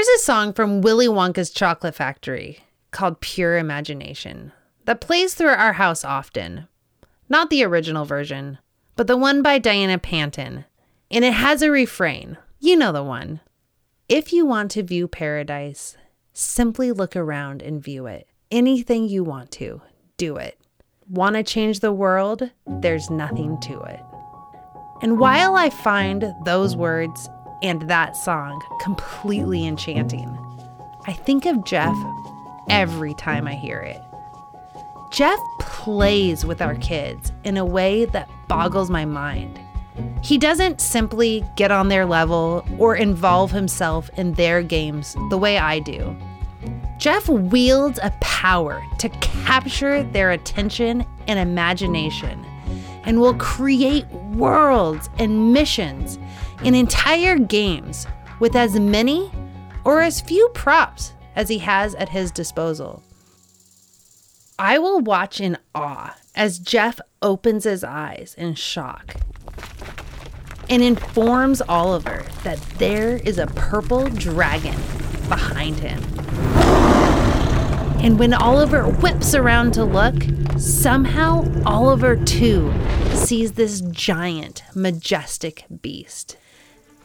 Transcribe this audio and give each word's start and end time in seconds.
There's 0.00 0.22
a 0.22 0.24
song 0.24 0.54
from 0.54 0.80
Willy 0.80 1.08
Wonka's 1.08 1.50
Chocolate 1.50 1.94
Factory 1.94 2.60
called 2.90 3.20
Pure 3.20 3.58
Imagination 3.58 4.52
that 4.86 5.02
plays 5.02 5.34
through 5.34 5.50
our 5.50 5.74
house 5.74 6.06
often. 6.06 6.68
Not 7.28 7.50
the 7.50 7.62
original 7.64 8.06
version, 8.06 8.56
but 8.96 9.08
the 9.08 9.18
one 9.18 9.42
by 9.42 9.58
Diana 9.58 9.98
Panton. 9.98 10.64
And 11.10 11.22
it 11.22 11.34
has 11.34 11.60
a 11.60 11.70
refrain. 11.70 12.38
You 12.60 12.76
know 12.76 12.92
the 12.92 13.04
one. 13.04 13.40
If 14.08 14.32
you 14.32 14.46
want 14.46 14.70
to 14.70 14.82
view 14.82 15.06
paradise, 15.06 15.98
simply 16.32 16.92
look 16.92 17.14
around 17.14 17.60
and 17.60 17.84
view 17.84 18.06
it. 18.06 18.26
Anything 18.50 19.06
you 19.06 19.22
want 19.22 19.50
to, 19.50 19.82
do 20.16 20.36
it. 20.36 20.58
Want 21.10 21.36
to 21.36 21.42
change 21.42 21.80
the 21.80 21.92
world? 21.92 22.50
There's 22.66 23.10
nothing 23.10 23.60
to 23.64 23.78
it. 23.82 24.00
And 25.02 25.18
while 25.18 25.56
I 25.56 25.68
find 25.68 26.32
those 26.46 26.74
words 26.74 27.28
and 27.62 27.82
that 27.82 28.16
song 28.16 28.62
completely 28.80 29.66
enchanting, 29.66 30.38
I 31.06 31.12
think 31.12 31.46
of 31.46 31.64
Jeff 31.64 31.96
every 32.68 33.14
time 33.14 33.46
I 33.46 33.54
hear 33.54 33.80
it. 33.80 34.00
Jeff 35.10 35.38
plays 35.58 36.44
with 36.44 36.62
our 36.62 36.76
kids 36.76 37.32
in 37.44 37.56
a 37.56 37.64
way 37.64 38.04
that 38.06 38.28
boggles 38.48 38.90
my 38.90 39.04
mind. 39.04 39.58
He 40.22 40.38
doesn't 40.38 40.80
simply 40.80 41.44
get 41.56 41.70
on 41.70 41.88
their 41.88 42.06
level 42.06 42.64
or 42.78 42.94
involve 42.94 43.50
himself 43.50 44.08
in 44.16 44.34
their 44.34 44.62
games 44.62 45.16
the 45.30 45.38
way 45.38 45.58
I 45.58 45.80
do. 45.80 46.16
Jeff 46.98 47.28
wields 47.28 47.98
a 48.02 48.12
power 48.20 48.82
to 48.98 49.08
capture 49.08 50.02
their 50.02 50.30
attention 50.30 51.04
and 51.26 51.38
imagination 51.38 52.44
and 53.04 53.20
will 53.20 53.34
create 53.34 54.06
worlds 54.34 55.08
and 55.18 55.52
missions 55.52 56.18
in 56.62 56.74
entire 56.74 57.38
games 57.38 58.06
with 58.38 58.54
as 58.54 58.78
many 58.78 59.30
or 59.84 60.00
as 60.00 60.20
few 60.20 60.48
props 60.50 61.12
as 61.36 61.48
he 61.48 61.58
has 61.58 61.94
at 61.94 62.08
his 62.08 62.30
disposal. 62.30 63.02
I 64.58 64.78
will 64.78 65.00
watch 65.00 65.40
in 65.40 65.56
awe 65.74 66.16
as 66.34 66.58
Jeff 66.58 67.00
opens 67.22 67.64
his 67.64 67.82
eyes 67.82 68.34
in 68.36 68.54
shock 68.54 69.16
and 70.68 70.82
informs 70.82 71.60
Oliver 71.62 72.24
that 72.44 72.60
there 72.78 73.16
is 73.16 73.38
a 73.38 73.46
purple 73.48 74.08
dragon 74.08 74.76
behind 75.28 75.76
him. 75.76 76.02
And 78.02 78.18
when 78.18 78.32
Oliver 78.32 78.84
whips 78.84 79.34
around 79.34 79.72
to 79.74 79.84
look, 79.84 80.14
somehow 80.58 81.44
Oliver 81.66 82.16
too 82.16 82.72
sees 83.14 83.52
this 83.52 83.80
giant, 83.80 84.62
majestic 84.74 85.64
beast. 85.82 86.36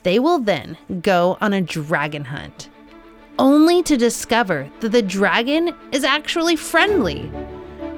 They 0.05 0.19
will 0.19 0.37
then 0.37 0.77
go 1.01 1.35
on 1.41 1.51
a 1.53 1.61
dragon 1.61 2.25
hunt, 2.25 2.69
only 3.39 3.81
to 3.81 3.97
discover 3.97 4.69
that 4.81 4.91
the 4.91 5.01
dragon 5.01 5.73
is 5.91 6.03
actually 6.03 6.57
friendly, 6.57 7.31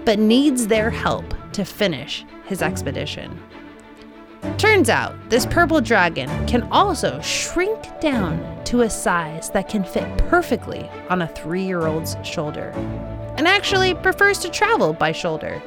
but 0.05 0.17
needs 0.17 0.67
their 0.67 0.89
help 0.89 1.25
to 1.52 1.66
finish 1.66 2.23
his 2.45 2.61
expedition. 2.61 3.38
Turns 4.58 4.89
out, 4.89 5.16
this 5.30 5.45
purple 5.47 5.81
dragon 5.81 6.30
can 6.47 6.63
also 6.72 7.19
shrink 7.19 8.00
down 8.00 8.63
to 8.63 8.83
a 8.83 8.89
size 8.89 9.50
that 9.50 9.67
can 9.67 9.83
fit 9.83 10.08
perfectly 10.30 10.89
on 11.09 11.23
a 11.23 11.28
three 11.28 11.66
year 11.66 11.88
old's 11.88 12.16
shoulder, 12.23 12.69
and 13.35 13.45
actually 13.50 13.94
prefers 13.95 14.39
to 14.39 14.50
travel 14.50 14.94
by 14.94 15.11
shoulder. 15.11 15.61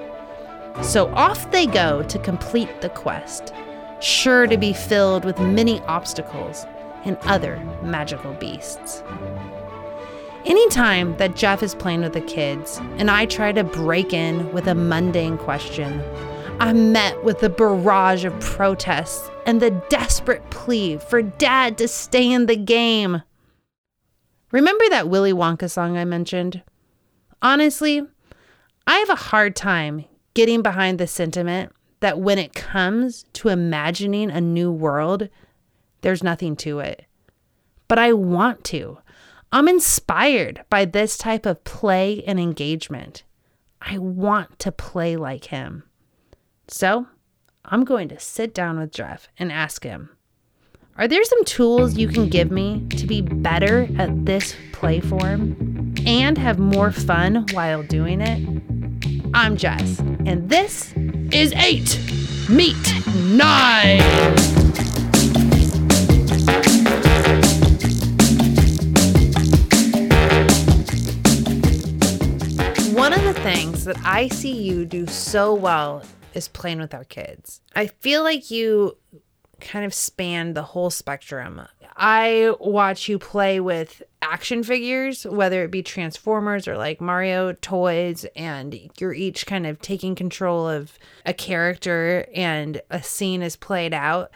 So 0.81 1.13
off 1.13 1.51
they 1.51 1.67
go 1.67 2.03
to 2.05 2.19
complete 2.19 2.81
the 2.81 2.89
quest, 2.89 3.53
sure 4.01 4.47
to 4.47 4.57
be 4.57 4.73
filled 4.73 5.25
with 5.25 5.39
many 5.39 5.81
obstacles 5.83 6.67
and 7.05 7.17
other 7.23 7.57
magical 7.83 8.33
beasts. 8.35 9.03
Anytime 10.47 11.17
that 11.19 11.37
Jeff 11.37 11.63
is 11.63 11.75
playing 11.75 12.01
with 12.01 12.15
the 12.15 12.21
kids 12.23 12.79
and 12.97 13.11
I 13.11 13.27
try 13.27 13.53
to 13.53 13.63
break 13.63 14.13
in 14.13 14.51
with 14.53 14.67
a 14.67 14.75
mundane 14.75 15.37
question, 15.37 16.03
I'm 16.59 16.93
met 16.93 17.23
with 17.25 17.43
a 17.43 17.49
barrage 17.49 18.25
of 18.25 18.39
protests 18.41 19.31
and 19.47 19.61
the 19.61 19.71
desperate 19.89 20.49
plea 20.51 20.99
for 20.99 21.23
dad 21.23 21.79
to 21.79 21.89
stay 21.89 22.31
in 22.31 22.47
the 22.47 22.57
game. 22.57 23.23
Remember 24.51 24.85
that 24.91 25.09
Willy 25.09 25.33
Wonka 25.33 25.71
song 25.71 25.97
I 25.97 26.05
mentioned? 26.05 26.63
Honestly, 27.43 28.03
I 28.87 28.99
have 28.99 29.11
a 29.11 29.15
hard 29.15 29.57
time 29.57 30.05
getting 30.35 30.63
behind 30.63 30.99
the 30.99 31.07
sentiment 31.07 31.73
that 32.01 32.19
when 32.19 32.39
it 32.39 32.55
comes 32.55 33.25
to 33.35 33.49
imagining 33.49 34.31
a 34.31 34.41
new 34.41 34.73
world, 34.73 35.29
there's 36.01 36.23
nothing 36.23 36.57
to 36.57 36.81
it. 36.81 37.05
But 37.89 37.99
I 37.99 38.13
want 38.13 38.65
to. 38.65 38.99
I'm 39.53 39.69
inspired 39.69 40.65
by 40.71 40.85
this 40.85 41.19
type 41.19 41.45
of 41.45 41.65
play 41.65 42.23
and 42.27 42.39
engagement. 42.39 43.25
I 43.83 43.99
want 43.99 44.59
to 44.61 44.73
play 44.73 45.17
like 45.17 45.47
him. 45.47 45.85
So 46.69 47.07
I'm 47.65 47.85
going 47.85 48.09
to 48.09 48.19
sit 48.19 48.55
down 48.55 48.79
with 48.79 48.93
Jeff 48.93 49.29
and 49.39 49.51
ask 49.51 49.83
him 49.83 50.11
Are 50.97 51.09
there 51.09 51.25
some 51.25 51.45
tools 51.45 51.97
you 51.97 52.09
can 52.09 52.29
give 52.29 52.51
me 52.51 52.87
to 52.91 53.07
be 53.07 53.23
better 53.23 53.89
at 53.99 54.25
this 54.25 54.55
play 54.73 55.01
form 55.01 55.95
and 56.07 56.39
have 56.39 56.59
more 56.59 56.93
fun 56.93 57.47
while 57.53 57.83
doing 57.83 58.21
it? 58.21 58.63
I'm 59.35 59.57
Jess, 59.57 59.99
and 59.99 60.49
this 60.49 60.93
is 61.33 61.53
8 61.53 61.99
Meet 62.49 63.07
9. 63.15 64.01
One 72.95 73.13
of 73.13 73.23
the 73.23 73.35
things 73.43 73.85
that 73.85 73.97
I 74.05 74.29
see 74.29 74.51
you 74.51 74.85
do 74.85 75.07
so 75.07 75.55
well 75.55 76.03
is 76.35 76.49
playing 76.49 76.81
with 76.81 76.95
our 76.95 77.05
kids. 77.05 77.61
I 77.77 77.87
feel 77.87 78.25
like 78.25 78.51
you 78.51 78.97
kind 79.61 79.85
of 79.85 79.95
span 79.95 80.55
the 80.55 80.63
whole 80.63 80.91
spectrum. 80.91 81.61
I 82.03 82.55
watch 82.59 83.11
you 83.11 83.19
play 83.19 83.61
with 83.61 84.03
action 84.23 84.63
figures, 84.63 85.25
whether 85.27 85.65
it 85.65 85.71
be 85.71 85.83
Transformers 85.83 86.67
or 86.67 86.79
like 86.79 86.99
Mario 86.99 87.53
toys, 87.53 88.25
and 88.35 88.91
you're 88.99 89.13
each 89.13 89.45
kind 89.45 89.67
of 89.67 89.83
taking 89.83 90.15
control 90.15 90.67
of 90.67 90.99
a 91.27 91.35
character 91.35 92.27
and 92.35 92.81
a 92.89 93.03
scene 93.03 93.43
is 93.43 93.55
played 93.55 93.93
out. 93.93 94.31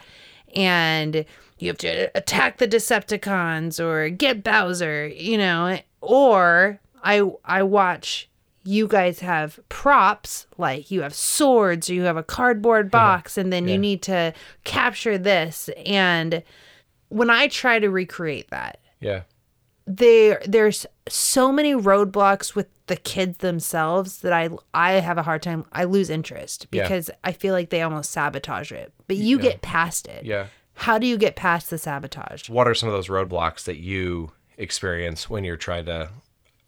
And 0.55 1.25
you 1.57 1.67
have 1.69 1.79
to 1.79 2.11
attack 2.15 2.59
the 2.59 2.67
Decepticons 2.67 3.83
or 3.83 4.09
get 4.09 4.43
Bowser, 4.43 5.07
you 5.07 5.39
know, 5.39 5.79
or 6.01 6.79
I 7.03 7.23
I 7.43 7.63
watch 7.63 8.29
you 8.63 8.87
guys 8.87 9.19
have 9.21 9.59
props 9.69 10.45
like 10.59 10.91
you 10.91 11.01
have 11.01 11.15
swords 11.15 11.89
or 11.89 11.95
you 11.95 12.03
have 12.03 12.17
a 12.17 12.23
cardboard 12.23 12.87
mm-hmm. 12.87 12.91
box 12.91 13.37
and 13.39 13.51
then 13.51 13.67
Yeah. 13.67 13.73
you 13.73 13.79
need 13.79 14.01
to 14.03 14.33
capture 14.65 15.17
this 15.17 15.69
and 15.85 16.43
when 17.15 17.29
i 17.29 17.47
try 17.47 17.79
to 17.79 17.89
recreate 17.89 18.49
that 18.49 18.79
Yeah. 18.99 19.21
there 19.87 20.41
there's 20.45 20.85
so 21.07 21.51
many 21.51 21.73
roadblocks 21.73 22.55
with 22.55 22.67
the 22.87 22.95
kids 22.95 23.37
themselves 23.39 24.19
that 24.21 24.33
i 24.33 24.49
i 24.73 24.93
have 24.93 25.17
a 25.17 25.23
hard 25.23 25.41
time 25.41 25.65
i 25.71 25.83
lose 25.83 26.09
interest 26.09 26.67
Yeah. 26.71 26.83
because 26.83 27.09
i 27.23 27.31
feel 27.31 27.53
like 27.53 27.69
they 27.69 27.81
almost 27.81 28.11
sabotage 28.11 28.71
it 28.71 28.91
but 29.07 29.17
you 29.17 29.39
get 29.39 29.61
past 29.61 30.07
it 30.07 30.25
Yeah. 30.25 30.47
how 30.73 30.97
do 30.97 31.07
you 31.07 31.17
get 31.17 31.35
past 31.35 31.69
the 31.69 31.77
sabotage 31.77 32.49
What 32.49 32.67
are 32.67 32.75
some 32.75 32.89
of 32.89 32.93
those 32.93 33.07
roadblocks 33.07 33.63
that 33.65 33.77
you 33.77 34.31
experience 34.57 35.29
when 35.29 35.43
you're 35.43 35.57
trying 35.57 35.85
to 35.85 36.09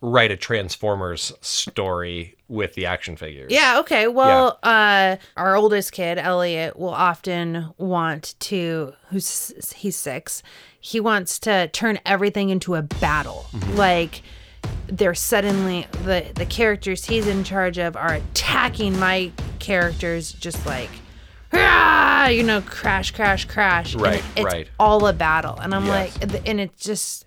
write 0.01 0.31
a 0.31 0.37
Transformers 0.37 1.33
story 1.41 2.35
with 2.47 2.73
the 2.75 2.85
action 2.85 3.15
figures? 3.17 3.51
Yeah, 3.51 3.79
okay. 3.79 4.07
Well, 4.07 4.59
uh 4.63 5.17
our 5.35 5.55
oldest 5.55 5.91
kid, 5.91 6.17
Elliot, 6.17 6.77
will 6.77 6.89
often 6.89 7.73
want 7.77 8.35
to 8.41 8.93
who's 9.09 9.73
he's 9.75 9.95
6. 9.97 10.43
He 10.79 10.99
wants 10.99 11.39
to 11.39 11.67
turn 11.69 11.99
everything 12.05 12.49
into 12.49 12.75
a 12.75 12.81
battle. 12.81 13.47
Like 13.73 14.21
they're 14.87 15.15
suddenly 15.15 15.87
the 16.03 16.31
the 16.35 16.45
characters 16.45 17.05
he's 17.05 17.27
in 17.27 17.43
charge 17.43 17.77
of 17.77 17.95
are 17.95 18.13
attacking 18.13 18.97
my 18.99 19.31
characters 19.59 20.31
just 20.31 20.65
like 20.65 20.89
"Ah!" 21.53 22.27
you 22.27 22.43
know, 22.43 22.61
crash, 22.61 23.11
crash, 23.11 23.45
crash. 23.45 23.93
and 23.93 24.01
Right, 24.01 24.23
it's 24.35 24.45
right. 24.45 24.69
all 24.79 25.07
a 25.07 25.13
battle. 25.13 25.57
And 25.59 25.73
I'm 25.73 25.85
Yes. 25.85 26.17
like, 26.21 26.47
and 26.47 26.59
it's 26.59 26.83
just, 26.83 27.25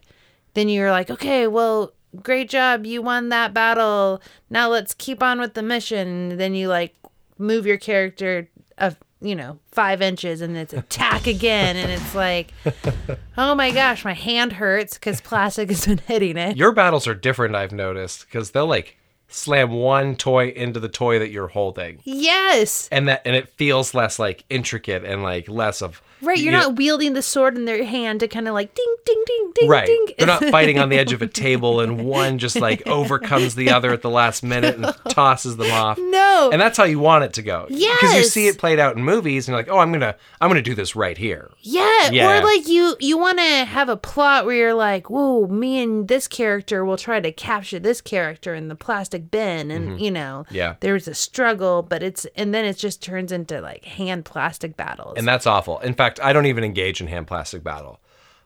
then 0.55 0.69
you're 0.69 0.91
like, 0.91 1.11
okay, 1.11 1.47
well, 1.47 1.93
great 2.23 2.49
job. 2.49 2.87
You 2.87 3.03
won 3.03 3.29
that 3.31 3.55
battle. 3.55 4.21
Now 4.49 4.69
let's 4.69 4.95
keep 4.95 5.23
on 5.23 5.41
with 5.41 5.55
the 5.55 5.63
mission. 5.63 6.37
Then 6.37 6.55
you 6.55 6.69
like 6.69 6.95
move 7.39 7.67
your 7.67 7.79
character 7.79 8.49
of, 8.79 8.97
you 9.21 9.35
know, 9.35 9.59
five 9.71 10.03
inches 10.03 10.41
and 10.41 10.57
it's 10.57 10.73
attack 10.73 11.27
again. 11.27 11.77
and 11.77 11.91
it's 11.91 12.15
like, 12.15 12.53
oh 13.39 13.55
my 13.55 13.71
gosh, 13.71 14.05
my 14.05 14.15
hand 14.15 14.55
hurts 14.55 14.95
because 14.95 15.21
plastic 15.21 15.69
has 15.69 15.87
been 15.87 15.99
hitting 15.99 16.37
it. 16.37 16.57
Your 16.57 16.73
battles 16.73 17.07
are 17.07 17.15
different, 17.15 17.55
I've 17.55 17.73
noticed, 17.73 18.27
because 18.27 18.51
they'll 18.51 18.67
like 18.67 18.97
slam 19.31 19.71
one 19.71 20.17
toy 20.17 20.49
into 20.49 20.81
the 20.81 20.89
toy 20.89 21.19
that 21.19 21.31
you're 21.31 21.49
holding. 21.49 22.01
Yes. 22.05 22.89
And 22.93 23.09
that 23.09 23.23
and 23.25 23.35
it 23.37 23.49
feels 23.51 23.95
less 23.95 24.19
like 24.19 24.45
intricate 24.51 25.05
and 25.05 25.23
like 25.23 25.49
less 25.49 25.81
of 25.83 26.03
Right, 26.23 26.37
you're 26.37 26.53
you 26.53 26.59
not 26.59 26.77
wielding 26.77 27.15
the 27.15 27.23
sword 27.23 27.57
in 27.57 27.65
their 27.65 27.83
hand 27.83 28.21
to 28.21 28.29
kind 28.29 28.47
of 28.47 28.53
like 28.53 28.75
ding, 28.75 28.95
ding, 29.07 29.23
ding, 29.27 29.53
ding, 29.55 29.69
Right. 29.71 29.87
ding. 29.87 30.07
They're 30.19 30.27
not 30.27 30.45
fighting 30.51 30.79
on 30.79 30.91
the 30.91 30.99
edge 30.99 31.15
of 31.15 31.23
a 31.23 31.27
table 31.27 31.81
and 31.81 32.05
one 32.05 32.37
just 32.37 32.57
like 32.61 32.87
overcomes 32.87 33.55
the 33.55 33.71
other 33.71 33.91
at 33.95 34.03
the 34.03 34.11
last 34.11 34.43
minute 34.55 34.77
and 34.77 34.95
tosses 35.09 35.57
them 35.57 35.71
off. 35.71 35.97
No. 35.99 36.51
And 36.53 36.61
that's 36.61 36.77
how 36.77 36.85
you 36.85 36.99
want 36.99 37.25
it 37.25 37.33
to 37.35 37.43
go. 37.43 37.65
Because 37.69 38.15
you 38.15 38.25
see 38.25 38.49
it 38.49 38.59
played 38.59 38.79
out 38.79 38.99
in 38.99 39.03
movies 39.03 39.49
and 39.49 39.55
you're 39.55 39.61
like, 39.65 39.71
oh, 39.73 39.79
I'm 39.79 39.93
gonna 39.93 40.15
I'm 40.43 40.51
gonna 40.51 40.61
do 40.61 40.75
this 40.75 40.95
right 40.95 41.17
here. 41.17 41.51
Yeah, 41.61 42.11
Yeah. 42.11 42.39
or 42.39 42.45
like 42.45 42.69
you 42.69 42.97
you 43.01 43.17
want 43.17 43.39
to 43.39 43.65
have 43.65 43.89
a 43.89 43.97
plot 43.97 44.45
where 44.45 44.57
you're 44.57 44.75
like, 44.75 45.09
"Whoa, 45.09 45.47
me 45.47 45.83
and 45.83 46.07
this 46.07 46.29
character 46.29 46.85
will 46.85 46.99
try 46.99 47.21
to 47.21 47.33
capture 47.33 47.79
this 47.79 48.03
character 48.03 48.55
in 48.55 48.69
the 48.69 48.75
plastic 48.75 49.20
bin," 49.21 49.71
and 49.71 50.01
you 50.01 50.11
know, 50.11 50.45
Mm-hmm. 50.47 50.55
Yeah. 50.55 50.75
there's 50.81 51.07
a 51.09 51.15
struggle, 51.15 51.83
but 51.83 52.03
it's 52.03 52.27
and 52.37 52.55
then 52.55 52.65
it 52.65 52.77
just 52.79 53.03
turns 53.03 53.33
into 53.33 53.61
like 53.61 53.85
hand 53.85 54.25
plastic 54.25 54.77
battles. 54.77 55.15
And 55.19 55.27
that's 55.29 55.47
awful. 55.47 55.79
In 55.81 55.95
fact, 55.95 56.19
I 56.23 56.33
don't 56.33 56.47
even 56.47 56.65
engage 56.65 57.01
in 57.01 57.07
hand 57.07 57.27
plastic 57.27 57.63
battle. 57.63 58.01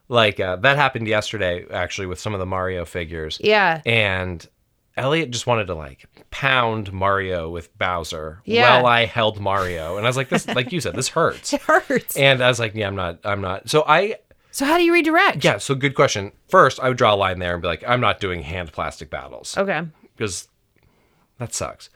Like 0.07 0.39
uh, 0.39 0.57
that 0.57 0.77
happened 0.77 1.07
yesterday, 1.07 1.65
actually, 1.71 2.05
with 2.07 2.19
some 2.19 2.33
of 2.33 2.39
the 2.39 2.45
Mario 2.45 2.85
figures. 2.85 3.39
yeah, 3.43 3.81
And 3.87 4.47
Elliot 4.97 5.31
just 5.31 5.47
wanted 5.47 5.65
to 5.67 5.75
like 5.75 6.05
pound 6.29 6.93
Mario 6.93 7.49
with 7.49 7.75
Bowser 7.77 8.41
Yeah. 8.45 8.77
while 8.77 8.85
I 8.85 9.05
held 9.05 9.39
Mario, 9.39 9.97
and 9.97 10.05
I 10.05 10.09
was 10.09 10.15
like, 10.15 10.29
"This, 10.29 10.47
like 10.47 10.71
you 10.71 10.79
said, 10.79 10.93
this 10.95 11.09
hurts." 11.09 11.53
it 11.53 11.61
hurts. 11.61 12.15
And 12.15 12.41
I 12.43 12.47
was 12.47 12.59
like, 12.59 12.75
"Yeah, 12.75 12.87
I'm 12.87 12.95
not, 12.95 13.19
I'm 13.25 13.41
not." 13.41 13.67
So 13.69 13.83
I, 13.87 14.17
so 14.51 14.63
how 14.65 14.77
do 14.77 14.83
you 14.83 14.93
redirect? 14.93 15.43
yeah, 15.43 15.57
so 15.57 15.73
good 15.75 15.95
question. 15.95 16.31
First, 16.49 16.79
I 16.79 16.87
would 16.87 16.97
draw 16.97 17.13
a 17.13 17.17
line 17.17 17.39
there 17.39 17.53
and 17.53 17.61
be 17.61 17.67
like, 17.67 17.83
"I'm 17.87 17.99
not 17.99 18.19
doing 18.19 18.43
hand 18.43 18.71
plastic 18.71 19.09
battles." 19.09 19.57
Okay. 19.57 19.81
because 20.15 20.47
that 21.37 21.53
sucks. 21.53 21.89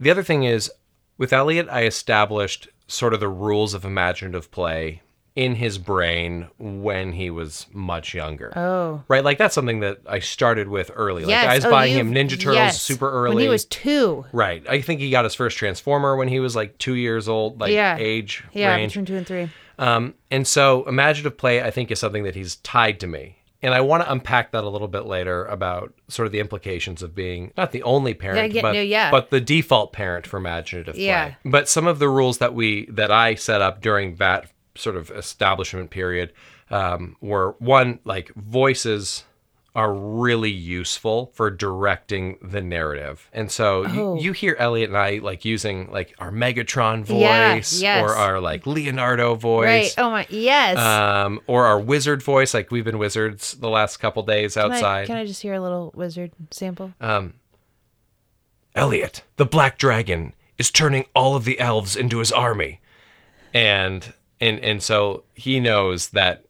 The 0.00 0.10
other 0.10 0.22
thing 0.22 0.42
is, 0.44 0.70
with 1.18 1.32
Elliot, 1.32 1.68
I 1.70 1.84
established 1.84 2.68
sort 2.88 3.14
of 3.14 3.20
the 3.20 3.28
rules 3.28 3.74
of 3.74 3.84
imaginative 3.84 4.50
play 4.50 5.02
in 5.34 5.54
his 5.54 5.78
brain 5.78 6.46
when 6.58 7.12
he 7.12 7.30
was 7.30 7.66
much 7.72 8.12
younger. 8.12 8.52
Oh. 8.56 9.02
Right? 9.08 9.24
Like 9.24 9.38
that's 9.38 9.54
something 9.54 9.80
that 9.80 10.00
I 10.06 10.18
started 10.18 10.68
with 10.68 10.90
early. 10.94 11.22
yes. 11.24 11.44
Like 11.44 11.48
I 11.48 11.54
was 11.54 11.64
oh, 11.64 11.70
buying 11.70 11.94
him 11.94 12.12
Ninja 12.12 12.30
Turtles 12.38 12.56
yes. 12.56 12.82
super 12.82 13.10
early. 13.10 13.36
when 13.36 13.42
he 13.44 13.48
was 13.48 13.64
two. 13.64 14.26
right. 14.32 14.62
I 14.68 14.82
think 14.82 15.00
he 15.00 15.10
got 15.10 15.24
his 15.24 15.34
first 15.34 15.56
Transformer 15.56 16.16
when 16.16 16.28
he 16.28 16.38
was 16.40 16.54
like 16.54 16.76
two 16.76 16.94
years 16.96 17.28
old, 17.28 17.60
like 17.60 17.72
Yeah. 17.72 17.96
age 17.98 18.44
Yeah, 18.52 18.74
range. 18.74 18.92
between 18.92 19.06
two 19.06 19.16
and 19.16 19.26
three. 19.26 19.48
Um, 19.78 20.14
and 20.30 20.46
so 20.46 20.84
imaginative 20.86 21.38
play, 21.38 21.62
I 21.62 21.70
think, 21.70 21.90
is 21.90 21.98
something 21.98 22.24
that 22.24 22.34
he's 22.34 22.56
tied 22.56 23.00
to 23.00 23.06
me. 23.06 23.38
And 23.62 23.72
I 23.74 23.80
want 23.80 24.02
to 24.02 24.10
unpack 24.10 24.50
that 24.52 24.64
a 24.64 24.68
little 24.68 24.88
bit 24.88 25.06
later 25.06 25.44
about 25.46 25.92
sort 26.08 26.26
of 26.26 26.32
the 26.32 26.40
implications 26.40 27.02
of 27.02 27.14
being 27.14 27.52
not 27.56 27.70
the 27.70 27.82
only 27.84 28.12
parent, 28.12 28.38
Yeah, 28.52 28.56
yeah, 28.56 28.62
but, 28.62 28.72
no, 28.72 28.80
yeah. 28.80 29.10
but 29.10 29.30
the 29.30 29.40
default 29.40 29.92
parent 29.92 30.26
for 30.26 30.36
imaginative 30.38 30.96
Yeah. 30.96 31.24
play. 31.24 31.36
But 31.44 31.68
some 31.68 31.86
of 31.86 31.98
the 32.00 32.08
rules 32.08 32.38
that 32.38 32.54
we 32.54 32.86
that 32.86 33.10
I 33.12 33.36
set 33.36 33.62
up 33.62 33.80
during 33.80 34.16
that 34.16 34.50
sort 34.74 34.96
of 34.96 35.10
establishment 35.10 35.90
period 35.90 36.32
um, 36.70 37.16
were 37.20 37.54
one 37.58 37.98
like 38.04 38.32
voices 38.34 39.24
are 39.74 39.94
really 39.94 40.50
useful 40.50 41.30
for 41.34 41.50
directing 41.50 42.36
the 42.42 42.60
narrative. 42.60 43.30
And 43.32 43.50
so 43.50 43.84
Oh. 43.86 44.16
you, 44.16 44.22
you 44.24 44.32
hear 44.32 44.54
Elliot 44.58 44.90
and 44.90 44.98
I 44.98 45.18
like 45.22 45.46
using 45.46 45.90
like 45.90 46.14
our 46.18 46.30
Megatron 46.30 47.08
Yeah, 47.08 47.54
voice 47.54 47.80
yes. 47.80 48.02
or 48.04 48.14
our 48.14 48.38
like 48.38 48.66
Leonardo 48.66 49.34
voice 49.34 49.64
Right. 49.64 49.94
Oh 49.96 50.10
my. 50.10 50.26
Yes. 50.28 50.76
um, 50.76 51.40
or 51.46 51.64
our 51.64 51.80
wizard 51.80 52.22
voice, 52.22 52.52
like 52.52 52.70
we've 52.70 52.84
been 52.84 52.98
wizards 52.98 53.54
the 53.54 53.70
last 53.70 53.96
couple 53.96 54.22
days 54.24 54.54
Can 54.54 54.70
I- 54.70 54.74
outside. 54.74 55.06
Can 55.06 55.16
I, 55.16 55.24
just 55.24 55.40
hear 55.40 55.54
a 55.54 55.60
little 55.60 55.90
wizard 55.94 56.32
sample? 56.50 56.92
Um, 57.00 57.32
Elliot, 58.74 59.22
the 59.36 59.44
black 59.46 59.78
dragon, 59.78 60.34
is 60.58 60.70
turning 60.70 61.04
all 61.14 61.34
of 61.36 61.44
the 61.44 61.58
elves 61.60 61.96
into 61.96 62.18
his 62.18 62.32
army, 62.32 62.80
and 63.52 64.12
and 64.40 64.58
and 64.60 64.82
so 64.82 65.24
he 65.34 65.60
knows 65.60 66.10
that 66.10 66.44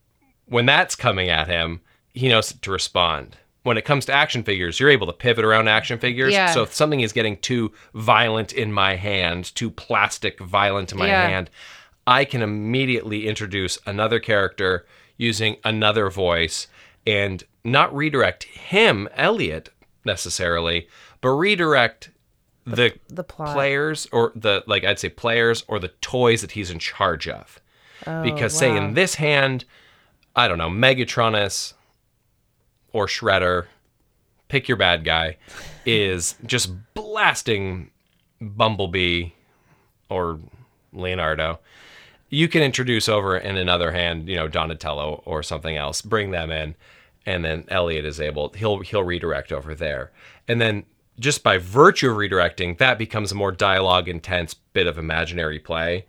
when 0.46 0.66
that's 0.66 0.94
coming 0.94 1.28
at 1.28 1.48
him, 1.48 1.80
he 2.14 2.28
knows 2.28 2.52
to 2.52 2.70
respond. 2.70 3.36
When 3.64 3.76
it 3.78 3.84
comes 3.84 4.06
to 4.06 4.12
action 4.12 4.42
figures, 4.42 4.80
you're 4.80 4.90
able 4.90 5.06
to 5.06 5.12
pivot 5.12 5.44
around 5.44 5.68
action 5.68 5.98
figures. 5.98 6.32
Yeah. 6.32 6.50
So 6.52 6.62
if 6.62 6.74
something 6.74 7.00
is 7.00 7.12
getting 7.12 7.36
too 7.38 7.72
violent 7.94 8.52
in 8.52 8.72
my 8.72 8.96
hand, 8.96 9.54
too 9.54 9.70
plastic 9.70 10.40
violent 10.40 10.90
in 10.92 10.98
my 10.98 11.06
Yeah. 11.06 11.28
hand, 11.28 11.50
I 12.06 12.24
can 12.24 12.42
immediately 12.42 13.28
introduce 13.28 13.78
another 13.86 14.18
character 14.18 14.84
using 15.16 15.56
another 15.64 16.10
voice 16.10 16.66
and 17.06 17.44
not 17.62 17.94
redirect 17.94 18.44
him, 18.44 19.08
Elliot, 19.14 19.68
necessarily, 20.04 20.88
but 21.20 21.28
redirect 21.30 22.10
the, 22.66 22.92
the 23.08 23.22
plot. 23.24 23.54
players 23.54 24.08
or 24.12 24.32
the 24.34 24.64
like 24.66 24.84
I'd 24.84 24.98
say 24.98 25.08
players 25.08 25.64
or 25.68 25.78
the 25.78 25.88
toys 26.00 26.40
that 26.40 26.52
he's 26.52 26.70
in 26.70 26.80
charge 26.80 27.28
of. 27.28 27.60
Oh, 28.06 28.22
because 28.24 28.56
say 28.56 28.70
Oh, 28.72 28.76
in 28.76 28.94
this 28.94 29.14
hand, 29.16 29.64
I 30.34 30.48
don't 30.48 30.58
know, 30.58 30.68
Megatronus 30.70 31.74
or 32.92 33.06
Shredder, 33.06 33.66
pick 34.48 34.68
your 34.68 34.76
bad 34.76 35.04
guy, 35.04 35.36
is 35.86 36.36
just 36.44 36.72
blasting 36.94 37.90
Bumblebee 38.40 39.30
or 40.08 40.38
Leonardo. 40.92 41.60
You 42.28 42.48
can 42.48 42.62
introduce 42.62 43.08
over 43.08 43.36
in 43.36 43.56
another 43.56 43.92
hand, 43.92 44.28
you 44.28 44.36
know, 44.36 44.48
Donatello 44.48 45.22
or 45.24 45.42
something 45.42 45.76
else, 45.76 46.02
bring 46.02 46.30
them 46.30 46.50
in, 46.50 46.74
and 47.26 47.44
then 47.44 47.64
Elliot 47.68 48.04
is 48.04 48.20
able 48.20 48.50
he'll 48.50 48.80
he'll 48.80 49.04
redirect 49.04 49.52
over 49.52 49.74
there. 49.74 50.10
And 50.48 50.60
then 50.60 50.84
just 51.20 51.42
by 51.42 51.58
virtue 51.58 52.10
of 52.10 52.16
redirecting, 52.16 52.78
that 52.78 52.98
becomes 52.98 53.32
a 53.32 53.36
more 53.36 53.52
dialogue 53.52 54.08
intense 54.08 54.54
bit 54.54 54.86
of 54.86 54.98
imaginary 54.98 55.58
play. 55.58 56.06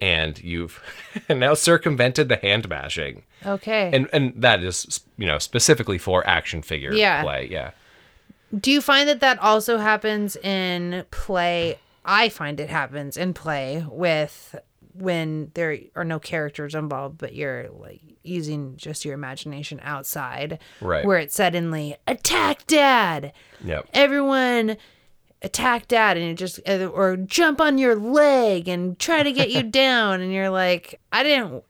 And 0.00 0.38
you've 0.42 0.80
now 1.28 1.54
circumvented 1.54 2.28
the 2.28 2.36
hand 2.36 2.68
bashing 2.68 3.24
Okay. 3.44 3.90
and 3.92 4.08
and 4.12 4.32
that 4.36 4.62
is 4.62 5.00
you 5.16 5.26
know 5.26 5.38
specifically 5.38 5.98
for 5.98 6.26
action 6.26 6.62
figure 6.62 6.92
Yeah. 6.92 7.22
play 7.22 7.48
yeah 7.50 7.70
Do 8.58 8.70
you 8.70 8.80
find 8.80 9.08
that 9.08 9.20
that 9.20 9.38
also 9.40 9.78
happens 9.78 10.36
in 10.36 11.04
play? 11.10 11.78
I 12.04 12.28
find 12.30 12.58
it 12.60 12.70
happens 12.70 13.16
in 13.16 13.34
play 13.34 13.84
with 13.88 14.54
when 14.94 15.50
there 15.54 15.78
are 15.94 16.04
no 16.04 16.18
characters 16.18 16.74
involved, 16.74 17.18
but 17.18 17.34
you're 17.34 17.68
like 17.70 18.00
using 18.24 18.76
just 18.76 19.04
your 19.04 19.14
imagination 19.14 19.78
outside, 19.82 20.58
Right. 20.80 21.04
Where 21.04 21.18
it 21.18 21.32
suddenly 21.32 21.96
attack 22.06 22.66
dad, 22.66 23.32
yep 23.64 23.86
everyone 23.92 24.76
attack 25.42 25.88
dad, 25.88 26.16
and 26.16 26.26
it 26.30 26.34
just 26.34 26.60
uh, 26.68 26.86
or 26.86 27.16
jump 27.16 27.60
on 27.60 27.78
your 27.78 27.94
leg 27.96 28.68
and 28.68 28.98
try 28.98 29.22
to 29.22 29.32
get 29.32 29.50
you 29.50 29.62
down, 29.84 30.20
and 30.20 30.32
you're 30.32 30.50
like, 30.50 31.00
I 31.12 31.22
didn't 31.22 31.64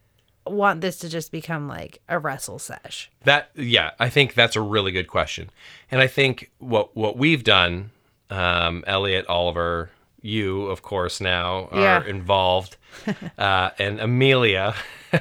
want 0.46 0.80
this 0.80 0.98
to 1.00 1.08
just 1.10 1.30
become 1.30 1.68
like 1.68 2.00
a 2.08 2.18
wrestle 2.18 2.58
sesh. 2.58 3.10
that 3.24 3.50
yeah 3.54 3.90
i 4.00 4.08
think 4.08 4.32
that's 4.32 4.56
a 4.56 4.60
really 4.62 4.90
good 4.90 5.06
question 5.06 5.50
and 5.90 6.00
i 6.00 6.06
think 6.06 6.50
what 6.58 6.96
what 6.96 7.18
we've 7.18 7.44
done 7.44 7.90
um 8.30 8.82
elliot 8.86 9.26
oliver 9.28 9.90
you 10.22 10.62
of 10.68 10.80
course 10.80 11.20
now 11.20 11.68
are 11.70 11.78
Yeah. 11.82 12.04
involved 12.06 12.78
uh 13.38 13.70
and 13.78 14.00
amelia 14.00 14.74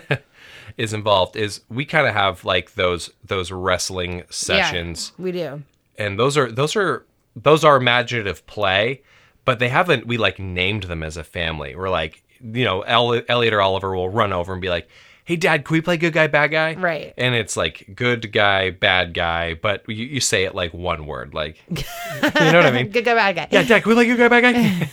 is 0.77 0.93
involved 0.93 1.35
is 1.35 1.61
we 1.69 1.83
kind 1.83 2.07
of 2.07 2.13
have 2.13 2.45
like 2.45 2.75
those 2.75 3.09
those 3.21 3.51
wrestling 3.51 4.23
sessions 4.29 5.11
Yeah, 5.17 5.23
we 5.25 5.31
do. 5.33 5.63
and 5.97 6.17
those 6.17 6.37
are 6.37 6.49
those 6.51 6.75
are 6.77 7.05
those 7.43 7.63
are 7.63 7.77
imaginative 7.77 8.45
play 8.47 9.01
but 9.45 9.59
they 9.59 9.69
haven't 9.69 10.07
we 10.07 10.17
like 10.17 10.39
named 10.39 10.83
them 10.83 11.03
as 11.03 11.17
a 11.17 11.23
family 11.23 11.75
we're 11.75 11.89
like 11.89 12.23
you 12.41 12.63
know 12.65 12.81
El- 12.81 13.21
elliot 13.29 13.53
or 13.53 13.61
oliver 13.61 13.95
will 13.95 14.09
run 14.09 14.33
over 14.33 14.53
and 14.53 14.61
be 14.61 14.69
like 14.69 14.87
hey 15.25 15.35
dad 15.35 15.65
can 15.65 15.73
we 15.73 15.81
play 15.81 15.97
good 15.97 16.13
guy 16.13 16.27
bad 16.27 16.47
guy 16.51 16.73
Right. 16.75 17.13
and 17.17 17.35
it's 17.35 17.57
like 17.57 17.89
good 17.95 18.31
guy 18.31 18.69
bad 18.71 19.13
guy 19.13 19.53
but 19.55 19.83
you, 19.87 20.05
you 20.05 20.19
say 20.19 20.45
it 20.45 20.55
like 20.55 20.73
one 20.73 21.05
word 21.05 21.33
like 21.33 21.61
you 21.69 21.83
know 22.21 22.57
what 22.57 22.65
i 22.65 22.71
mean 22.71 22.89
Good 22.89 23.05
guy, 23.05 23.13
bad 23.13 23.35
guy. 23.35 23.47
yeah 23.51 23.63
dad 23.63 23.81
can 23.83 23.89
we 23.89 23.95
play 23.95 24.05
good 24.07 24.17
guy 24.17 24.27
bad 24.27 24.41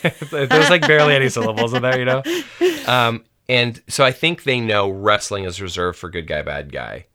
guy 0.02 0.08
there's 0.46 0.70
like 0.70 0.86
barely 0.86 1.14
any 1.14 1.28
syllables 1.28 1.72
in 1.74 1.82
there 1.82 1.98
you 1.98 2.04
know 2.04 2.22
um 2.86 3.24
and 3.48 3.82
so 3.88 4.04
i 4.04 4.10
think 4.12 4.42
they 4.44 4.60
know 4.60 4.88
wrestling 4.90 5.44
is 5.44 5.60
reserved 5.62 5.98
for 5.98 6.10
good 6.10 6.26
guy 6.26 6.42
bad 6.42 6.72
guy 6.72 7.06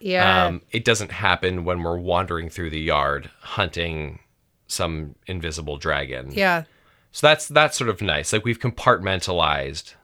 Yeah. 0.00 0.46
um, 0.46 0.60
it 0.70 0.84
doesn't 0.84 1.12
happen 1.12 1.64
when 1.64 1.82
we're 1.82 1.98
wandering 1.98 2.50
through 2.50 2.70
the 2.70 2.80
yard 2.80 3.30
hunting 3.40 4.18
some 4.66 5.14
invisible 5.26 5.76
dragon. 5.76 6.30
yeah. 6.32 6.64
So 7.12 7.26
that's 7.28 7.48
that's 7.48 7.78
sort 7.78 7.88
of 7.88 8.02
nice. 8.02 8.30
Like 8.32 8.44
we've 8.44 8.60
compartmentalized 8.60 9.94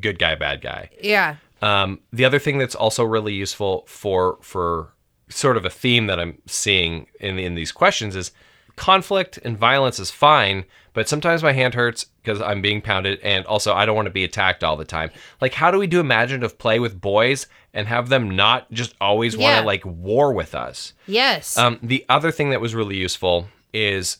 good 0.00 0.18
guy, 0.18 0.34
bad 0.34 0.62
guy. 0.62 0.90
Yeah. 1.02 1.36
Um, 1.60 2.00
the 2.10 2.24
other 2.24 2.38
thing 2.38 2.56
that's 2.58 2.74
also 2.74 3.04
really 3.04 3.34
useful 3.34 3.84
for 3.86 4.38
for 4.40 4.94
sort 5.28 5.58
of 5.58 5.66
a 5.66 5.70
theme 5.70 6.06
that 6.06 6.18
I'm 6.18 6.40
seeing 6.46 7.06
in 7.20 7.38
in 7.38 7.54
these 7.54 7.70
questions 7.72 8.16
is 8.16 8.32
conflict 8.76 9.38
and 9.44 9.58
violence 9.58 9.98
is 9.98 10.10
fine, 10.10 10.64
but 10.94 11.08
sometimes 11.08 11.42
my 11.42 11.52
hand 11.52 11.74
hurts 11.74 12.06
because 12.22 12.40
I'm 12.40 12.62
being 12.62 12.80
pounded, 12.80 13.18
and 13.20 13.44
also 13.46 13.74
I 13.74 13.84
don't 13.84 13.96
want 13.96 14.06
to 14.06 14.12
be 14.12 14.24
attacked 14.24 14.64
all 14.64 14.76
the 14.76 14.84
time. 14.84 15.10
Like, 15.40 15.52
how 15.52 15.70
do 15.70 15.78
we 15.78 15.86
do 15.86 16.00
imaginative 16.00 16.58
play 16.58 16.78
with 16.78 17.00
boys 17.00 17.46
and 17.74 17.86
have 17.88 18.08
them 18.08 18.30
not 18.30 18.70
just 18.70 18.94
always 19.00 19.36
want 19.36 19.58
to 19.58 19.66
like 19.66 19.84
war 19.84 20.32
with 20.32 20.54
us? 20.54 20.94
Yes. 21.06 21.58
Um, 21.58 21.78
the 21.82 22.06
other 22.08 22.30
thing 22.30 22.50
that 22.50 22.60
was 22.60 22.74
really 22.74 22.96
useful 22.96 23.48
is 23.72 24.18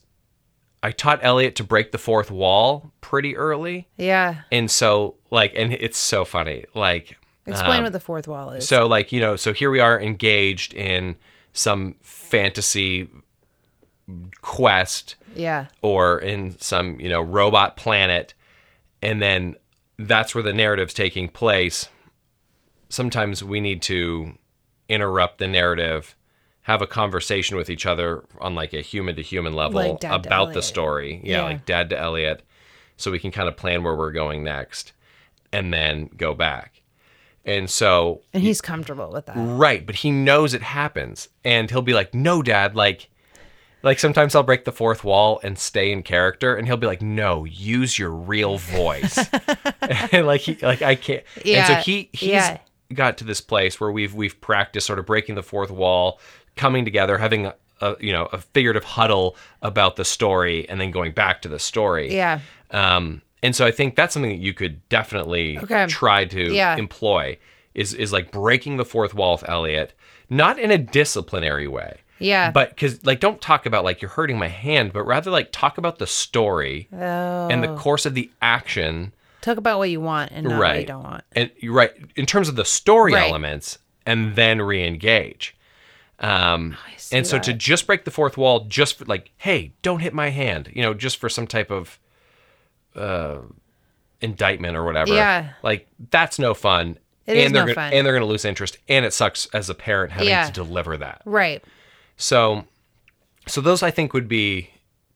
I 0.83 0.93
taught 0.93 1.21
Elliot 1.23 1.57
to 1.57 1.65
break 1.65 1.93
the 1.93 1.99
fourth 1.99 2.31
wall 2.31 2.93
pretty 3.01 3.37
early. 3.37 3.89
Yeah. 3.97 4.43
And 4.53 4.71
so 4.71 5.17
like 5.31 5.53
and 5.57 5.73
it's 5.73 5.99
so 5.99 6.25
funny. 6.25 6.65
Like 6.75 7.19
Explain 7.47 7.79
um, 7.79 7.85
what 7.85 7.93
the 7.93 8.01
fourth 8.01 8.29
wall 8.29 8.51
is. 8.51 8.69
so 8.69 8.87
like, 8.87 9.11
you 9.11 9.21
know, 9.21 9.35
so 9.37 9.53
here 9.53 9.71
we 9.71 9.81
are 9.81 9.99
engaged 10.01 10.75
in 10.75 11.17
some 11.55 11.97
fantasy 12.03 13.09
quest 14.43 15.17
yeah. 15.35 15.67
or 15.83 16.19
in 16.19 16.59
some, 16.59 17.01
you 17.01 17.09
know, 17.09 17.21
robot 17.21 17.77
planet 17.77 18.35
and 19.03 19.23
then 19.23 19.57
that's 19.99 20.35
where 20.35 20.45
the 20.45 20.53
narrative's 20.53 20.95
taking 20.95 21.29
place. 21.29 21.89
Sometimes 22.89 23.43
we 23.43 23.61
need 23.61 23.83
to 23.83 24.39
interrupt 24.89 25.39
the 25.39 25.49
narrative, 25.49 26.17
have 26.69 26.83
a 26.83 26.87
conversation 26.87 27.57
with 27.57 27.71
each 27.71 27.87
other 27.87 28.25
on 28.41 28.55
like 28.55 28.75
a 28.75 28.83
human 28.83 29.17
to 29.17 29.23
human 29.23 29.55
level 29.55 29.81
Like 29.81 30.05
about 30.05 30.53
the 30.53 30.63
story. 30.63 31.21
Yeah, 31.25 31.39
Yeah. 31.39 31.43
like 31.45 31.65
dad 31.67 31.89
to 31.91 31.99
Elliot 31.99 32.43
so 32.99 33.11
we 33.11 33.19
can 33.19 33.31
kind 33.31 33.49
of 33.49 33.57
plan 33.57 33.83
where 33.83 33.97
we're 33.97 34.13
going 34.13 34.45
next 34.45 34.93
and 35.51 35.73
then 35.73 36.11
go 36.17 36.35
back. 36.35 36.83
And 37.47 37.71
so 37.71 38.21
And 38.35 38.43
he's 38.43 38.61
comfortable 38.61 39.11
with 39.11 39.25
that. 39.27 39.35
Right, 39.37 39.87
but 39.87 39.95
he 39.97 40.11
knows 40.11 40.53
it 40.53 40.61
happens, 40.63 41.29
and 41.43 41.71
he'll 41.71 41.81
be 41.81 41.95
like, 41.95 42.13
"No, 42.13 42.43
Dad." 42.43 42.77
Like, 42.77 43.09
like 43.83 43.99
sometimes 43.99 44.35
I'll 44.35 44.43
break 44.43 44.67
the 44.67 44.73
fourth 44.73 45.03
wall 45.05 45.41
and 45.43 45.59
stay 45.59 45.91
in 45.91 46.03
character, 46.03 46.55
and 46.55 46.67
he'll 46.67 46.77
be 46.77 46.87
like, 46.87 47.01
"No, 47.01 47.45
use 47.45 47.99
your 47.99 48.11
real 48.11 48.59
voice." 48.59 49.17
and 50.13 50.27
like 50.27 50.43
he, 50.43 50.57
like 50.57 50.83
I 50.83 50.95
can't. 50.97 51.25
Yeah. 51.43 51.59
and 51.61 51.67
so 51.69 51.75
he 51.91 52.11
he's 52.13 52.29
yeah. 52.31 52.59
got 52.93 53.17
to 53.19 53.25
this 53.25 53.41
place 53.41 53.81
where 53.81 53.91
we've 53.91 54.13
we've 54.13 54.39
practiced 54.43 54.87
sort 54.87 54.99
of 54.99 55.07
breaking 55.07 55.37
the 55.37 55.43
fourth 55.43 55.71
wall, 55.71 56.21
coming 56.59 56.85
together, 56.85 57.17
having 57.19 57.47
a, 57.47 57.55
a 57.81 57.97
you 58.01 58.13
know 58.13 58.27
a 58.33 58.39
figurative 58.39 58.85
huddle 58.85 59.37
about 59.63 59.97
the 59.97 60.05
story, 60.05 60.69
and 60.69 60.81
then 60.81 60.91
going 60.91 61.13
back 61.13 61.41
to 61.43 61.49
the 61.49 61.59
story. 61.59 62.15
Yeah. 62.15 62.41
Um, 62.71 63.23
and 63.43 63.55
so 63.57 63.65
I 63.65 63.71
think 63.71 63.95
that's 63.97 64.13
something 64.15 64.33
that 64.33 64.45
you 64.45 64.53
could 64.53 64.87
definitely 64.89 65.59
Okay. 65.59 65.87
try 65.87 66.25
to 66.27 66.53
Yeah. 66.53 66.77
employ 66.77 67.39
is 67.75 67.95
is 67.95 68.13
like 68.13 68.31
breaking 68.33 68.77
the 68.77 68.85
fourth 68.85 69.15
wall 69.15 69.33
with 69.37 69.49
Elliot, 69.49 69.95
not 70.29 70.59
in 70.59 70.71
a 70.71 70.79
disciplinary 70.79 71.69
way. 71.69 72.01
Yeah. 72.19 72.51
But 72.51 72.71
because 72.71 73.07
like 73.07 73.21
don't 73.21 73.41
talk 73.41 73.65
about 73.65 73.85
like 73.85 74.03
you're 74.03 74.11
hurting 74.11 74.39
my 74.39 74.49
hand, 74.49 74.93
but 74.93 75.05
rather 75.05 75.31
like 75.31 75.51
talk 75.53 75.79
about 75.79 75.99
the 76.01 76.07
story 76.07 76.89
oh. 76.93 77.49
and 77.49 77.63
the 77.63 77.75
course 77.77 78.05
of 78.07 78.15
the 78.15 78.29
action. 78.43 79.13
Talk 79.41 79.57
about 79.57 79.79
what 79.79 79.89
you 79.89 80.01
want 80.01 80.33
and 80.33 80.45
not 80.45 80.51
what 80.51 80.57
you 80.57 80.63
right. 80.63 80.87
don't 80.87 81.05
want. 81.05 81.23
And 81.33 81.51
you're 81.59 81.73
right 81.73 81.93
in 82.17 82.27
terms 82.27 82.49
of 82.49 82.57
the 82.57 82.65
story 82.65 83.13
Right. 83.15 83.29
elements, 83.29 83.79
and 84.05 84.35
then 84.35 84.61
re-engage. 84.61 85.55
Um, 86.21 86.77
see 86.97 87.17
and 87.17 87.27
so 87.27 87.37
that. 87.37 87.45
to 87.45 87.53
just 87.55 87.87
break 87.87 88.05
the 88.05 88.11
fourth 88.11 88.37
wall, 88.37 88.65
just 88.65 88.99
for 88.99 89.05
like, 89.05 89.31
hey, 89.37 89.73
don't 89.83 90.01
hit 90.01 90.13
my 90.13 90.31
hand, 90.31 90.71
you 90.75 90.83
know, 90.83 90.93
just 90.95 91.19
for 91.19 91.29
some 91.29 91.47
type 91.47 91.71
of 91.71 91.99
uh, 92.97 93.39
indictment 94.21 94.77
or 94.77 94.85
whatever. 94.85 95.15
Yeah. 95.15 95.51
like 95.63 95.87
that's 96.11 96.39
no 96.39 96.55
fun. 96.55 96.99
It 97.27 97.33
and 97.33 97.39
is 97.39 97.53
they're 97.53 97.63
no 97.63 97.67
gonna, 97.67 97.75
fun. 97.75 97.93
And 97.93 98.05
they're 98.07 98.15
going 98.15 98.23
to 98.23 98.29
lose 98.29 98.45
interest, 98.45 98.79
and 98.89 99.05
it 99.05 99.13
sucks 99.13 99.47
as 99.53 99.69
a 99.71 99.75
parent 99.75 100.13
having 100.13 100.29
Yeah. 100.29 100.47
to 100.47 100.53
deliver 100.53 100.97
that. 100.97 101.23
Right. 101.25 101.63
So, 102.17 102.65
so 103.47 103.61
those 103.61 103.83
I 103.83 103.91
think 103.91 104.13
would 104.13 104.29
be 104.29 104.71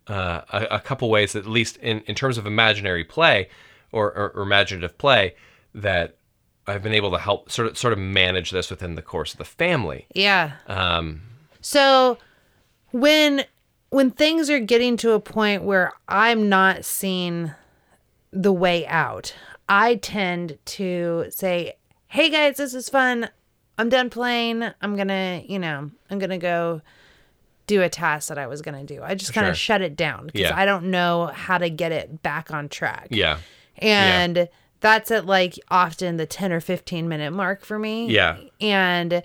uh, 0.09 0.43
a, 0.53 0.77
a 0.77 0.81
couple 0.81 1.09
ways, 1.11 1.35
at 1.35 1.47
least 1.47 1.79
in, 1.79 2.01
in 2.03 2.15
terms 2.15 2.37
of 2.39 2.47
imaginary 2.47 3.03
play 3.05 3.49
or, 3.93 4.13
or, 4.13 4.31
or 4.37 4.43
imaginative 4.43 4.99
play, 4.99 5.35
that 5.75 6.17
I've 6.67 6.83
been 6.83 6.93
able 6.95 7.11
to 7.13 7.19
help 7.19 7.51
sort 7.51 7.69
of 7.69 7.77
sort 7.79 7.93
of 7.93 7.99
manage 7.99 8.51
this 8.53 8.71
within 8.71 8.95
the 8.95 9.03
course 9.03 9.33
of 9.33 9.39
the 9.39 9.45
family. 9.45 10.07
Yeah. 10.15 10.53
Um, 10.67 11.23
So 11.61 12.19
when 12.91 13.45
when 13.91 14.11
things 14.11 14.49
are 14.49 14.61
getting 14.61 14.97
to 14.99 15.13
a 15.13 15.21
point 15.21 15.65
where 15.65 15.93
I'm 16.09 16.49
not 16.49 16.85
seeing 16.85 17.53
the 18.33 18.53
way 18.53 18.87
out, 18.87 19.35
I 19.69 19.97
tend 19.97 20.59
to 20.65 21.27
say, 21.31 21.75
"Hey 22.09 22.31
guys, 22.31 22.57
this 22.57 22.75
is 22.75 22.89
fun. 22.89 23.29
I'm 23.79 23.89
done 23.89 24.09
playing. 24.11 24.63
I'm 24.81 24.97
going 24.97 25.09
to, 25.09 25.43
you 25.47 25.59
know, 25.59 25.91
I'm 26.11 26.19
going 26.19 26.31
to 26.31 26.39
go 26.39 26.81
do 27.67 27.83
a 27.83 27.89
task 27.89 28.29
that 28.29 28.39
I 28.39 28.47
was 28.47 28.63
going 28.63 28.87
to 28.87 28.95
do." 28.95 29.03
I 29.03 29.15
just 29.15 29.33
kind 29.35 29.45
Sure. 29.47 29.51
of 29.51 29.59
shut 29.59 29.83
it 29.83 29.97
down 29.97 30.27
because 30.27 30.41
Yeah. 30.43 30.57
I 30.57 30.65
don't 30.65 30.91
know 30.91 31.27
how 31.27 31.59
to 31.59 31.69
get 31.69 31.93
it 31.93 32.23
back 32.23 32.51
on 32.51 32.69
track. 32.69 33.09
yeah, 33.11 33.39
And 33.79 34.49
that's 34.83 35.11
at 35.11 35.25
like 35.25 35.59
often 35.71 36.19
the 36.19 36.27
10 36.27 36.53
or 36.53 36.61
15 36.61 37.09
minute 37.09 37.31
mark 37.33 37.65
for 37.65 37.79
me. 37.79 38.09
Yeah. 38.09 38.37
And 38.61 39.23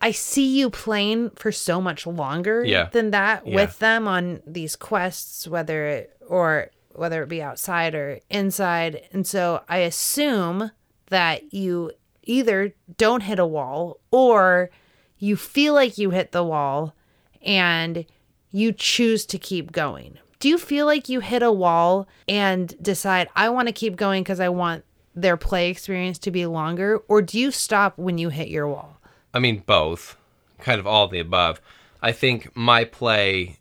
I 0.00 0.10
see 0.12 0.46
you 0.58 0.70
playing 0.70 1.30
for 1.30 1.50
so 1.50 1.80
much 1.80 2.06
longer 2.06 2.62
Yeah. 2.64 2.88
than 2.92 3.10
that 3.10 3.46
Yeah. 3.46 3.54
with 3.56 3.78
them 3.80 4.06
on 4.06 4.42
these 4.46 4.76
quests, 4.76 5.48
whether 5.48 5.86
it 5.86 6.16
or 6.28 6.70
whether 6.92 7.22
it 7.24 7.28
be 7.28 7.42
outside 7.42 7.94
or 7.94 8.20
inside. 8.30 9.02
And 9.12 9.26
so 9.26 9.62
I 9.68 9.78
assume 9.78 10.70
that 11.10 11.52
you 11.52 11.90
either 12.22 12.72
don't 12.96 13.22
hit 13.22 13.38
a 13.38 13.46
wall 13.46 13.98
or 14.10 14.70
you 15.18 15.36
feel 15.36 15.74
like 15.74 15.98
you 15.98 16.10
hit 16.10 16.32
the 16.32 16.44
wall 16.44 16.94
and 17.42 18.04
you 18.52 18.72
choose 18.72 19.26
to 19.26 19.38
keep 19.38 19.72
going. 19.72 20.18
Do 20.44 20.50
you 20.50 20.58
feel 20.58 20.84
like 20.84 21.08
you 21.08 21.20
hit 21.20 21.42
a 21.42 21.50
wall 21.50 22.06
and 22.28 22.76
decide, 22.82 23.30
I 23.34 23.48
want 23.48 23.68
to 23.68 23.72
keep 23.72 23.96
going 23.96 24.22
because 24.22 24.40
I 24.40 24.50
want 24.50 24.84
their 25.14 25.38
play 25.38 25.70
experience 25.70 26.18
to 26.18 26.30
be 26.30 26.44
longer? 26.44 26.98
Or 27.08 27.22
do 27.22 27.40
you 27.40 27.50
stop 27.50 27.96
when 27.96 28.18
you 28.18 28.28
hit 28.28 28.48
your 28.48 28.68
wall? 28.68 29.00
I 29.32 29.38
mean 29.38 29.62
both, 29.64 30.18
kind 30.58 30.78
of 30.78 30.86
all 30.86 31.06
of 31.06 31.12
the 31.12 31.18
above. 31.18 31.62
I 32.02 32.12
think 32.12 32.54
my 32.54 32.84
play, 32.84 33.56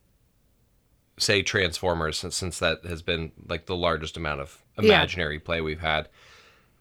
say 1.16 1.42
Transformers, 1.42 2.18
since, 2.18 2.36
since 2.36 2.60
that 2.60 2.84
has 2.84 3.02
been 3.02 3.32
like 3.48 3.66
the 3.66 3.78
largest 3.78 4.18
amount 4.18 4.42
of 4.42 4.62
Yeah. 4.78 4.98
imaginary 4.98 5.40
play 5.40 5.62
we've 5.62 5.80
had. 5.80 6.10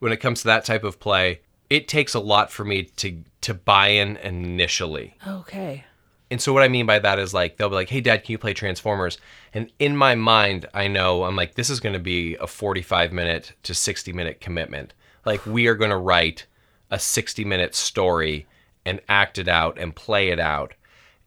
When 0.00 0.11
it 0.11 0.16
comes 0.16 0.40
to 0.40 0.49
that 0.49 0.64
type 0.64 0.82
of 0.82 0.99
play, 0.99 1.42
it 1.71 1.87
takes 1.87 2.12
a 2.12 2.18
lot 2.18 2.50
for 2.50 2.64
me 2.64 2.82
to 2.97 3.23
to 3.42 3.54
buy 3.54 3.87
in 3.90 4.16
initially. 4.16 5.14
Okay. 5.25 5.85
And 6.33 6.41
so 6.41 6.55
what 6.55 6.62
I 6.62 6.69
mean 6.69 6.87
by 6.87 6.99
that 6.99 7.19
is 7.19 7.35
like 7.35 7.59
they'll 7.59 7.69
be 7.69 7.75
like, 7.75 7.91
"Hey 7.91 8.01
dad, 8.01 8.25
can 8.25 8.33
you 8.33 8.39
play 8.39 8.55
Transformers?" 8.55 9.19
And 9.53 9.71
in 9.79 9.95
my 9.99 10.15
mind, 10.15 10.67
I 10.73 10.89
know 10.89 11.25
I'm 11.25 11.37
like 11.37 11.57
this 11.57 11.69
is 11.69 11.79
going 11.79 11.93
to 11.93 11.99
be 11.99 12.37
a 12.37 12.47
45 12.47 13.12
minute 13.12 13.53
to 13.65 13.75
60 13.75 14.15
minute 14.15 14.41
commitment. 14.41 14.95
Like 15.27 15.45
we 15.45 15.67
are 15.67 15.75
going 15.75 15.91
to 15.91 15.99
write 15.99 16.47
a 16.91 16.99
60 16.99 17.45
minute 17.45 17.75
story 17.75 18.47
and 18.87 19.03
act 19.11 19.37
it 19.37 19.47
out 19.47 19.79
and 19.79 19.95
play 19.95 20.31
it 20.31 20.41
out. 20.41 20.73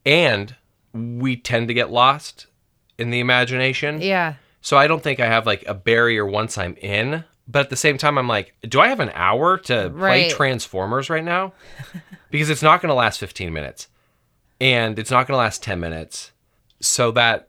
And 0.07 0.55
we 0.91 1.37
tend 1.37 1.67
to 1.67 1.75
get 1.75 1.91
lost 1.91 2.47
in 2.97 3.11
the 3.11 3.19
imagination. 3.19 4.01
Yeah. 4.01 4.35
So 4.61 4.75
I 4.75 4.87
don't 4.87 5.03
think 5.03 5.19
I 5.19 5.27
have 5.27 5.45
like 5.45 5.63
a 5.67 5.75
barrier 5.75 6.25
once 6.25 6.57
I'm 6.57 6.75
in, 6.77 7.25
but 7.47 7.59
at 7.59 7.69
the 7.69 7.75
same 7.75 7.99
time 7.99 8.17
I'm 8.17 8.27
like, 8.27 8.55
do 8.67 8.79
I 8.79 8.87
have 8.87 8.99
an 8.99 9.11
hour 9.13 9.59
to 9.59 9.91
play 9.95 10.29
Transformers 10.29 11.11
right 11.11 11.23
now? 11.23 11.53
because 12.31 12.49
it's 12.49 12.63
not 12.63 12.81
going 12.81 12.89
to 12.89 12.95
last 12.95 13.19
15 13.19 13.53
minutes 13.53 13.87
and 14.59 14.97
it's 14.99 15.11
not 15.11 15.27
going 15.27 15.33
to 15.33 15.37
last 15.37 15.63
10 15.63 15.79
minutes. 15.79 16.31
So 16.79 17.11
that 17.11 17.47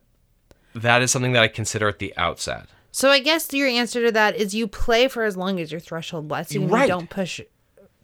that 0.73 1.01
is 1.01 1.11
something 1.11 1.33
that 1.33 1.43
I 1.43 1.47
consider 1.47 1.87
at 1.87 1.99
the 1.99 2.13
outset. 2.17 2.67
So 2.91 3.09
I 3.09 3.19
guess 3.19 3.51
your 3.53 3.67
answer 3.67 4.05
to 4.05 4.11
that 4.11 4.35
is 4.35 4.53
you 4.55 4.67
play 4.67 5.07
for 5.07 5.23
as 5.23 5.35
long 5.37 5.59
as 5.59 5.71
your 5.71 5.79
threshold 5.79 6.29
lets 6.29 6.53
you 6.53 6.61
and 6.63 6.71
Right. 6.71 6.83
you 6.83 6.87
don't 6.87 7.09
push 7.09 7.41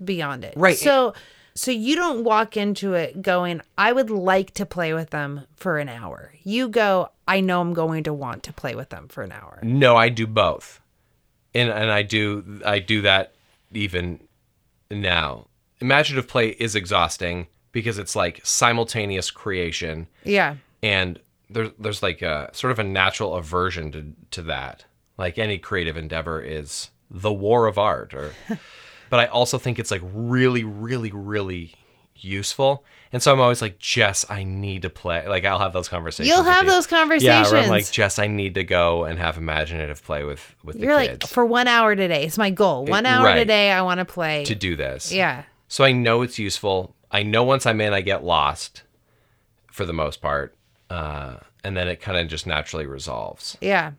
beyond 0.04 0.44
it. 0.44 0.54
Right. 0.56 0.78
So 0.78 1.14
so 1.56 1.70
you 1.72 1.96
don't 1.96 2.24
walk 2.24 2.58
into 2.58 2.94
it 2.96 3.22
going, 3.22 3.62
I 3.78 3.92
would 3.92 4.10
like 4.10 4.56
to 4.56 4.66
play 4.66 4.94
with 4.94 5.12
them 5.12 5.46
for 5.56 5.78
an 5.78 5.88
hour. 5.88 6.34
You 6.44 6.68
go, 6.68 7.10
I 7.28 7.42
know 7.42 7.62
I'm 7.62 7.74
going 7.76 8.04
to 8.06 8.14
want 8.14 8.42
to 8.44 8.54
play 8.54 8.74
with 8.74 8.90
them 8.90 9.08
for 9.08 9.22
an 9.24 9.32
hour. 9.32 9.60
No, 9.62 9.96
I 9.96 10.10
do 10.10 10.26
both. 10.26 10.80
And 11.54 11.70
and 11.70 11.92
I 11.92 12.02
do 12.02 12.62
I 12.66 12.80
do 12.80 13.02
that 13.04 13.34
even 13.72 14.20
now. 14.90 15.48
Imaginative 15.80 16.28
play 16.28 16.50
is 16.50 16.76
exhausting 16.76 17.48
because 17.74 17.98
it's 17.98 18.16
like 18.16 18.40
simultaneous 18.46 19.30
creation 19.30 20.08
Yeah. 20.24 20.56
and 20.82 21.20
there's 21.50 21.72
there's 21.78 22.02
like 22.02 22.22
a 22.22 22.50
sort 22.54 22.72
of 22.72 22.80
a 22.80 22.84
natural 22.84 23.36
aversion 23.36 23.92
to 23.92 24.14
to 24.32 24.42
that. 24.44 24.86
Like 25.18 25.38
any 25.38 25.58
creative 25.60 25.98
endeavor 25.98 26.42
is 26.42 26.90
the 27.12 27.34
war 27.34 27.68
of 27.68 27.78
art 27.78 28.14
or 28.14 28.32
but 29.10 29.20
I 29.20 29.26
also 29.28 29.58
think 29.60 29.78
it's 29.78 29.92
like 29.92 30.02
really 30.04 30.64
really 30.64 31.12
really 31.12 31.74
useful. 32.16 32.84
And 33.12 33.22
so 33.22 33.32
I'm 33.32 33.40
always 33.40 33.62
like, 33.62 33.78
Jess, 33.78 34.26
I 34.30 34.44
need 34.44 34.84
to 34.84 34.90
play. 34.90 35.28
Like 35.28 35.46
I'll 35.46 35.60
have 35.60 35.74
those 35.74 35.88
conversations. 35.90 36.30
You'll 36.34 36.44
have 36.44 36.64
you. 36.66 36.72
those 36.72 36.90
Yeah, 36.92 36.98
conversations. 36.98 37.52
where 37.52 37.62
I'm 37.62 37.70
like, 37.70 37.92
Jess, 37.92 38.18
I 38.18 38.28
need 38.28 38.56
to 38.56 38.64
go 38.64 39.04
and 39.04 39.20
have 39.20 39.38
imaginative 39.38 40.04
play 40.04 40.24
with 40.24 40.56
with 40.64 40.78
the 40.80 40.84
You're 40.86 40.96
like, 40.96 41.20
kids 41.20 41.32
for 41.32 41.46
one 41.46 41.68
hour 41.68 41.96
today. 41.96 42.24
It's 42.26 42.38
my 42.38 42.50
goal. 42.50 42.86
One 42.86 43.06
hour 43.06 43.26
right. 43.26 43.36
today, 43.36 43.72
I 43.72 43.82
want 43.84 44.00
to 44.00 44.06
play. 44.06 44.46
to 44.46 44.56
do 44.56 44.76
this. 44.76 45.12
yeah. 45.12 45.44
So 45.68 45.84
I 45.84 45.92
know 45.92 46.22
it's 46.22 46.40
useful. 46.40 46.96
I 47.14 47.24
know 47.24 47.44
once 47.44 47.66
I'm 47.66 47.80
in, 47.80 47.94
I 47.94 48.02
get 48.02 48.24
lost 48.24 48.84
for 49.72 49.86
the 49.86 49.94
most 49.94 50.22
part. 50.22 50.56
Uh, 50.90 51.36
and 51.64 51.78
then 51.78 51.88
it 51.88 52.02
kind 52.02 52.18
of 52.18 52.28
just 52.28 52.46
naturally 52.48 52.86
resolves. 52.86 53.58
Yeah. 53.62 53.92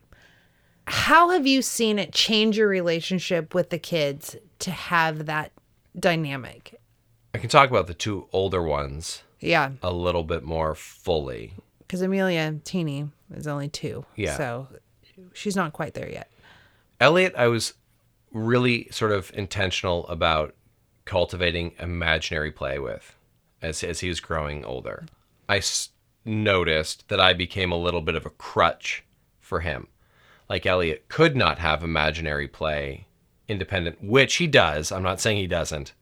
How 0.86 1.30
have 1.30 1.46
you 1.46 1.62
seen 1.62 1.98
it 1.98 2.12
change 2.12 2.58
your 2.58 2.68
relationship 2.68 3.54
with 3.54 3.70
the 3.70 3.78
kids 3.78 4.36
to 4.58 4.70
have 4.70 5.26
that 5.26 5.52
dynamic? 5.98 6.78
I 7.32 7.38
can 7.38 7.48
talk 7.48 7.70
about 7.70 7.86
the 7.86 7.94
two 7.94 8.28
older 8.32 8.62
ones 8.62 9.22
Yeah. 9.40 9.70
a 9.82 9.92
little 9.92 10.24
bit 10.24 10.42
more 10.42 10.74
fully. 10.74 11.54
because 11.78 12.02
Amelia 12.02 12.56
Teeny 12.64 13.08
is 13.34 13.46
only 13.46 13.68
two. 13.68 14.04
Yeah. 14.16 14.36
So 14.36 14.68
she's 15.32 15.54
not 15.56 15.72
quite 15.72 15.94
there 15.94 16.08
yet. 16.10 16.30
Elliot, 17.00 17.34
I 17.36 17.46
was 17.48 17.74
really 18.32 18.88
sort 18.90 19.12
of 19.12 19.30
intentional 19.34 20.06
about 20.08 20.54
cultivating 21.04 21.72
imaginary 21.78 22.50
play 22.50 22.78
with 22.78 23.14
as, 23.62 23.82
as 23.82 24.00
he 24.00 24.08
was 24.08 24.20
growing 24.20 24.64
older. 24.64 25.06
I 25.48 25.58
s- 25.58 25.90
noticed 26.24 27.08
that 27.08 27.20
I 27.20 27.32
became 27.32 27.72
a 27.72 27.76
little 27.78 28.00
bit 28.00 28.14
of 28.14 28.26
a 28.26 28.30
crutch 28.30 29.04
for 29.40 29.60
him. 29.60 29.88
Like 30.48 30.66
Elliot 30.66 31.08
could 31.08 31.36
not 31.36 31.58
have 31.58 31.82
imaginary 31.82 32.48
play 32.48 33.06
independent, 33.48 34.02
which 34.02 34.36
he 34.36 34.46
does. 34.46 34.90
I'm 34.92 35.02
not 35.02 35.20
saying 35.20 35.36
he 35.38 35.46
doesn't. 35.46 35.92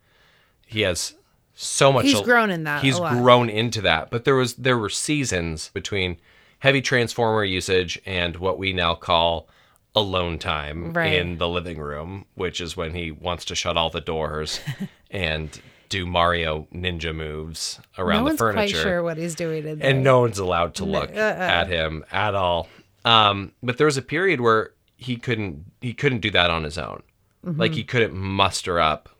He 0.66 0.82
has 0.82 1.14
so 1.54 1.92
much 1.92 2.06
He's 2.06 2.20
grown 2.20 2.50
in 2.50 2.64
that 2.64 2.82
He's 2.82 2.98
grown 2.98 3.48
into 3.50 3.80
that. 3.82 4.10
But 4.10 4.24
there 4.24 4.34
was 4.34 4.54
there 4.54 4.78
were 4.78 4.88
seasons 4.88 5.70
between 5.74 6.16
heavy 6.60 6.80
transformer 6.80 7.44
usage 7.44 8.00
and 8.06 8.36
what 8.36 8.58
we 8.58 8.72
now 8.72 8.94
call 8.94 9.48
alone 9.94 10.38
time 10.38 10.92
Right. 10.92 11.12
in 11.12 11.38
the 11.38 11.48
living 11.48 11.78
room, 11.78 12.24
which 12.34 12.60
is 12.60 12.76
when 12.76 12.94
he 12.94 13.10
wants 13.10 13.44
to 13.46 13.54
shut 13.54 13.76
all 13.76 13.90
the 13.90 14.00
doors 14.00 14.60
and 15.10 15.60
do 15.88 16.06
Mario 16.06 16.66
ninja 16.74 17.14
moves 17.14 17.78
around 17.98 18.20
no 18.20 18.20
the 18.20 18.24
one's 18.30 18.38
furniture. 18.38 18.74
quite 18.76 18.82
sure 18.82 19.02
what 19.02 19.18
he's 19.18 19.34
doing 19.34 19.66
in 19.66 19.78
there. 19.78 19.90
And 19.90 20.02
no 20.02 20.20
one's 20.20 20.38
allowed 20.38 20.74
to 20.76 20.86
look 20.86 21.10
uh-uh. 21.10 21.18
at 21.18 21.68
him 21.68 22.04
at 22.10 22.34
all. 22.34 22.68
Um, 23.04 23.52
but 23.62 23.76
there 23.76 23.84
was 23.86 23.98
a 23.98 24.02
period 24.02 24.40
where 24.40 24.70
he 24.96 25.16
couldn't 25.16 25.64
he 25.80 25.92
couldn't 25.92 26.20
do 26.20 26.30
that 26.30 26.48
on 26.50 26.62
his 26.64 26.78
own. 26.78 27.02
Mm-hmm. 27.44 27.60
Like 27.60 27.74
he 27.74 27.84
couldn't 27.84 28.14
muster 28.14 28.78
up 28.80 29.10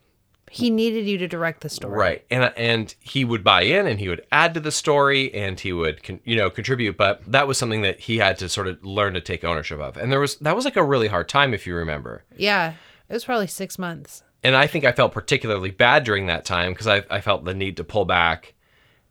he 0.52 0.68
needed 0.68 1.06
you 1.06 1.16
to 1.16 1.26
direct 1.26 1.62
the 1.62 1.70
story. 1.70 1.98
Right. 1.98 2.24
And 2.30 2.52
and 2.58 2.94
he 3.00 3.24
would 3.24 3.42
buy 3.42 3.62
in 3.62 3.86
and 3.86 3.98
he 3.98 4.10
would 4.10 4.26
add 4.30 4.52
to 4.52 4.60
the 4.60 4.70
story 4.70 5.32
and 5.32 5.58
he 5.58 5.72
would 5.72 6.02
con- 6.02 6.20
you 6.24 6.36
know 6.36 6.50
contribute 6.50 6.98
but 6.98 7.22
that 7.26 7.48
was 7.48 7.56
something 7.56 7.80
that 7.80 8.00
he 8.00 8.18
had 8.18 8.36
to 8.38 8.50
sort 8.50 8.68
of 8.68 8.84
learn 8.84 9.14
to 9.14 9.22
take 9.22 9.44
ownership 9.44 9.80
of. 9.80 9.96
And 9.96 10.12
there 10.12 10.20
was 10.20 10.36
that 10.36 10.54
was 10.54 10.66
like 10.66 10.76
a 10.76 10.84
really 10.84 11.08
hard 11.08 11.30
time 11.30 11.54
if 11.54 11.66
you 11.66 11.74
remember. 11.74 12.24
Yeah. 12.36 12.74
It 13.08 13.14
was 13.14 13.24
probably 13.24 13.46
six 13.46 13.78
months. 13.78 14.24
And 14.44 14.54
I 14.54 14.66
think 14.66 14.84
I 14.84 14.92
felt 14.92 15.12
particularly 15.12 15.70
bad 15.70 16.04
during 16.04 16.26
that 16.26 16.44
time 16.44 16.72
because 16.72 16.86
I, 16.86 17.02
I 17.08 17.22
felt 17.22 17.44
the 17.44 17.54
need 17.54 17.78
to 17.78 17.84
pull 17.84 18.04
back 18.04 18.54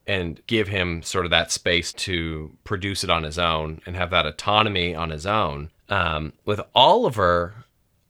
and 0.06 0.42
give 0.46 0.68
him 0.68 1.02
sort 1.02 1.26
of 1.26 1.32
that 1.32 1.52
space 1.52 1.92
to 1.94 2.56
produce 2.64 3.04
it 3.04 3.10
on 3.10 3.24
his 3.24 3.40
own 3.40 3.82
and 3.88 3.96
have 3.96 4.12
that 4.12 4.28
autonomy 4.28 4.94
on 4.94 5.10
his 5.10 5.26
own. 5.26 5.72
Um, 5.90 6.34
with 6.46 6.62
Oliver, 6.76 7.66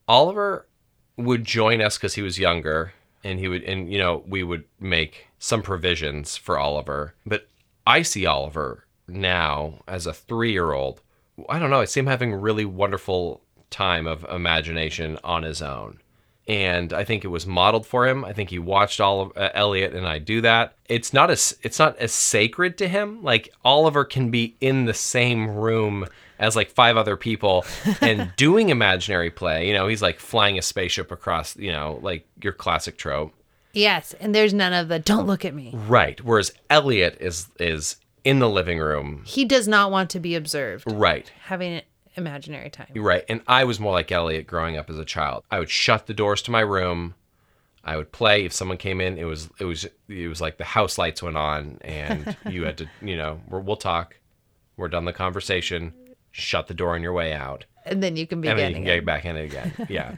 Oliver 0.07 0.67
would 1.15 1.45
join 1.45 1.81
us 1.81 1.97
because 1.97 2.15
he 2.15 2.21
was 2.21 2.37
younger 2.37 2.93
and 3.23 3.39
he 3.39 3.47
would, 3.47 3.63
and 3.63 3.91
you 3.91 3.97
know, 3.97 4.23
we 4.27 4.43
would 4.43 4.63
make 4.79 5.27
some 5.39 5.61
provisions 5.61 6.37
for 6.37 6.57
Oliver. 6.57 7.13
But 7.25 7.47
I 7.85 8.01
see 8.01 8.25
Oliver 8.25 8.85
now 9.07 9.79
as 9.87 10.05
a 10.05 10.13
three 10.13 10.51
year 10.51 10.71
old. 10.71 11.01
I 11.49 11.59
don't 11.59 11.69
know. 11.69 11.81
I 11.81 11.85
see 11.85 11.99
him 11.99 12.07
having 12.07 12.33
a 12.33 12.37
really 12.37 12.65
wonderful 12.65 13.41
time 13.69 14.05
of 14.05 14.25
imagination 14.25 15.17
on 15.23 15.43
his 15.43 15.61
own 15.61 15.99
and 16.47 16.91
I 16.91 17.03
think 17.03 17.23
it 17.23 17.29
was 17.29 17.45
modeled 17.45 17.85
for 17.85 18.07
him. 18.07 18.25
I 18.25 18.33
think 18.33 18.49
he 18.49 18.59
watched 18.59 18.99
all 18.99 19.21
of 19.21 19.37
uh, 19.37 19.49
Elliot 19.53 19.93
and 19.93 20.07
I 20.07 20.19
do 20.19 20.41
that. 20.41 20.75
It's 20.89 21.13
not 21.13 21.29
as 21.29 21.57
it's 21.61 21.79
not 21.79 21.97
as 21.97 22.11
sacred 22.11 22.77
to 22.79 22.87
him. 22.87 23.23
Like 23.23 23.53
Oliver 23.63 24.03
can 24.03 24.31
be 24.31 24.55
in 24.59 24.85
the 24.85 24.93
same 24.93 25.49
room 25.49 26.07
as 26.41 26.55
like 26.55 26.71
five 26.71 26.97
other 26.97 27.15
people 27.15 27.65
and 28.01 28.33
doing 28.37 28.69
imaginary 28.69 29.29
play. 29.29 29.67
You 29.67 29.73
know, 29.73 29.87
he's 29.87 30.01
like 30.01 30.19
flying 30.19 30.57
a 30.57 30.61
spaceship 30.61 31.11
across. 31.11 31.55
You 31.55 31.71
know, 31.71 31.99
like 32.01 32.27
your 32.43 32.51
classic 32.51 32.97
trope. 32.97 33.33
Yes. 33.73 34.13
And 34.19 34.35
there's 34.35 34.53
none 34.53 34.73
of 34.73 34.89
the 34.89 34.99
don't 34.99 35.27
look 35.27 35.45
at 35.45 35.53
me. 35.53 35.71
Right. 35.73 36.19
Whereas 36.21 36.51
Elliot 36.69 37.17
is 37.21 37.47
is 37.59 37.95
in 38.25 38.39
the 38.39 38.49
living 38.49 38.79
room. 38.79 39.23
He 39.25 39.45
does 39.45 39.67
not 39.67 39.91
want 39.91 40.09
to 40.09 40.19
be 40.19 40.35
observed. 40.35 40.83
Right. 40.91 41.31
Having 41.43 41.83
imaginary 42.15 42.69
time. 42.69 42.91
Right. 42.95 43.23
And 43.29 43.41
I 43.47 43.63
was 43.63 43.79
more 43.79 43.93
like 43.93 44.11
Elliot 44.11 44.47
growing 44.47 44.77
up 44.77 44.89
as 44.89 44.97
a 44.97 45.05
child. 45.05 45.43
I 45.49 45.59
would 45.59 45.69
shut 45.69 46.07
the 46.07 46.13
doors 46.13 46.41
to 46.43 46.51
my 46.51 46.59
room. 46.59 47.15
I 47.83 47.97
would 47.97 48.11
play. 48.11 48.45
If 48.45 48.53
someone 48.53 48.77
came 48.77 49.01
in, 49.01 49.17
it 49.17 49.23
was 49.23 49.49
it 49.59 49.65
was 49.65 49.87
it 50.07 50.27
was 50.27 50.41
like 50.41 50.57
the 50.57 50.63
house 50.63 50.97
lights 50.97 51.23
went 51.23 51.37
on, 51.37 51.79
and 51.81 52.35
you 52.47 52.63
had 52.63 52.77
to 52.79 52.89
you 53.01 53.17
know 53.17 53.39
we're, 53.47 53.59
we'll 53.59 53.77
talk. 53.77 54.17
We're 54.77 54.87
done 54.87 55.05
the 55.05 55.13
conversation. 55.13 55.93
Shut 56.31 56.67
the 56.67 56.73
door 56.73 56.95
on 56.95 57.01
your 57.03 57.13
way 57.13 57.33
out, 57.33 57.65
And 57.85 58.01
then 58.01 58.15
you 58.15 58.25
can 58.25 58.41
be 58.41 58.47
and 58.47 58.57
then 58.57 58.69
you 58.69 58.75
can 58.75 58.83
again. 58.83 58.97
get 58.97 59.05
back 59.05 59.25
in 59.25 59.35
it 59.35 59.45
again. 59.45 59.73
Yeah. 59.89 60.15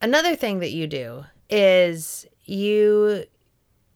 Another 0.00 0.34
thing 0.36 0.58
that 0.60 0.70
you 0.72 0.86
do 0.86 1.24
is 1.48 2.26
you 2.44 3.24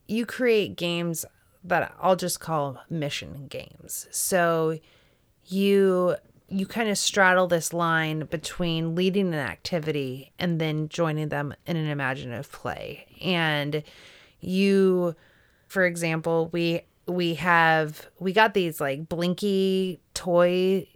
you 0.06 0.26
create 0.26 0.76
games 0.76 1.24
that 1.64 1.94
I'll 2.00 2.16
just 2.16 2.40
call 2.40 2.78
mission 2.88 3.46
games. 3.48 4.06
So 4.10 4.78
you 5.46 6.16
you 6.48 6.66
kind 6.66 6.88
of 6.88 6.98
straddle 6.98 7.46
this 7.46 7.72
line 7.72 8.20
between 8.26 8.94
leading 8.96 9.28
an 9.28 9.34
activity 9.34 10.32
and 10.38 10.60
then 10.60 10.88
joining 10.88 11.28
them 11.28 11.54
in 11.66 11.76
an 11.76 11.86
imaginative 11.86 12.50
play. 12.50 13.06
And 13.22 13.82
you 14.40 15.14
for 15.68 15.84
example, 15.84 16.48
we 16.52 16.82
we 17.06 17.34
have 17.34 18.08
we 18.18 18.32
got 18.32 18.54
these 18.54 18.80
like 18.80 19.08
blinky 19.08 20.00
toy 20.14 20.86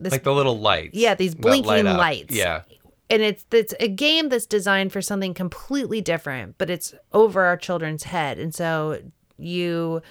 this 0.00 0.12
like 0.12 0.24
the 0.24 0.32
little 0.32 0.58
lights. 0.58 0.94
Yeah, 0.94 1.14
these 1.14 1.34
that 1.34 1.44
light 1.44 1.64
blinking 1.64 1.84
lights. 1.96 2.34
Yeah. 2.34 2.62
and 3.10 3.22
it's 3.22 3.44
it's 3.50 3.74
a 3.80 3.88
game 3.88 4.28
that's 4.28 4.46
designed 4.46 4.92
for 4.92 5.02
something 5.02 5.34
completely 5.34 6.00
different, 6.00 6.56
but 6.58 6.70
it's 6.70 6.94
over 7.12 7.44
our 7.44 7.56
children's 7.56 8.04
head. 8.04 8.38
And 8.38 8.54
so 8.54 9.00
you 9.36 10.02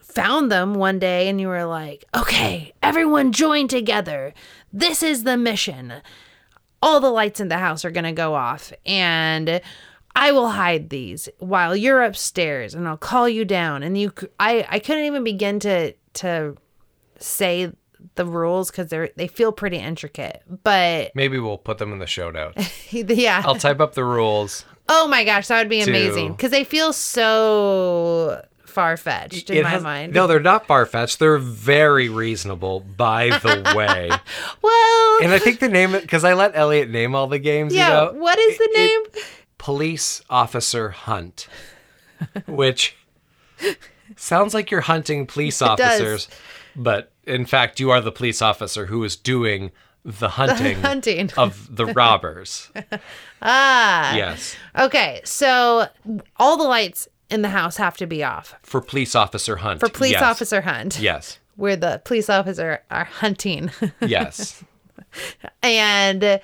found 0.00 0.50
them 0.52 0.74
one 0.74 0.98
day 0.98 1.28
and 1.28 1.40
you 1.40 1.48
were 1.48 1.64
like, 1.64 2.04
"Okay, 2.16 2.72
everyone 2.82 3.32
join 3.32 3.68
together. 3.68 4.32
This 4.72 5.02
is 5.02 5.24
the 5.24 5.36
mission. 5.36 5.94
All 6.82 7.00
the 7.00 7.10
lights 7.10 7.40
in 7.40 7.48
the 7.48 7.58
house 7.58 7.84
are 7.84 7.90
going 7.90 8.04
to 8.04 8.12
go 8.12 8.34
off 8.34 8.72
and 8.84 9.60
I 10.16 10.30
will 10.30 10.50
hide 10.50 10.90
these 10.90 11.28
while 11.38 11.74
you're 11.74 12.02
upstairs 12.02 12.74
and 12.74 12.86
I'll 12.86 12.96
call 12.96 13.28
you 13.28 13.44
down." 13.44 13.82
And 13.82 13.98
you 13.98 14.12
I 14.38 14.66
I 14.68 14.78
couldn't 14.78 15.04
even 15.04 15.24
begin 15.24 15.58
to 15.60 15.94
to 16.14 16.56
say 17.18 17.72
the 18.16 18.24
rules 18.26 18.70
cuz 18.70 18.86
they're 18.88 19.10
they 19.16 19.26
feel 19.26 19.52
pretty 19.52 19.78
intricate. 19.78 20.42
But 20.62 21.12
Maybe 21.14 21.38
we'll 21.38 21.58
put 21.58 21.78
them 21.78 21.92
in 21.92 21.98
the 21.98 22.06
show 22.06 22.30
notes. 22.30 22.92
yeah. 22.92 23.42
I'll 23.44 23.54
type 23.56 23.80
up 23.80 23.94
the 23.94 24.04
rules. 24.04 24.64
Oh 24.88 25.08
my 25.08 25.24
gosh, 25.24 25.48
that 25.48 25.58
would 25.58 25.68
be 25.70 25.82
to- 25.82 25.90
amazing 25.90 26.32
because 26.32 26.50
they 26.50 26.64
feel 26.64 26.92
so 26.92 28.42
far 28.66 28.96
fetched 28.96 29.50
in 29.50 29.58
It 29.58 29.62
my 29.62 29.70
has- 29.70 29.82
mind. 29.82 30.12
No, 30.12 30.26
they're 30.26 30.40
not 30.40 30.66
far 30.66 30.84
fetched. 30.84 31.18
They're 31.20 31.38
very 31.38 32.08
reasonable, 32.08 32.80
by 32.80 33.28
the 33.28 33.72
way. 33.76 34.10
well, 34.62 35.18
And 35.22 35.32
I 35.32 35.38
think 35.38 35.60
the 35.60 35.68
name, 35.68 35.92
because 35.92 36.24
I 36.24 36.34
let 36.34 36.56
Elliot 36.56 36.90
name 36.90 37.14
all 37.14 37.28
the 37.28 37.38
games. 37.38 37.72
yeah. 37.74 38.06
You 38.06 38.12
know, 38.12 38.18
what 38.20 38.38
is 38.38 38.58
the 38.58 38.64
it- 38.72 38.76
name? 38.76 39.22
Police 39.58 40.22
Officer 40.28 40.90
Hunt, 40.90 41.46
which 42.46 42.96
sounds 44.16 44.52
like 44.54 44.70
you're 44.70 44.82
hunting 44.82 45.26
police 45.26 45.62
officers, 45.62 46.28
but 46.76 47.12
in 47.24 47.46
fact, 47.46 47.80
you 47.80 47.90
are 47.90 48.00
the 48.00 48.12
police 48.12 48.42
officer 48.42 48.86
who 48.86 49.02
is 49.04 49.16
doing 49.16 49.70
the 50.04 50.28
hunting, 50.30 50.80
hunting. 50.82 51.30
of 51.36 51.74
the 51.74 51.86
robbers. 51.94 52.70
ah. 53.42 54.14
yes, 54.14 54.54
Okay, 54.78 55.20
so 55.24 55.86
all 56.36 56.56
the 56.56 56.64
lights 56.64 57.08
in 57.30 57.42
the 57.42 57.48
house 57.48 57.78
have 57.78 57.96
to 57.96 58.06
be 58.06 58.22
off 58.22 58.54
for 58.62 58.80
Police 58.80 59.14
Officer 59.14 59.56
Hunt. 59.56 59.80
for 59.80 59.88
police 59.88 60.12
yes. 60.12 60.22
officer 60.22 60.60
hunt. 60.60 60.98
Yes, 61.00 61.38
Where 61.56 61.76
the 61.76 62.02
police 62.04 62.28
officer 62.28 62.82
are 62.90 63.04
hunting, 63.04 63.70
yes. 64.00 64.62
and 65.62 66.22
it 66.22 66.40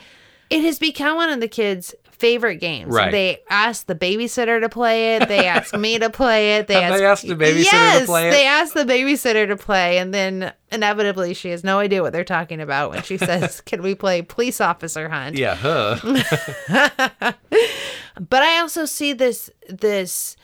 has 0.50 0.78
become 0.78 1.16
one 1.16 1.28
of 1.30 1.40
the 1.40 1.48
kids' 1.48 1.94
favorite 2.20 2.56
games. 2.56 2.94
Right. 2.94 3.11
They 3.11 3.42
ask 3.48 3.87
the 3.87 3.94
babysitter 3.94 4.61
to 4.61 4.68
play 4.68 5.16
it. 5.16 5.26
They 5.26 5.46
ask 5.46 5.74
me 5.74 5.98
to 5.98 6.11
play 6.11 6.56
it. 6.56 6.66
They 6.66 6.74
Have 6.74 6.92
ask 6.92 6.98
they 7.00 7.06
asked 7.06 7.26
the 7.26 7.35
babysitter 7.35 7.70
to 7.70 7.76
yes, 7.76 8.06
play 8.06 8.28
it? 8.28 8.30
They 8.30 8.46
ask 8.46 8.74
the 8.74 8.85
babysitter 8.85 9.48
to 9.48 9.56
play, 9.56 9.98
and 9.98 10.12
then 10.12 10.52
inevitably 10.70 11.33
she 11.35 11.48
has 11.48 11.64
no 11.64 11.78
idea 11.78 12.02
what 12.02 12.12
they're 12.12 12.22
talking 12.22 12.61
about 12.61 12.90
when 12.90 13.02
she 13.02 13.16
says, 13.16 13.61
"Can 13.66 13.83
we 13.83 13.94
play 13.94 14.22
police 14.22 14.61
officer 14.61 15.09
hunt?" 15.09 15.37
Yeah, 15.37 15.54
huh? 15.54 17.33
But 18.28 18.42
I 18.42 18.59
also 18.59 18.85
see 18.85 19.12
this 19.14 19.50
this 19.68 20.37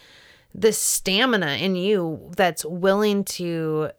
this 0.54 0.78
stamina 0.78 1.56
in 1.60 1.76
you 1.76 2.30
that's 2.36 2.64
willing 2.64 3.24
to 3.24 3.90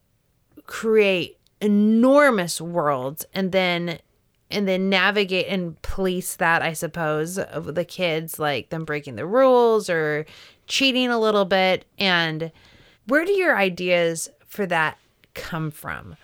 create 0.65 1.37
enormous 1.61 2.59
worlds 2.59 3.25
and 3.33 3.51
then 3.51 3.99
and 4.49 4.67
then 4.67 4.89
navigate 4.89 5.47
and 5.47 5.81
police 5.81 6.35
that 6.35 6.61
I 6.61 6.73
suppose 6.73 7.37
of 7.37 7.75
the 7.75 7.85
kids 7.85 8.39
like 8.39 8.69
them 8.69 8.85
breaking 8.85 9.15
the 9.15 9.25
rules 9.25 9.89
or 9.89 10.25
cheating 10.67 11.09
a 11.09 11.19
little 11.19 11.45
bit 11.45 11.85
and 11.97 12.51
where 13.07 13.25
do 13.25 13.31
your 13.33 13.57
ideas 13.57 14.29
for 14.45 14.65
that 14.65 14.97
come 15.33 15.71
from? 15.71 16.15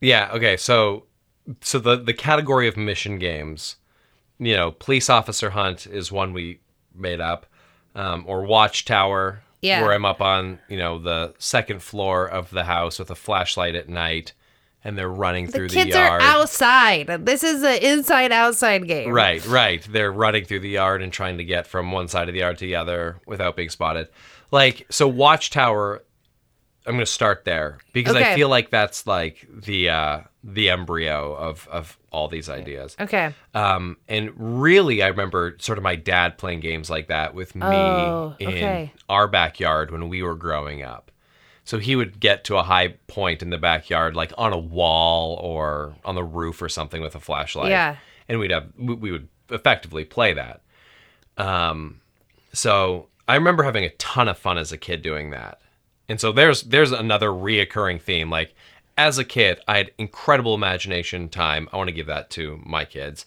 Yeah. 0.00 0.30
Okay. 0.32 0.56
So, 0.56 1.04
so 1.60 1.78
the 1.78 1.96
the 1.96 2.14
category 2.14 2.68
of 2.68 2.76
mission 2.76 3.18
games, 3.18 3.76
you 4.38 4.54
know, 4.56 4.70
police 4.70 5.10
officer 5.10 5.50
hunt 5.50 5.86
is 5.86 6.12
one 6.12 6.32
we 6.32 6.60
made 6.94 7.20
up, 7.20 7.46
um, 7.94 8.24
or 8.26 8.44
watchtower, 8.44 9.42
Yeah. 9.60 9.82
Where 9.82 9.92
I'm 9.92 10.04
up 10.04 10.20
on, 10.20 10.60
you 10.68 10.78
know, 10.78 10.98
the 10.98 11.34
second 11.38 11.82
floor 11.82 12.28
of 12.28 12.50
the 12.50 12.64
house 12.64 12.98
with 12.98 13.10
a 13.10 13.14
flashlight 13.16 13.74
at 13.74 13.88
night 13.88 14.32
and 14.88 14.96
they're 14.96 15.08
running 15.08 15.46
The 15.46 15.52
through 15.52 15.68
the, 15.68 15.74
yard 15.76 15.86
kids 15.86 15.96
are 15.96 16.20
outside. 16.22 17.06
This 17.26 17.44
is 17.44 17.62
an 17.62 17.76
inside 17.82 18.32
outside 18.32 18.88
game. 18.88 19.10
Right, 19.12 19.44
right. 19.46 19.86
They're 19.90 20.10
running 20.10 20.46
through 20.46 20.60
the 20.60 20.70
yard 20.70 21.02
and 21.02 21.12
trying 21.12 21.36
to 21.38 21.44
get 21.44 21.66
from 21.66 21.92
one 21.92 22.08
side 22.08 22.28
of 22.28 22.32
the 22.32 22.40
yard 22.40 22.56
to 22.58 22.64
the 22.64 22.74
other 22.76 23.20
without 23.26 23.54
being 23.54 23.68
spotted. 23.68 24.08
Like, 24.50 24.86
so 24.88 25.06
Watchtower, 25.06 26.02
I'm 26.86 26.94
going 26.94 27.00
to 27.00 27.06
start 27.06 27.44
there 27.44 27.78
because 27.92 28.16
I 28.16 28.34
feel 28.34 28.48
like 28.48 28.70
that's 28.70 29.06
like 29.06 29.46
the 29.52 29.90
uh 29.90 30.20
the 30.42 30.70
embryo 30.70 31.34
of 31.34 31.68
of 31.70 31.98
all 32.10 32.28
these 32.28 32.48
ideas. 32.48 32.96
Okay. 32.98 33.34
Um 33.52 33.98
and 34.08 34.30
really 34.36 35.02
I 35.02 35.08
remember 35.08 35.56
sort 35.58 35.76
of 35.76 35.84
my 35.84 35.96
dad 35.96 36.38
playing 36.38 36.60
games 36.60 36.88
like 36.88 37.08
that 37.08 37.34
with 37.34 37.54
me 37.54 37.66
Oh, 37.66 38.34
in 38.38 38.90
our 39.10 39.28
backyard 39.28 39.90
when 39.90 40.08
we 40.08 40.22
were 40.22 40.36
growing 40.36 40.82
up. 40.82 41.10
So 41.68 41.78
he 41.78 41.96
would 41.96 42.18
get 42.18 42.44
to 42.44 42.56
a 42.56 42.62
high 42.62 42.94
point 43.08 43.42
in 43.42 43.50
the 43.50 43.58
backyard 43.58 44.16
like 44.16 44.32
on 44.38 44.54
a 44.54 44.58
wall 44.58 45.34
or 45.42 45.94
on 46.02 46.14
the 46.14 46.24
roof 46.24 46.62
or 46.62 46.68
something 46.70 47.02
with 47.02 47.14
a 47.14 47.20
flashlight 47.20 47.68
Yeah. 47.68 47.96
and 48.26 48.38
we'd 48.38 48.50
have 48.52 48.68
we 48.78 49.12
would 49.12 49.28
effectively 49.50 50.06
play 50.06 50.32
that. 50.32 50.62
Um, 51.36 52.00
so 52.54 53.08
I 53.28 53.34
remember 53.34 53.64
having 53.64 53.84
a 53.84 53.90
ton 53.90 54.28
of 54.28 54.38
fun 54.38 54.56
as 54.56 54.72
a 54.72 54.78
kid 54.78 55.02
doing 55.02 55.28
that, 55.30 55.60
and 56.08 56.18
so 56.18 56.32
there's 56.32 56.62
there's 56.62 56.90
another 56.92 57.28
reoccurring 57.28 58.00
theme. 58.00 58.30
Like 58.30 58.54
as 58.96 59.18
a 59.18 59.24
kid, 59.24 59.60
I 59.68 59.76
had 59.76 59.90
incredible 59.98 60.54
imagination 60.54 61.28
time. 61.28 61.68
I 61.70 61.76
want 61.76 61.88
to 61.88 61.94
give 61.94 62.06
that 62.06 62.30
to 62.30 62.60
my 62.64 62.86
kids. 62.86 63.26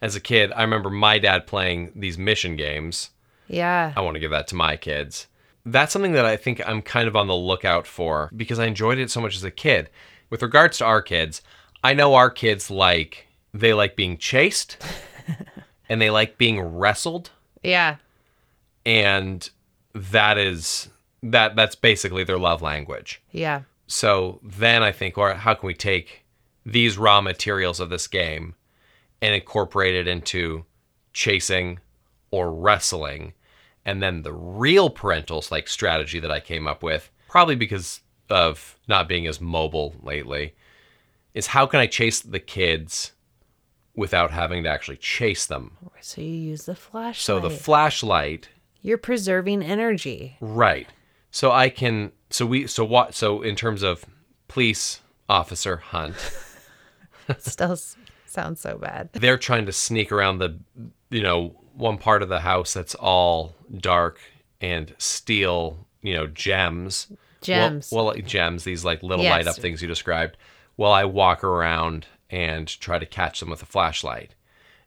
As 0.00 0.16
a 0.16 0.20
kid, 0.20 0.50
I 0.52 0.62
remember 0.62 0.88
my 0.88 1.18
dad 1.18 1.46
playing 1.46 1.92
these 1.94 2.16
mission 2.16 2.56
games. 2.56 3.10
Yeah. 3.48 3.92
I 3.94 4.00
want 4.00 4.14
to 4.14 4.20
give 4.20 4.30
that 4.32 4.48
to 4.48 4.54
my 4.56 4.76
kids. 4.76 5.26
That's 5.64 5.92
something 5.92 6.12
that 6.12 6.24
I 6.24 6.36
think 6.36 6.60
I'm 6.66 6.82
kind 6.82 7.06
of 7.08 7.14
on 7.16 7.26
the 7.28 7.34
lookout 7.36 7.86
for 7.86 8.30
because 8.36 8.58
I 8.58 8.66
enjoyed 8.66 8.98
it 8.98 9.10
so 9.10 9.20
much 9.20 9.36
as 9.36 9.44
a 9.44 9.50
kid. 9.50 9.90
With 10.30 10.42
regards 10.42 10.78
to 10.78 10.84
our 10.84 11.02
kids, 11.02 11.42
I 11.84 11.94
know 11.94 12.14
our 12.14 12.30
kids 12.30 12.70
like 12.70 13.26
they 13.54 13.72
like 13.74 13.94
being 13.96 14.16
chased 14.18 14.76
and 15.88 16.00
they 16.00 16.10
like 16.10 16.38
being 16.38 16.60
wrestled 16.60 17.30
Yeah. 17.62 17.96
and 18.86 19.48
that 19.94 20.38
is 20.38 20.88
that 21.22 21.54
that's 21.54 21.74
basically 21.76 22.24
their 22.24 22.38
love 22.38 22.62
language. 22.62 23.22
Yeah. 23.30 23.62
So 23.86 24.40
then 24.42 24.82
I 24.82 24.90
think, 24.90 25.18
or 25.18 25.34
how 25.34 25.54
can 25.54 25.66
we 25.66 25.74
take 25.74 26.24
these 26.64 26.96
raw 26.98 27.20
materials 27.20 27.78
of 27.78 27.90
this 27.90 28.08
game 28.08 28.54
and 29.20 29.34
incorporate 29.34 29.94
it 29.94 30.08
into 30.08 30.64
chasing 31.12 31.78
or 32.30 32.52
wrestling? 32.52 33.34
And 33.84 34.02
then 34.02 34.22
the 34.22 34.32
real 34.32 34.90
parental 34.90 35.44
like 35.50 35.68
strategy 35.68 36.20
that 36.20 36.30
I 36.30 36.40
came 36.40 36.66
up 36.66 36.82
with, 36.82 37.10
probably 37.28 37.56
because 37.56 38.00
of 38.30 38.76
not 38.88 39.08
being 39.08 39.26
as 39.26 39.40
mobile 39.40 39.94
lately, 40.02 40.54
is 41.34 41.48
how 41.48 41.66
can 41.66 41.80
I 41.80 41.86
chase 41.86 42.20
the 42.20 42.38
kids 42.38 43.12
without 43.96 44.30
having 44.30 44.62
to 44.62 44.68
actually 44.68 44.96
chase 44.98 45.46
them? 45.46 45.76
Oh, 45.84 45.90
so 46.00 46.20
you 46.20 46.28
use 46.28 46.64
the 46.64 46.74
flashlight. 46.74 47.16
So 47.16 47.40
the 47.40 47.50
flashlight 47.50 48.48
You're 48.82 48.98
preserving 48.98 49.62
energy. 49.62 50.36
Right. 50.40 50.88
So 51.30 51.50
I 51.50 51.68
can 51.68 52.12
so 52.30 52.46
we 52.46 52.66
so 52.66 52.84
what 52.84 53.14
so 53.14 53.42
in 53.42 53.56
terms 53.56 53.82
of 53.82 54.04
police 54.48 55.00
officer 55.28 55.78
hunt, 55.78 56.14
Still 57.38 57.78
sounds 58.26 58.60
so 58.60 58.78
bad. 58.78 59.10
they're 59.12 59.38
trying 59.38 59.66
to 59.66 59.72
sneak 59.72 60.12
around 60.12 60.38
the 60.38 60.58
you 61.10 61.22
know, 61.22 61.54
one 61.74 61.98
part 61.98 62.22
of 62.22 62.28
the 62.28 62.40
house 62.40 62.72
that's 62.74 62.94
all 62.94 63.54
dark 63.76 64.20
and 64.60 64.94
steal, 64.98 65.86
you 66.02 66.14
know, 66.14 66.26
gems. 66.26 67.08
Gems. 67.40 67.90
Well, 67.90 68.04
well 68.04 68.14
like 68.14 68.26
gems, 68.26 68.64
these 68.64 68.84
like 68.84 69.02
little 69.02 69.24
Yes. 69.24 69.32
light 69.32 69.46
up 69.46 69.56
things 69.56 69.82
you 69.82 69.88
described. 69.88 70.36
While 70.76 70.92
I 70.92 71.04
walk 71.04 71.44
around 71.44 72.06
and 72.30 72.66
try 72.80 72.98
to 72.98 73.06
catch 73.06 73.40
them 73.40 73.50
with 73.50 73.62
a 73.62 73.66
flashlight. 73.66 74.34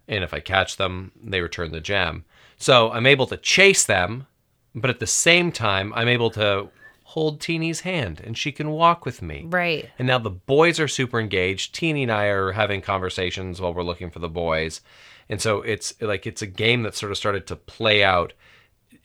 And 0.07 0.23
if 0.23 0.33
I 0.33 0.39
catch 0.39 0.77
them, 0.77 1.11
they 1.21 1.41
return 1.41 1.71
the 1.71 1.79
gem. 1.79 2.25
So 2.57 2.91
I'm 2.91 3.05
able 3.05 3.27
to 3.27 3.37
chase 3.37 3.85
them, 3.85 4.27
but 4.73 4.89
at 4.89 4.99
the 4.99 5.07
same 5.07 5.51
time, 5.51 5.93
I'm 5.95 6.07
able 6.07 6.29
to 6.31 6.69
hold 7.03 7.39
Teeny's 7.39 7.81
hand 7.81 8.19
and 8.23 8.37
she 8.37 8.51
can 8.51 8.71
walk 8.71 9.05
with 9.05 9.21
me. 9.21 9.45
Right. 9.47 9.89
And 9.99 10.07
now 10.07 10.17
the 10.17 10.29
boys 10.29 10.79
are 10.79 10.87
super 10.87 11.19
engaged. 11.19 11.73
Teeny 11.75 12.03
and 12.03 12.11
I 12.11 12.25
are 12.25 12.51
having 12.51 12.81
conversations 12.81 13.61
while 13.61 13.73
we're 13.73 13.83
looking 13.83 14.09
for 14.09 14.19
the 14.19 14.29
boys. 14.29 14.81
And 15.29 15.41
so 15.41 15.61
it's 15.61 15.99
like 16.01 16.27
it's 16.27 16.41
a 16.41 16.47
game 16.47 16.83
that 16.83 16.95
sort 16.95 17.11
of 17.11 17.17
started 17.17 17.47
to 17.47 17.55
play 17.55 18.03
out 18.03 18.33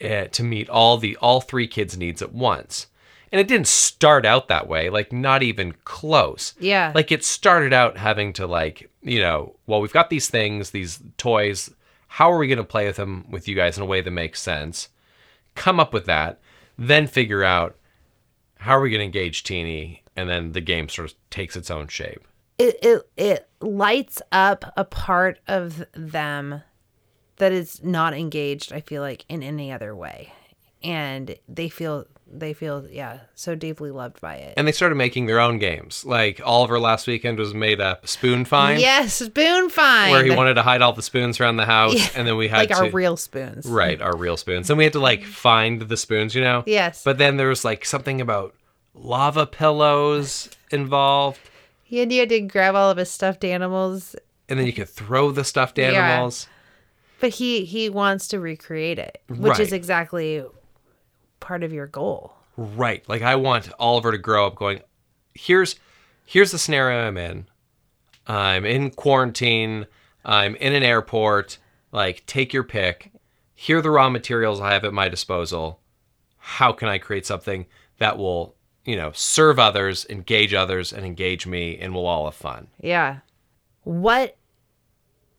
uh, 0.02 0.24
to 0.26 0.42
meet 0.42 0.68
all 0.68 0.98
the 0.98 1.16
all 1.16 1.40
three 1.40 1.66
kids' 1.66 1.96
needs 1.96 2.22
at 2.22 2.32
once. 2.32 2.86
And 3.32 3.40
it 3.40 3.46
didn't 3.46 3.68
start 3.68 4.26
out 4.26 4.48
that 4.48 4.66
way, 4.66 4.90
like 4.90 5.12
not 5.12 5.42
even 5.42 5.74
close. 5.84 6.54
Yeah. 6.58 6.92
Like 6.94 7.12
it 7.12 7.24
started 7.24 7.72
out 7.72 7.96
having 7.96 8.32
to 8.34 8.46
like, 8.46 8.90
you 9.02 9.20
know, 9.20 9.54
well, 9.66 9.80
we've 9.80 9.92
got 9.92 10.10
these 10.10 10.28
things, 10.28 10.70
these 10.70 11.00
toys. 11.16 11.70
How 12.08 12.32
are 12.32 12.38
we 12.38 12.48
going 12.48 12.58
to 12.58 12.64
play 12.64 12.86
with 12.86 12.96
them 12.96 13.24
with 13.30 13.46
you 13.46 13.54
guys 13.54 13.76
in 13.76 13.84
a 13.84 13.86
way 13.86 14.00
that 14.00 14.10
makes 14.10 14.40
sense? 14.40 14.88
Come 15.54 15.78
up 15.78 15.92
with 15.92 16.06
that, 16.06 16.40
then 16.76 17.06
figure 17.06 17.44
out 17.44 17.76
how 18.56 18.76
are 18.76 18.80
we 18.80 18.90
going 18.90 19.00
to 19.00 19.04
engage 19.04 19.44
Teeny, 19.44 20.02
and 20.16 20.28
then 20.28 20.52
the 20.52 20.60
game 20.60 20.88
sort 20.88 21.10
of 21.10 21.16
takes 21.30 21.56
its 21.56 21.70
own 21.70 21.88
shape. 21.88 22.26
It, 22.60 22.76
it 22.82 23.10
it 23.16 23.48
lights 23.60 24.22
up 24.30 24.72
a 24.76 24.84
part 24.84 25.38
of 25.48 25.82
them 25.94 26.62
that 27.36 27.52
is 27.52 27.82
not 27.82 28.12
engaged 28.14 28.72
i 28.72 28.80
feel 28.80 29.02
like 29.02 29.24
in 29.28 29.42
any 29.42 29.72
other 29.72 29.94
way. 29.96 30.32
And 30.82 31.36
they 31.46 31.68
feel 31.68 32.06
they 32.26 32.54
feel 32.54 32.86
yeah 32.90 33.20
so 33.34 33.54
deeply 33.54 33.90
loved 33.90 34.18
by 34.22 34.36
it. 34.36 34.54
And 34.56 34.66
they 34.66 34.72
started 34.72 34.94
making 34.94 35.26
their 35.26 35.38
own 35.40 35.58
games. 35.58 36.06
Like 36.06 36.40
Oliver 36.42 36.78
last 36.80 37.06
weekend 37.06 37.38
was 37.38 37.52
made 37.52 37.80
a 37.80 37.98
spoon 38.04 38.46
find, 38.46 38.80
yes 38.80 39.12
spoon 39.14 39.68
find 39.68 40.12
where 40.12 40.24
he 40.24 40.30
wanted 40.34 40.54
to 40.54 40.62
hide 40.62 40.80
all 40.80 40.94
the 40.94 41.02
spoons 41.02 41.38
around 41.38 41.56
the 41.58 41.66
house, 41.66 41.92
Yeah, 41.94 42.08
and 42.18 42.26
then 42.26 42.38
we 42.38 42.48
had 42.48 42.56
to 42.56 42.60
like 42.60 42.68
to 42.70 42.84
our 42.84 42.90
real 42.90 43.18
spoons. 43.18 43.66
Right 43.66 44.00
our 44.00 44.16
real 44.16 44.38
spoons. 44.38 44.70
And 44.70 44.78
we 44.78 44.84
had 44.84 44.94
to 44.94 45.00
like 45.00 45.22
find 45.24 45.82
the 45.82 45.98
spoons, 45.98 46.34
you 46.34 46.40
know. 46.40 46.62
yes. 46.66 47.04
But 47.04 47.18
then 47.18 47.36
there 47.36 47.48
was 47.48 47.62
like 47.62 47.84
something 47.84 48.22
about 48.22 48.54
lava 48.94 49.44
pillows 49.46 50.48
involved, 50.70 51.40
he 51.90 51.98
had, 51.98 52.12
you 52.12 52.20
had 52.20 52.28
to 52.28 52.40
grab 52.40 52.74
all 52.74 52.90
of 52.90 52.96
his 52.96 53.10
stuffed 53.10 53.44
animals 53.44 54.14
and 54.48 54.58
then 54.58 54.66
you 54.66 54.72
could 54.72 54.88
throw 54.88 55.30
the 55.30 55.44
stuffed 55.44 55.78
animals. 55.78 56.46
Yeah. 56.48 56.54
but 57.20 57.30
he 57.30 57.64
he 57.64 57.88
wants 57.88 58.28
to 58.28 58.40
recreate 58.40 58.98
it 58.98 59.22
which 59.28 59.58
is 59.58 59.72
exactly 59.72 60.44
part 61.40 61.62
of 61.62 61.72
your 61.72 61.86
goal 61.86 62.34
Right. 62.60 63.08
Like 63.08 63.22
I 63.22 63.36
want 63.36 63.70
Oliver 63.78 64.12
to 64.12 64.18
grow 64.18 64.46
up 64.46 64.54
going, 64.54 64.80
here's 65.34 65.76
here's 66.26 66.52
the 66.52 66.58
scenario 66.58 67.06
I'm 67.06 67.16
in. 67.16 67.46
I'm 68.26 68.66
in 68.66 68.90
quarantine. 68.90 69.86
I'm 70.26 70.56
in 70.56 70.74
an 70.74 70.82
airport. 70.82 71.56
Like, 71.90 72.24
take 72.26 72.52
your 72.52 72.64
pick. 72.64 73.12
Here 73.54 73.78
are 73.78 73.82
the 73.82 73.90
raw 73.90 74.10
materials 74.10 74.60
I 74.60 74.74
have 74.74 74.84
at 74.84 74.92
my 74.92 75.08
disposal. 75.08 75.80
How 76.36 76.72
can 76.72 76.88
I 76.88 76.98
create 76.98 77.24
something 77.24 77.64
that 77.98 78.18
will, 78.18 78.54
you 78.84 78.96
know, 78.96 79.12
serve 79.12 79.58
others, 79.58 80.06
engage 80.08 80.54
others, 80.54 80.92
and 80.92 81.04
engage 81.04 81.46
me, 81.46 81.78
and 81.78 81.94
we'll 81.94 82.06
all 82.06 82.24
have 82.24 82.34
fun? 82.34 82.68
Yeah. 82.80 83.18
What 83.82 84.36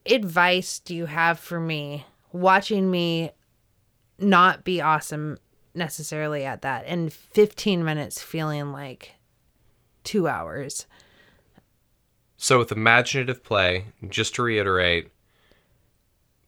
advice 0.06 0.80
do 0.80 0.96
you 0.96 1.06
have 1.06 1.40
for 1.40 1.60
me 1.60 2.06
watching 2.32 2.90
me 2.90 3.32
not 4.18 4.64
be 4.64 4.82
awesome 4.82 5.38
necessarily 5.74 6.44
at 6.46 6.62
that 6.64 6.84
and 6.88 7.12
15 7.14 7.84
minutes 7.84 8.22
feeling 8.22 8.72
like 8.72 9.14
two 10.04 10.28
hours? 10.28 10.86
So, 12.38 12.58
with 12.58 12.72
imaginative 12.72 13.44
play, 13.44 13.86
just 14.10 14.34
to 14.36 14.42
reiterate, 14.44 15.10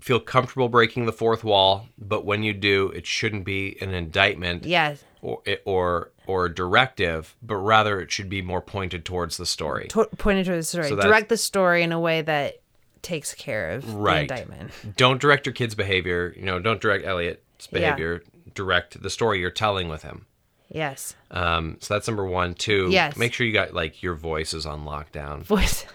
feel 0.02 0.20
comfortable 0.20 0.68
breaking 0.68 1.06
the 1.06 1.14
fourth 1.14 1.44
wall, 1.44 1.88
but 2.00 2.26
when 2.26 2.42
you 2.42 2.52
do, 2.54 2.90
it 2.90 3.06
shouldn't 3.06 3.46
be 3.46 3.78
an 3.80 3.94
indictment 3.94 4.66
Yes. 4.66 5.04
or 5.22 5.44
or 5.66 6.12
or 6.28 6.50
directive, 6.50 7.36
but 7.42 7.56
rather 7.58 8.00
it 8.02 8.12
should 8.12 8.30
be 8.30 8.42
more 8.42 8.62
pointed 8.62 9.06
towards 9.06 9.38
the 9.38 9.46
story. 9.46 9.88
To- 9.90 10.10
pointed 10.18 10.46
to 10.46 10.52
the 10.56 10.64
story. 10.64 10.90
So 10.90 10.96
Direct 10.96 11.30
the 11.30 11.38
story 11.38 11.84
in 11.84 11.92
a 11.92 12.00
way 12.00 12.22
that 12.22 12.62
takes 13.02 13.34
care 13.34 13.72
of 13.72 13.94
Right. 13.94 14.28
the 14.28 14.34
indictment. 14.36 14.72
Don't 14.98 15.20
direct 15.20 15.46
your 15.46 15.54
kid's 15.54 15.76
behavior. 15.76 16.34
You 16.38 16.44
know, 16.44 16.60
don't 16.60 16.80
direct 16.80 17.06
Elliot's 17.06 17.68
Yeah. 17.72 17.80
behavior. 17.80 18.24
Direct 18.56 19.02
the 19.02 19.10
story 19.10 19.40
you're 19.42 19.50
telling 19.52 19.90
with 19.90 20.04
him. 20.04 20.26
Yes. 20.70 21.14
Um, 21.30 21.78
so 21.82 21.94
that's 21.94 22.08
number 22.08 22.26
one. 22.26 22.54
Two, 22.54 22.88
Yes. 22.92 23.18
make 23.18 23.34
sure 23.34 23.46
you 23.46 23.52
got 23.54 23.74
like 23.74 24.02
your 24.02 24.14
voice 24.16 24.54
is 24.54 24.66
on 24.66 24.86
lockdown. 24.86 25.44
Voice. 25.44 25.86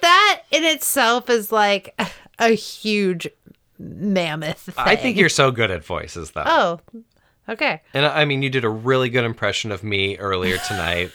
That 0.00 0.42
in 0.50 0.64
itself 0.64 1.30
is 1.30 1.52
like 1.52 1.94
a 2.38 2.48
huge 2.48 3.28
mammoth 3.78 4.58
thing. 4.58 4.74
I 4.76 4.96
think 4.96 5.16
you're 5.16 5.28
so 5.28 5.50
good 5.52 5.70
at 5.70 5.84
voices 5.84 6.32
though. 6.32 6.42
Oh, 6.44 6.80
okay. 7.52 7.80
And 7.94 8.04
I 8.06 8.24
mean, 8.24 8.42
you 8.42 8.50
did 8.50 8.64
a 8.64 8.68
really 8.70 9.08
good 9.10 9.24
impression 9.24 9.72
of 9.72 9.82
me 9.84 10.16
earlier 10.18 10.58
tonight. 10.58 11.10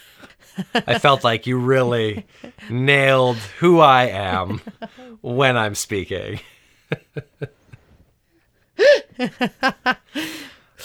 I 0.74 0.98
felt 0.98 1.24
like 1.24 1.46
you 1.46 1.60
really 1.60 2.26
nailed 2.70 3.38
who 3.60 3.80
I 3.80 4.06
am 4.08 4.60
when 5.22 5.56
I'm 5.56 5.76
speaking. 5.76 6.40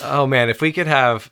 Oh 0.02 0.26
man, 0.26 0.48
if 0.48 0.60
we 0.60 0.72
could 0.72 0.86
have 0.86 1.30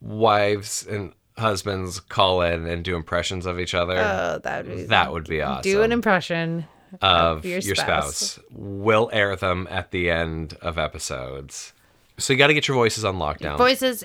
wives 0.00 0.86
and 0.86 1.12
husbands 1.38 2.00
call 2.00 2.42
in 2.42 2.66
and 2.66 2.84
do 2.84 2.94
impressions 2.96 3.46
of 3.46 3.58
each 3.58 3.74
other, 3.74 3.96
Oh, 3.98 4.40
that 4.42 4.66
would 4.66 4.76
be 4.76 4.82
that 4.84 5.12
would 5.12 5.26
be 5.26 5.42
awesome. 5.42 5.62
do 5.62 5.82
an 5.82 5.92
impression. 5.92 6.66
of 7.00 7.44
your 7.46 7.58
your, 7.60 7.74
spouse. 7.74 8.16
spouse. 8.16 8.44
We'll 8.50 9.08
air 9.12 9.34
them 9.36 9.66
at 9.70 9.90
the 9.90 10.10
end 10.10 10.54
of 10.60 10.76
episodes. 10.78 11.72
So 12.18 12.32
you 12.32 12.38
got 12.38 12.48
to 12.48 12.54
get 12.54 12.68
your 12.68 12.76
voices 12.76 13.04
on 13.04 13.16
lockdown. 13.16 13.56
voices 13.58 14.04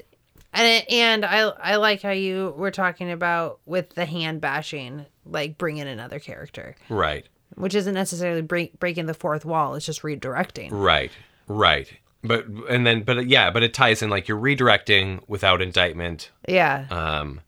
and 0.53 0.83
and 0.89 1.25
I 1.25 1.39
I 1.49 1.75
like 1.75 2.01
how 2.01 2.11
you 2.11 2.53
were 2.57 2.71
talking 2.71 3.11
about 3.11 3.59
with 3.65 3.89
the 3.95 4.05
hand 4.05 4.41
bashing, 4.41 5.05
like 5.25 5.57
bring 5.57 5.77
in 5.77 5.87
another 5.87 6.19
character, 6.19 6.75
right, 6.89 7.27
which 7.55 7.75
isn't 7.75 7.93
necessarily 7.93 8.41
break, 8.41 8.79
breaking 8.79 9.05
the 9.07 9.13
fourth 9.13 9.43
wall. 9.45 9.75
It's 9.75 9.85
just 9.85 10.01
redirecting. 10.03 10.69
right, 10.71 11.11
right. 11.47 11.91
But 12.23 12.45
and 12.69 12.87
then 12.87 13.03
but 13.03 13.27
yeah, 13.27 13.51
but 13.51 13.61
it 13.61 13.73
ties 13.73 14.01
in 14.01 14.09
like 14.09 14.27
you're 14.27 14.39
redirecting 14.39 15.21
without 15.27 15.61
indictment 15.61 16.31
Yeah. 16.47 16.87
um, 16.89 17.41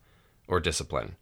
or 0.47 0.59
discipline, 0.59 1.15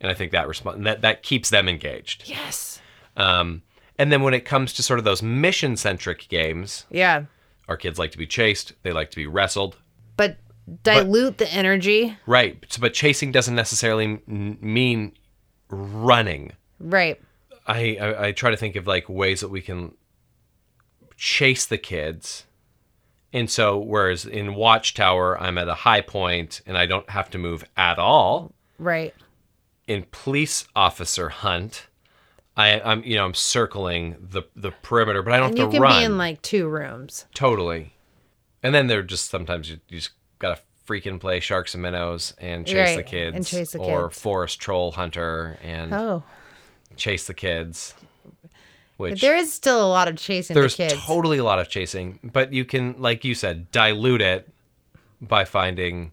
and 0.00 0.10
I 0.10 0.14
think 0.14 0.32
that 0.32 0.48
response 0.48 0.82
that 0.84 1.02
that 1.02 1.22
keeps 1.22 1.50
them 1.50 1.68
engaged. 1.68 2.22
yes. 2.26 2.80
Um, 3.16 3.62
and 3.98 4.12
then 4.12 4.22
when 4.22 4.32
it 4.34 4.44
comes 4.44 4.72
to 4.74 4.82
sort 4.82 4.98
of 4.98 5.04
those 5.04 5.22
mission 5.22 5.76
centric 5.76 6.28
games, 6.28 6.86
Yeah. 6.90 7.24
Our 7.68 7.76
kids 7.76 7.98
like 7.98 8.12
to 8.12 8.18
be 8.18 8.26
chased, 8.26 8.72
they 8.82 8.92
like 8.92 9.10
to 9.10 9.16
be 9.16 9.26
wrestled. 9.26 9.76
But 10.16 10.38
dilute 10.82 11.38
the 11.38 11.52
energy. 11.52 12.16
Right. 12.26 12.64
So, 12.68 12.80
but 12.80 12.94
chasing 12.94 13.32
doesn't 13.32 13.54
necessarily 13.54 14.20
mean 14.26 15.12
running. 15.68 16.52
Right. 16.78 17.20
I, 17.66 17.96
I 18.00 18.26
I 18.26 18.32
try 18.32 18.50
to 18.50 18.56
think 18.56 18.76
of 18.76 18.86
like 18.86 19.08
ways 19.08 19.40
that 19.40 19.48
we 19.48 19.60
can 19.60 19.94
chase 21.16 21.66
the 21.66 21.78
kids. 21.78 22.44
And 23.32 23.50
so 23.50 23.78
whereas 23.78 24.24
in 24.24 24.54
Watchtower 24.54 25.40
I'm 25.40 25.58
at 25.58 25.68
a 25.68 25.74
high 25.74 26.00
point 26.00 26.60
and 26.66 26.78
I 26.78 26.86
don't 26.86 27.08
have 27.10 27.30
to 27.30 27.38
move 27.38 27.64
at 27.76 27.98
all, 27.98 28.52
Right. 28.78 29.14
in 29.86 30.06
Police 30.10 30.66
Officer 30.76 31.28
Hunt, 31.28 31.86
I 32.56 32.80
I'm 32.80 33.02
you 33.04 33.16
know 33.16 33.24
I'm 33.24 33.34
circling 33.34 34.16
the 34.30 34.42
the 34.56 34.70
perimeter, 34.82 35.22
but 35.22 35.32
I 35.32 35.36
don't 35.38 35.50
And 35.50 35.58
have 35.58 35.66
you 35.66 35.70
to 35.72 35.74
can 35.76 35.82
run. 35.82 36.00
be 36.00 36.04
in 36.04 36.16
like 36.18 36.40
two 36.42 36.68
rooms. 36.68 37.26
totally. 37.34 37.92
And 38.62 38.74
then 38.74 38.86
they're 38.86 39.02
just 39.02 39.30
sometimes 39.30 39.70
you, 39.70 39.78
you 39.88 39.98
just 39.98 40.10
gotta 40.38 40.60
freaking 40.88 41.20
play 41.20 41.40
sharks 41.40 41.74
and 41.74 41.82
minnows 41.82 42.32
and 42.38 42.66
chase 42.66 42.90
the 42.92 42.96
Right, 42.98 43.06
kids, 43.06 43.36
and 43.36 43.46
chase 43.46 43.72
the 43.72 43.78
or 43.78 44.08
kids. 44.08 44.20
forest 44.20 44.60
troll 44.60 44.92
hunter 44.92 45.58
and 45.62 45.92
Oh. 45.92 46.22
chase 46.96 47.26
the 47.26 47.34
kids. 47.34 47.94
Which 48.96 49.20
There 49.20 49.36
is 49.36 49.52
still 49.52 49.84
a 49.84 49.90
lot 49.90 50.08
of 50.08 50.16
chasing 50.16 50.54
there's 50.54 50.74
the 50.76 50.88
kids. 50.88 51.04
totally 51.04 51.36
a 51.36 51.44
lot 51.44 51.58
of 51.58 51.68
chasing, 51.68 52.18
but 52.32 52.54
you 52.54 52.64
can, 52.64 52.94
like 52.98 53.24
you 53.24 53.34
said, 53.34 53.70
dilute 53.70 54.22
it 54.22 54.48
by 55.20 55.44
finding 55.44 56.12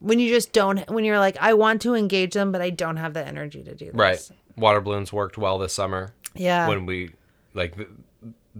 when 0.00 0.18
you 0.18 0.28
just 0.28 0.52
don't 0.52 0.88
when 0.90 1.04
you're 1.04 1.18
like, 1.18 1.36
I 1.40 1.54
want 1.54 1.80
to 1.82 1.94
engage 1.94 2.34
them, 2.34 2.52
but 2.52 2.60
I 2.60 2.68
don't 2.70 2.96
have 2.98 3.14
the 3.14 3.26
energy 3.26 3.62
to 3.62 3.74
do 3.74 3.86
this. 3.86 3.94
right. 3.94 4.30
Water 4.60 4.80
balloons 4.80 5.12
worked 5.12 5.36
well 5.38 5.58
this 5.58 5.72
summer 5.72 6.12
Yeah. 6.34 6.68
when 6.68 6.86
we 6.86 7.10
like 7.54 7.74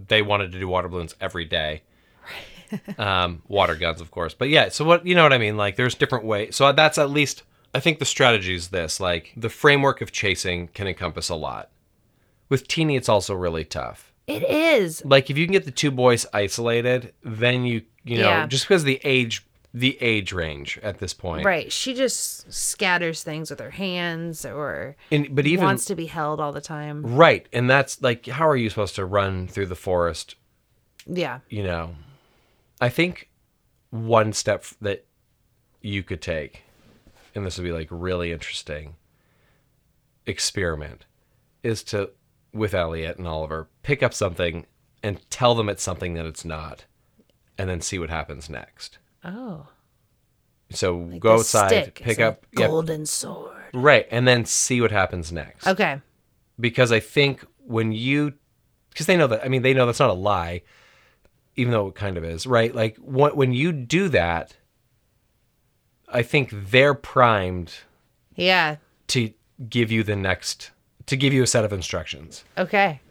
they 0.07 0.21
wanted 0.21 0.51
to 0.51 0.59
do 0.59 0.67
water 0.67 0.87
balloons 0.87 1.15
every 1.21 1.45
day. 1.45 1.83
um, 2.97 3.41
water 3.47 3.75
guns, 3.75 4.01
of 4.01 4.11
course, 4.11 4.33
but 4.33 4.49
yeah. 4.49 4.69
So 4.69 4.85
what 4.85 5.05
you 5.05 5.15
know 5.15 5.23
what 5.23 5.33
I 5.33 5.37
mean? 5.37 5.57
Like, 5.57 5.75
there's 5.75 5.95
different 5.95 6.25
ways. 6.25 6.55
So 6.55 6.71
that's 6.71 6.97
at 6.97 7.09
least 7.09 7.43
I 7.73 7.79
think 7.79 7.99
the 7.99 8.05
strategy 8.05 8.53
is 8.55 8.69
this: 8.69 8.99
like 8.99 9.33
the 9.35 9.49
framework 9.49 10.01
of 10.01 10.11
chasing 10.11 10.67
can 10.69 10.87
encompass 10.87 11.29
a 11.29 11.35
lot. 11.35 11.69
With 12.49 12.67
teeny, 12.67 12.95
it's 12.95 13.09
also 13.09 13.33
really 13.33 13.63
tough. 13.65 14.11
it 14.27 14.43
is. 14.43 15.03
like 15.05 15.29
if 15.29 15.37
you 15.37 15.45
can 15.45 15.53
get 15.53 15.65
the 15.65 15.71
two 15.71 15.91
boys 15.91 16.25
isolated, 16.33 17.13
then 17.23 17.65
you 17.65 17.83
you 18.03 18.17
know 18.19 18.29
Yeah. 18.29 18.45
just 18.47 18.65
because 18.65 18.83
the 18.83 18.99
age 19.03 19.45
the 19.73 19.97
age 20.01 20.33
range 20.33 20.77
at 20.83 20.99
this 20.99 21.13
point, 21.13 21.45
Right. 21.45 21.71
She 21.71 21.93
just 21.93 22.51
scatters 22.51 23.23
things 23.23 23.49
with 23.49 23.59
her 23.59 23.69
hands 23.69 24.45
or 24.45 24.97
And, 25.11 25.33
but 25.33 25.47
even 25.47 25.63
wants 25.65 25.85
to 25.85 25.95
be 25.95 26.07
held 26.07 26.39
all 26.41 26.51
the 26.51 26.61
time. 26.61 27.15
right, 27.15 27.47
and 27.53 27.69
that's 27.69 28.01
like 28.01 28.25
how 28.25 28.47
are 28.47 28.57
you 28.57 28.69
supposed 28.69 28.95
to 28.95 29.05
run 29.05 29.47
through 29.47 29.67
the 29.67 29.75
forest? 29.75 30.35
Yeah. 31.07 31.39
You 31.49 31.63
know, 31.63 31.95
I 32.81 32.89
think 32.89 33.29
one 33.91 34.33
step 34.33 34.65
that 34.81 35.05
you 35.81 36.03
could 36.03 36.21
take, 36.21 36.63
and 37.33 37.45
this 37.45 37.57
would 37.57 37.63
be 37.63 37.71
like 37.71 37.87
really 37.89 38.31
interesting 38.31 38.95
experiment, 40.25 41.05
is 41.63 41.83
to 41.85 42.11
with 42.53 42.73
Elliot 42.73 43.17
and 43.17 43.27
Oliver 43.27 43.69
pick 43.83 44.03
up 44.03 44.13
something 44.13 44.65
and 45.01 45.19
tell 45.29 45.55
them 45.55 45.69
it's 45.69 45.81
something 45.81 46.13
that 46.15 46.25
it's 46.25 46.43
not, 46.43 46.85
and 47.57 47.69
then 47.69 47.79
see 47.81 47.97
what 47.97 48.09
happens 48.09 48.49
next. 48.49 48.97
Oh. 49.23 49.67
So 50.71 50.97
go 51.19 51.33
outside, 51.35 51.69
stick. 51.69 51.95
pick 51.95 52.07
It's 52.07 52.19
up, 52.19 52.45
golden 52.55 53.05
sword. 53.05 53.55
right, 53.73 54.07
and 54.09 54.27
then 54.27 54.45
see 54.45 54.79
what 54.81 54.91
happens 54.91 55.31
next. 55.31 55.67
Okay. 55.67 55.99
Because 56.59 56.91
I 56.91 56.99
think 57.01 57.45
when 57.65 57.91
you, 57.91 58.33
because 58.89 59.05
they 59.05 59.17
know 59.17 59.27
that, 59.27 59.43
I 59.43 59.49
mean, 59.49 59.63
they 59.63 59.73
know 59.73 59.85
that's 59.85 59.99
not 59.99 60.09
a 60.09 60.13
lie, 60.13 60.61
even 61.57 61.71
though 61.73 61.87
it 61.87 61.95
kind 61.95 62.17
of 62.17 62.23
is, 62.23 62.47
right? 62.47 62.73
Like 62.73 62.95
what, 62.97 63.35
when 63.35 63.51
you 63.53 63.71
do 63.73 64.07
that, 64.09 64.55
I 66.07 66.23
think 66.23 66.51
they're 66.51 66.93
primed 66.93 67.73
Yeah. 68.35 68.77
to 69.07 69.33
give 69.69 69.91
you 69.91 70.03
the 70.03 70.15
next, 70.15 70.71
to 71.07 71.17
give 71.17 71.33
you 71.33 71.43
a 71.43 71.47
set 71.47 71.65
of 71.65 71.73
instructions, 71.73 72.43
Okay. 72.57 73.01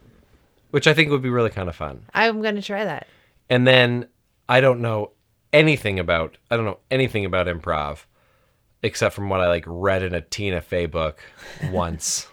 which 0.71 0.87
I 0.87 0.95
think 0.95 1.11
would 1.11 1.23
be 1.23 1.31
really 1.31 1.51
kind 1.51 1.69
of 1.69 1.77
fun. 1.77 2.07
I'm 2.15 2.41
going 2.41 2.57
to 2.57 2.63
try 2.63 2.85
that. 2.85 3.07
And 3.51 3.67
then 3.67 4.09
I 4.49 4.61
don't 4.61 4.81
know 4.81 5.13
anything 5.53 5.99
about 5.99 6.37
I 6.51 6.57
don't 6.57 6.65
know 6.67 6.79
anything 6.91 7.25
about 7.25 7.47
improv 7.47 8.05
except 8.83 9.15
from 9.15 9.29
what 9.29 9.41
I 9.41 9.49
like 9.49 9.65
read 9.67 10.03
in 10.03 10.15
a 10.15 10.21
Tina 10.23 10.61
Fey 10.61 10.87
book 10.87 11.21
once 11.71 12.29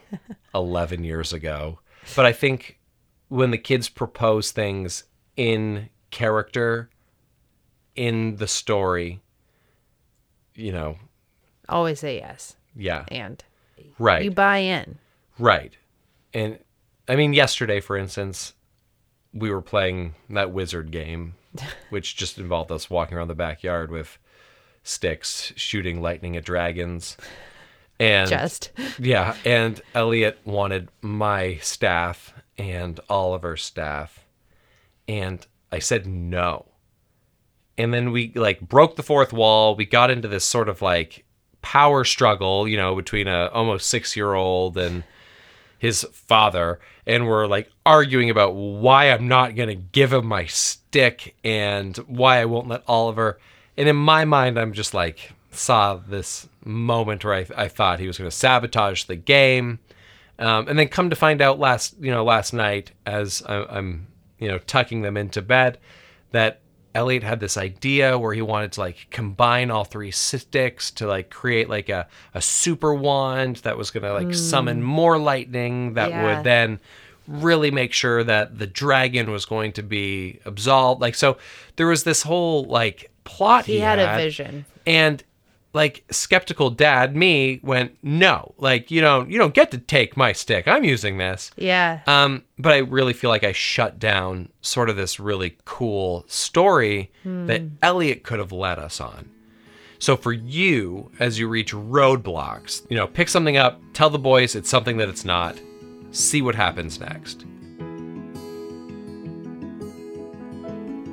11 0.55 1.03
years 1.03 1.33
ago. 1.33 1.79
But 2.15 2.25
I 2.25 2.31
think 2.31 2.79
when 3.27 3.51
the 3.51 3.57
kids 3.57 3.89
propose 3.89 4.51
things 4.51 5.03
in 5.35 5.89
character 6.09 6.89
in 7.95 8.37
the 8.37 8.47
story, 8.47 9.19
you 10.55 10.71
know, 10.71 10.97
Always 11.67 11.99
say 11.99 12.17
yes. 12.17 12.55
yeah, 12.77 13.03
And 13.09 13.43
right. 13.99 14.23
you 14.23 14.31
buy 14.31 14.59
in. 14.59 14.99
Right. 15.37 15.75
And 16.33 16.59
I 17.09 17.17
mean, 17.17 17.33
yesterday, 17.33 17.81
for 17.81 17.97
instance, 17.97 18.53
we 19.33 19.51
were 19.51 19.61
playing 19.61 20.15
that 20.29 20.51
wizard 20.51 20.91
game, 20.91 21.35
which 21.89 22.15
just 22.15 22.37
involved 22.37 22.71
us 22.71 22.89
walking 22.89 23.17
around 23.17 23.27
the 23.27 23.35
backyard 23.35 23.91
with 23.91 24.17
sticks, 24.83 25.53
shooting 25.55 26.01
lightning 26.01 26.37
at 26.37 26.45
dragons. 26.45 27.17
And 27.99 28.29
Just. 28.29 28.71
yeah, 28.99 29.35
and 29.43 29.81
Elliot 29.95 30.39
wanted 30.45 30.89
my 31.01 31.57
staff 31.57 32.33
and 32.57 32.99
Oliver's 33.09 33.63
staff. 33.63 34.25
And 35.07 35.45
I 35.71 35.79
said 35.79 36.05
no. 36.05 36.65
And 37.77 37.93
then 37.93 38.11
we 38.11 38.31
like 38.35 38.61
broke 38.61 38.95
the 38.95 39.03
fourth 39.03 39.33
wall. 39.33 39.75
We 39.75 39.85
got 39.85 40.11
into 40.11 40.27
this 40.27 40.45
sort 40.45 40.69
of 40.69 40.81
like 40.81 41.25
power 41.61 42.03
struggle, 42.03 42.67
you 42.67 42.77
know, 42.77 42.95
between 42.95 43.27
a 43.27 43.47
almost 43.47 43.93
6-year-old 43.93 44.77
and 44.77 45.03
his 45.77 46.03
father 46.11 46.79
and 47.07 47.25
we're 47.25 47.47
like 47.47 47.71
arguing 47.85 48.29
about 48.29 48.53
why 48.53 49.05
I'm 49.05 49.29
not 49.29 49.55
going 49.55 49.69
to 49.69 49.75
give 49.75 50.11
him 50.11 50.27
my 50.27 50.45
stick 50.45 51.35
and 51.43 51.95
why 51.97 52.39
I 52.39 52.45
won't 52.45 52.67
let 52.67 52.83
Oliver. 52.85 53.39
And 53.77 53.87
in 53.87 53.95
my 53.95 54.25
mind, 54.25 54.59
I'm 54.59 54.73
just 54.73 54.93
like, 54.93 55.31
saw 55.51 55.95
this 55.95 56.47
moment 56.65 57.23
where 57.23 57.33
I, 57.33 57.45
I 57.55 57.67
thought 57.69 58.01
he 58.01 58.07
was 58.07 58.17
going 58.17 58.29
to 58.29 58.35
sabotage 58.35 59.05
the 59.05 59.15
game. 59.15 59.79
Um, 60.37 60.67
and 60.67 60.77
then 60.77 60.89
come 60.89 61.09
to 61.09 61.15
find 61.15 61.41
out 61.41 61.57
last, 61.59 61.95
you 61.99 62.11
know, 62.11 62.25
last 62.25 62.53
night 62.53 62.91
as 63.05 63.41
I, 63.47 63.63
I'm, 63.63 64.07
you 64.37 64.49
know, 64.49 64.59
tucking 64.59 65.01
them 65.01 65.15
into 65.15 65.41
bed 65.41 65.79
that 66.31 66.59
Elliot 66.97 67.21
had 67.21 67.39
this 67.39 67.57
idea 67.57 68.17
where 68.17 68.33
he 68.33 68.41
wanted 68.41 68.71
to 68.73 68.79
like 68.79 69.07
combine 69.11 69.69
all 69.69 69.83
three 69.83 70.09
sticks 70.09 70.89
to 70.91 71.05
like 71.05 71.29
create 71.29 71.69
like 71.69 71.89
a, 71.89 72.07
a 72.33 72.41
super 72.41 72.91
wand 72.93 73.57
that 73.57 73.77
was 73.77 73.91
gonna 73.91 74.13
like 74.13 74.33
summon 74.33 74.81
mm. 74.81 74.85
more 74.85 75.19
lightning 75.19 75.93
that 75.93 76.09
Yeah. 76.09 76.25
would 76.25 76.43
then 76.43 76.79
really 77.27 77.69
make 77.69 77.93
sure 77.93 78.23
that 78.23 78.57
the 78.57 78.65
dragon 78.65 79.29
was 79.29 79.45
going 79.45 79.73
to 79.73 79.83
be 79.83 80.39
absolved. 80.43 80.99
Like 80.99 81.13
so 81.13 81.37
there 81.75 81.85
was 81.87 82.03
this 82.03 82.23
whole 82.23 82.63
like 82.63 83.11
plot 83.25 83.65
he, 83.65 83.73
He 83.73 83.79
had 83.79 83.99
a 83.99 84.17
vision. 84.17 84.65
And 84.87 85.23
like 85.73 86.03
skeptical 86.09 86.69
dad 86.69 87.15
me 87.15 87.59
went, 87.63 87.97
No, 88.01 88.53
like 88.57 88.89
you 88.91 89.01
don't 89.01 89.29
you 89.29 89.37
don't 89.37 89.53
get 89.53 89.71
to 89.71 89.77
take 89.77 90.17
my 90.17 90.33
stick. 90.33 90.67
I'm 90.67 90.83
using 90.83 91.17
this. 91.17 91.51
Yeah. 91.55 92.01
Um, 92.07 92.43
but 92.57 92.73
I 92.73 92.77
really 92.77 93.13
feel 93.13 93.29
like 93.29 93.43
I 93.43 93.51
shut 93.51 93.99
down 93.99 94.49
sort 94.61 94.89
of 94.89 94.95
this 94.95 95.19
really 95.19 95.57
cool 95.65 96.25
story 96.27 97.11
that 97.23 97.61
Elliot 97.81 98.23
could 98.23 98.39
have 98.39 98.51
led 98.51 98.79
us 98.79 98.99
on. 98.99 99.29
So 99.99 100.15
for 100.15 100.31
you, 100.31 101.11
as 101.19 101.39
you 101.39 101.47
reach 101.47 101.73
roadblocks, 101.73 102.85
you 102.89 102.95
know, 102.95 103.07
pick 103.07 103.29
something 103.29 103.57
up, 103.57 103.81
tell 103.93 104.09
the 104.09 104.19
boys 104.19 104.55
it's 104.55 104.69
something 104.69 104.97
that 104.97 105.09
it's 105.09 105.25
not, 105.25 105.59
see 106.11 106.41
what 106.41 106.55
happens 106.55 106.99
next. 106.99 107.45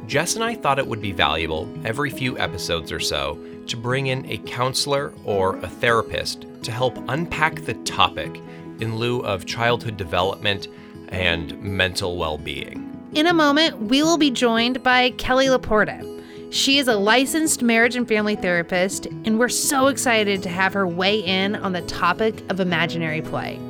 Jess 0.07 0.35
and 0.35 0.45
I 0.45 0.55
thought 0.55 0.79
it 0.79 0.87
would 0.87 1.01
be 1.01 1.13
valuable 1.13 1.69
every 1.85 2.11
few 2.11 2.39
episodes 2.39 2.93
or 2.93 3.01
so 3.01 3.39
to 3.69 3.77
bring 3.77 4.07
in 4.07 4.25
a 4.31 4.39
counselor 4.39 5.13
or 5.25 5.57
a 5.57 5.69
therapist 5.69 6.47
to 6.63 6.73
help 6.73 6.99
unpack 7.09 7.65
the 7.65 7.75
topic 7.75 8.41
in 8.81 8.97
lieu 8.97 9.21
of 9.21 9.47
childhood 9.47 9.97
development 9.97 10.69
and 11.09 11.61
mental 11.63 12.17
well 12.17 12.39
being. 12.39 12.91
In 13.15 13.27
a 13.27 13.35
moment, 13.35 13.81
we 13.83 14.03
will 14.03 14.19
be 14.19 14.31
joined 14.31 14.83
by 14.83 15.11
Kelly 15.11 15.47
Laporta. 15.47 16.11
She 16.53 16.79
is 16.79 16.89
a 16.89 16.97
licensed 16.97 17.63
marriage 17.63 17.97
and 17.97 18.07
family 18.07 18.37
therapist, 18.37 19.07
and 19.07 19.39
we're 19.39 19.49
so 19.49 19.89
excited 19.89 20.43
to 20.43 20.49
have 20.49 20.73
her 20.73 20.87
weigh 20.87 21.21
in 21.21 21.57
on 21.57 21.73
the 21.73 21.83
topic 21.83 22.43
of 22.49 22.61
imaginary 22.61 23.23
play. 23.23 23.61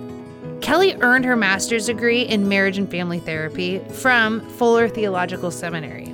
Kelly 0.60 0.94
earned 1.00 1.26
her 1.26 1.36
master's 1.36 1.86
degree 1.86 2.22
in 2.22 2.48
marriage 2.48 2.78
and 2.78 2.90
family 2.90 3.20
therapy 3.20 3.80
from 3.90 4.40
Fuller 4.52 4.88
Theological 4.88 5.50
Seminary. 5.50 6.13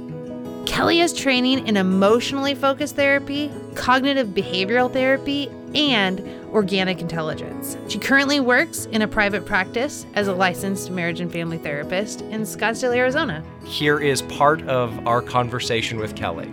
Kelly 0.71 0.99
has 0.99 1.13
training 1.13 1.67
in 1.67 1.77
emotionally 1.77 2.55
focused 2.55 2.95
therapy, 2.95 3.51
cognitive 3.75 4.29
behavioral 4.29 4.91
therapy, 4.91 5.51
and 5.75 6.21
organic 6.53 7.01
intelligence. 7.01 7.77
She 7.89 7.99
currently 7.99 8.39
works 8.39 8.85
in 8.93 9.03
a 9.03 9.09
private 9.09 9.45
practice 9.45 10.07
as 10.15 10.29
a 10.29 10.33
licensed 10.33 10.93
marriage 10.93 11.19
and 11.21 11.31
family 11.31 11.59
therapist 11.59 12.21
in 12.21 12.43
Scottsdale, 12.43 12.95
Arizona. 12.95 13.45
Here 13.65 13.99
is 13.99 14.23
part 14.23 14.63
of 14.69 15.09
our 15.09 15.21
conversation 15.21 15.99
with 15.99 16.15
Kelly. 16.15 16.49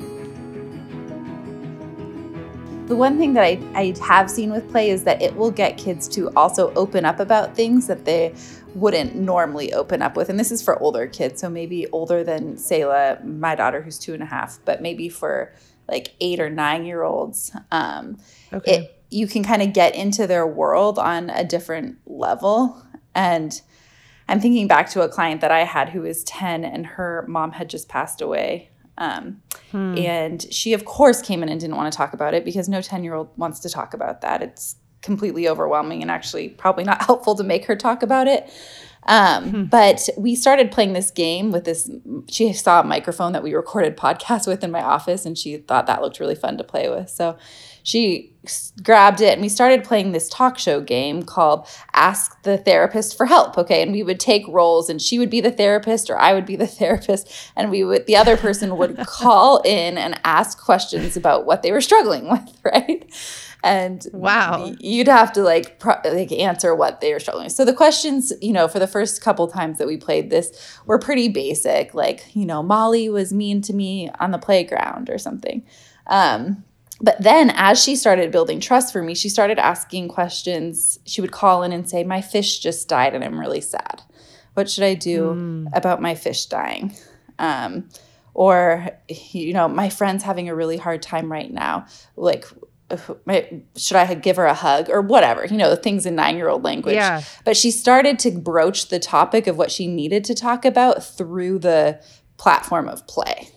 The 2.88 2.96
one 2.96 3.20
thing 3.20 3.34
that 3.34 3.44
I, 3.44 3.60
I 3.76 3.94
have 4.02 4.32
seen 4.32 4.52
with 4.52 4.68
play 4.72 4.90
is 4.90 5.04
that 5.04 5.22
it 5.22 5.36
will 5.36 5.52
get 5.52 5.78
kids 5.78 6.08
to 6.08 6.32
also 6.36 6.74
open 6.74 7.06
up 7.06 7.20
about 7.20 7.56
things 7.56 7.86
that 7.86 8.04
they 8.04 8.34
wouldn't 8.78 9.16
normally 9.16 9.74
open 9.74 10.02
up 10.02 10.16
with. 10.16 10.30
And 10.30 10.40
this 10.40 10.52
is 10.52 10.62
for 10.62 10.82
older 10.82 11.08
kids. 11.08 11.42
So 11.42 11.50
maybe 11.50 11.88
older 11.88 12.24
than 12.24 12.58
Selah, 12.58 13.20
my 13.24 13.56
daughter, 13.56 13.82
who's 13.82 14.00
two 14.00 14.14
and 14.14 14.24
a 14.24 14.26
half, 14.26 14.60
but 14.66 14.82
maybe 14.82 15.10
for 15.10 15.54
like 15.88 16.14
eight 16.20 16.40
or 16.40 16.50
nine 16.50 16.86
year 16.86 17.04
olds. 17.04 17.56
Um, 17.72 18.18
okay. 18.54 18.72
It, 18.72 19.04
you 19.10 19.28
can 19.28 19.44
kind 19.44 19.62
of 19.62 19.74
get 19.74 19.96
into 19.96 20.28
their 20.28 20.46
world 20.46 21.00
on 21.00 21.30
a 21.30 21.44
different 21.44 21.98
level. 22.06 22.84
And 23.16 23.60
I'm 24.28 24.42
thinking 24.42 24.68
back 24.68 24.90
to 24.92 25.02
a 25.02 25.10
client 25.10 25.42
that 25.42 25.52
I 25.52 25.64
had 25.64 25.90
who 25.90 26.02
was 26.02 26.24
10 26.26 26.66
and 26.66 26.86
her 26.86 27.26
mom 27.28 27.54
had 27.54 27.70
just 27.70 27.88
passed 27.88 28.22
away 28.22 28.70
um, 28.98 29.42
hmm. 29.72 29.98
And 29.98 30.42
she, 30.54 30.74
of 30.74 30.86
course, 30.86 31.22
came 31.22 31.44
in 31.44 31.50
and 31.50 31.60
didn't 31.60 31.76
want 31.76 31.92
to 31.92 31.96
talk 31.96 32.14
about 32.14 32.34
it 32.34 32.44
because 32.44 32.68
no 32.68 32.82
10 32.82 33.04
year 33.04 33.14
old 33.14 33.30
wants 33.38 33.60
to 33.62 33.70
talk 33.70 33.94
about 33.94 34.22
that. 34.22 34.42
It's 34.42 34.76
completely 35.02 35.48
overwhelming 35.48 36.02
and 36.02 36.12
actually 36.12 36.50
probably 36.50 36.84
not 36.84 37.02
helpful 37.06 37.36
to 37.36 37.44
make 37.44 37.66
her 37.66 37.76
talk 37.76 38.04
about 38.04 38.28
it. 38.28 38.52
Um, 39.08 39.50
hmm. 39.50 39.64
But 39.66 40.10
we 40.18 40.36
started 40.36 40.72
playing 40.72 40.94
this 40.94 41.12
game 41.12 41.52
with 41.52 41.64
this. 41.64 41.90
She 42.30 42.52
saw 42.52 42.82
a 42.82 42.84
microphone 42.84 43.32
that 43.34 43.44
we 43.44 43.54
recorded 43.54 43.96
podcasts 43.96 44.48
with 44.48 44.64
in 44.64 44.72
my 44.72 44.82
office, 44.82 45.26
and 45.26 45.38
she 45.38 45.58
thought 45.58 45.88
that 45.88 46.02
looked 46.02 46.20
really 46.20 46.36
fun 46.36 46.58
to 46.58 46.64
play 46.64 46.90
with. 46.90 47.10
So 47.10 47.38
she 47.88 48.34
grabbed 48.84 49.22
it 49.22 49.32
and 49.32 49.42
we 49.42 49.48
started 49.48 49.82
playing 49.82 50.12
this 50.12 50.28
talk 50.28 50.58
show 50.60 50.82
game 50.82 51.24
called 51.24 51.66
Ask 51.94 52.44
the 52.44 52.58
Therapist 52.58 53.16
for 53.16 53.26
Help. 53.26 53.58
Okay. 53.58 53.82
And 53.82 53.94
we 53.94 54.04
would 54.04 54.20
take 54.20 54.46
roles 54.50 54.90
and 54.90 55.02
she 55.02 55.18
would 55.18 55.30
be 55.30 55.40
the 55.40 55.52
therapist 55.52 56.10
or 56.10 56.20
I 56.20 56.34
would 56.34 56.46
be 56.46 56.58
the 56.58 56.68
therapist. 56.68 57.32
And 57.56 57.72
we 57.72 57.86
would, 57.86 58.06
the 58.06 58.18
other 58.18 58.36
person 58.36 58.76
would 58.76 58.98
call 59.08 59.62
in 59.64 59.98
and 59.98 60.20
ask 60.26 60.60
questions 60.60 61.16
about 61.16 61.46
what 61.46 61.64
they 61.64 61.72
were 61.72 61.80
struggling 61.80 62.30
with. 62.30 62.60
Right. 62.66 63.10
And 63.64 64.06
wow, 64.14 64.74
you'd 64.80 65.08
have 65.08 65.34
to 65.34 65.42
like 65.42 65.80
pro- 65.80 66.00
like 66.06 66.32
answer 66.32 66.76
what 66.76 67.02
they 67.02 67.12
were 67.12 67.20
struggling. 67.20 67.46
With. 67.46 67.54
So 67.54 67.66
the 67.66 67.74
questions, 67.74 68.32
you 68.42 68.54
know, 68.54 68.68
for 68.68 68.80
the 68.80 68.88
first 68.88 69.22
couple 69.22 69.48
times 69.48 69.78
that 69.80 69.88
we 69.88 69.98
played 69.98 70.30
this 70.30 70.78
were 70.86 71.00
pretty 71.00 71.28
basic, 71.28 71.94
like 71.94 72.36
you 72.36 72.46
know, 72.46 72.62
Molly 72.62 73.10
was 73.10 73.34
mean 73.34 73.62
to 73.64 73.74
me 73.74 74.10
on 74.20 74.32
the 74.32 74.38
playground 74.38 75.10
or 75.10 75.18
something. 75.18 75.66
Um, 76.06 76.64
but 77.00 77.22
then 77.22 77.52
as 77.52 77.82
she 77.82 77.96
started 77.96 78.32
building 78.32 78.60
trust 78.60 78.92
for 78.92 79.04
me, 79.04 79.14
she 79.14 79.30
started 79.30 79.60
asking 79.60 80.08
questions. 80.08 81.00
She 81.06 81.22
would 81.22 81.32
call 81.32 81.64
in 81.64 81.72
and 81.72 81.88
say, 81.88 82.04
My 82.04 82.22
fish 82.22 82.60
just 82.60 82.88
died 82.88 83.14
and 83.14 83.24
I'm 83.24 83.40
really 83.40 83.62
sad. 83.62 84.02
What 84.54 84.70
should 84.70 84.84
I 84.84 84.96
do 84.96 85.36
mm. 85.36 85.78
about 85.78 86.02
my 86.02 86.16
fish 86.16 86.48
dying? 86.48 86.96
Um, 87.38 87.90
or, 88.34 88.90
you 89.10 89.54
know, 89.54 89.68
my 89.68 89.90
friend's 89.90 90.24
having 90.24 90.50
a 90.50 90.56
really 90.56 90.78
hard 90.78 91.02
time 91.02 91.32
right 91.32 91.52
now. 91.52 91.86
Like, 92.16 92.46
should 93.76 93.98
I 93.98 94.14
give 94.14 94.38
her 94.38 94.46
a 94.46 94.54
hug 94.54 94.90
or 94.90 95.02
whatever, 95.02 95.46
you 95.46 95.58
know, 95.58 95.76
things 95.76 96.06
in 96.06 96.16
nine 96.16 96.38
year 96.38 96.48
old 96.48 96.64
language. 96.64 96.96
Yeah. 96.96 97.22
But 97.44 97.58
she 97.58 97.72
started 97.72 98.18
to 98.20 98.32
broach 98.32 98.88
the 98.88 99.00
topic 99.00 99.48
of 99.48 99.58
what 99.58 99.72
she 99.72 99.88
needed 99.88 100.24
to 100.26 100.36
talk 100.36 100.64
about 100.64 101.04
through 101.04 101.60
the 101.60 102.02
platform 102.38 102.88
of 102.88 103.06
play. 103.08 103.50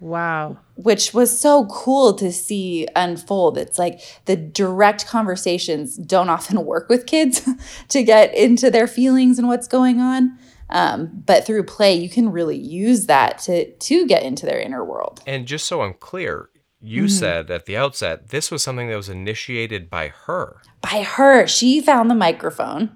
Wow. 0.00 0.58
Which 0.74 1.14
was 1.14 1.38
so 1.38 1.66
cool 1.66 2.12
to 2.14 2.32
see 2.32 2.88
unfold. 2.96 3.56
It's 3.56 3.78
like 3.78 4.00
the 4.24 4.36
direct 4.36 5.06
conversations 5.06 5.96
don't 5.96 6.28
often 6.28 6.64
work 6.66 6.88
with 6.88 7.06
kids 7.06 7.48
to 7.88 8.02
get 8.02 8.34
into 8.34 8.70
their 8.70 8.86
feelings 8.88 9.38
and 9.38 9.46
what's 9.46 9.68
going 9.68 10.00
on. 10.00 10.36
Um, 10.70 11.22
but 11.24 11.46
through 11.46 11.64
play, 11.64 11.94
you 11.94 12.08
can 12.08 12.32
really 12.32 12.56
use 12.56 13.06
that 13.06 13.38
to 13.40 13.70
to 13.70 14.06
get 14.06 14.22
into 14.24 14.46
their 14.46 14.58
inner 14.58 14.84
world. 14.84 15.22
And 15.26 15.46
just 15.46 15.66
so 15.66 15.82
I'm 15.82 15.94
clear, 15.94 16.48
you 16.84 17.04
mm-hmm. 17.04 17.08
said 17.08 17.50
at 17.50 17.66
the 17.66 17.76
outset 17.76 18.28
this 18.28 18.50
was 18.50 18.62
something 18.62 18.88
that 18.88 18.96
was 18.96 19.08
initiated 19.08 19.88
by 19.88 20.08
her. 20.26 20.60
By 20.80 21.02
her, 21.02 21.46
she 21.46 21.80
found 21.80 22.10
the 22.10 22.14
microphone 22.14 22.94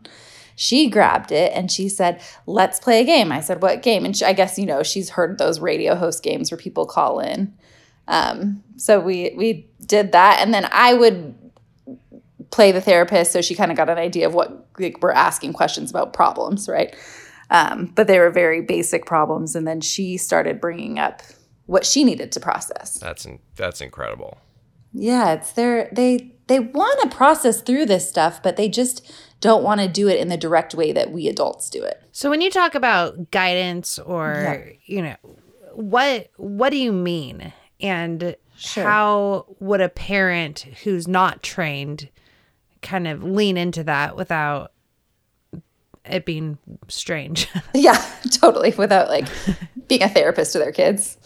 she 0.60 0.90
grabbed 0.90 1.30
it 1.30 1.52
and 1.54 1.70
she 1.70 1.88
said, 1.88 2.20
Let's 2.44 2.80
play 2.80 3.00
a 3.00 3.04
game. 3.04 3.30
I 3.30 3.40
said, 3.40 3.62
What 3.62 3.80
game? 3.80 4.04
And 4.04 4.16
she, 4.16 4.24
I 4.24 4.32
guess, 4.32 4.58
you 4.58 4.66
know, 4.66 4.82
she's 4.82 5.10
heard 5.10 5.38
those 5.38 5.60
radio 5.60 5.94
host 5.94 6.24
games 6.24 6.50
where 6.50 6.58
people 6.58 6.84
call 6.84 7.20
in. 7.20 7.54
Um, 8.08 8.64
so 8.76 8.98
we 8.98 9.32
we 9.36 9.70
did 9.86 10.10
that. 10.10 10.40
And 10.40 10.52
then 10.52 10.68
I 10.72 10.94
would 10.94 11.32
play 12.50 12.72
the 12.72 12.80
therapist. 12.80 13.30
So 13.30 13.40
she 13.40 13.54
kind 13.54 13.70
of 13.70 13.76
got 13.76 13.88
an 13.88 13.98
idea 13.98 14.26
of 14.26 14.34
what 14.34 14.66
like, 14.80 15.00
we're 15.00 15.12
asking 15.12 15.52
questions 15.52 15.90
about 15.90 16.12
problems, 16.12 16.68
right? 16.68 16.92
Um, 17.50 17.92
but 17.94 18.08
they 18.08 18.18
were 18.18 18.30
very 18.30 18.60
basic 18.60 19.06
problems. 19.06 19.54
And 19.54 19.64
then 19.64 19.80
she 19.80 20.16
started 20.16 20.60
bringing 20.60 20.98
up 20.98 21.22
what 21.68 21.84
she 21.84 22.02
needed 22.02 22.32
to 22.32 22.40
process. 22.40 22.94
That's 22.94 23.26
that's 23.54 23.80
incredible. 23.80 24.38
Yeah, 24.92 25.34
it's 25.34 25.52
their 25.52 25.90
they 25.92 26.34
they 26.46 26.58
want 26.60 26.98
to 27.02 27.14
process 27.14 27.60
through 27.60 27.86
this 27.86 28.08
stuff, 28.08 28.42
but 28.42 28.56
they 28.56 28.70
just 28.70 29.08
don't 29.40 29.62
want 29.62 29.82
to 29.82 29.86
do 29.86 30.08
it 30.08 30.18
in 30.18 30.28
the 30.28 30.38
direct 30.38 30.74
way 30.74 30.92
that 30.92 31.12
we 31.12 31.28
adults 31.28 31.68
do 31.68 31.82
it. 31.82 32.02
So 32.10 32.30
when 32.30 32.40
you 32.40 32.50
talk 32.50 32.74
about 32.74 33.30
guidance 33.30 33.98
or 33.98 34.32
yeah. 34.34 34.72
you 34.86 35.02
know 35.02 35.16
what 35.74 36.30
what 36.36 36.70
do 36.70 36.78
you 36.78 36.90
mean 36.90 37.52
and 37.80 38.34
sure. 38.56 38.84
how 38.84 39.46
would 39.60 39.82
a 39.82 39.90
parent 39.90 40.60
who's 40.84 41.06
not 41.06 41.42
trained 41.42 42.08
kind 42.80 43.06
of 43.06 43.22
lean 43.22 43.58
into 43.58 43.84
that 43.84 44.16
without 44.16 44.72
it 46.06 46.24
being 46.24 46.58
strange. 46.88 47.48
yeah, 47.74 48.02
totally. 48.30 48.70
Without 48.76 49.08
like 49.08 49.26
being 49.86 50.02
a 50.02 50.08
therapist 50.08 50.52
to 50.52 50.58
their 50.58 50.72
kids. 50.72 51.18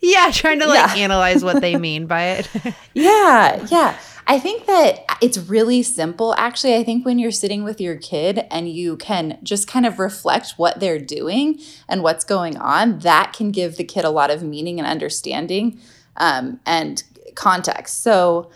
Yeah, 0.00 0.30
trying 0.32 0.60
to 0.60 0.66
like 0.66 0.96
yeah. 0.96 1.02
analyze 1.02 1.44
what 1.44 1.60
they 1.60 1.76
mean 1.76 2.06
by 2.06 2.22
it. 2.24 2.48
yeah, 2.94 3.64
yeah. 3.70 3.96
I 4.26 4.38
think 4.38 4.66
that 4.66 5.04
it's 5.20 5.36
really 5.38 5.82
simple. 5.82 6.34
Actually, 6.38 6.76
I 6.76 6.84
think 6.84 7.04
when 7.04 7.18
you're 7.18 7.30
sitting 7.32 7.64
with 7.64 7.80
your 7.80 7.96
kid 7.96 8.46
and 8.50 8.68
you 8.68 8.96
can 8.96 9.38
just 9.42 9.66
kind 9.66 9.84
of 9.84 9.98
reflect 9.98 10.54
what 10.56 10.80
they're 10.80 10.98
doing 10.98 11.60
and 11.88 12.02
what's 12.02 12.24
going 12.24 12.56
on, 12.56 13.00
that 13.00 13.32
can 13.32 13.50
give 13.50 13.76
the 13.76 13.84
kid 13.84 14.04
a 14.04 14.10
lot 14.10 14.30
of 14.30 14.42
meaning 14.42 14.78
and 14.78 14.86
understanding 14.86 15.80
um, 16.16 16.60
and 16.64 17.02
context. 17.34 18.02
So, 18.02 18.50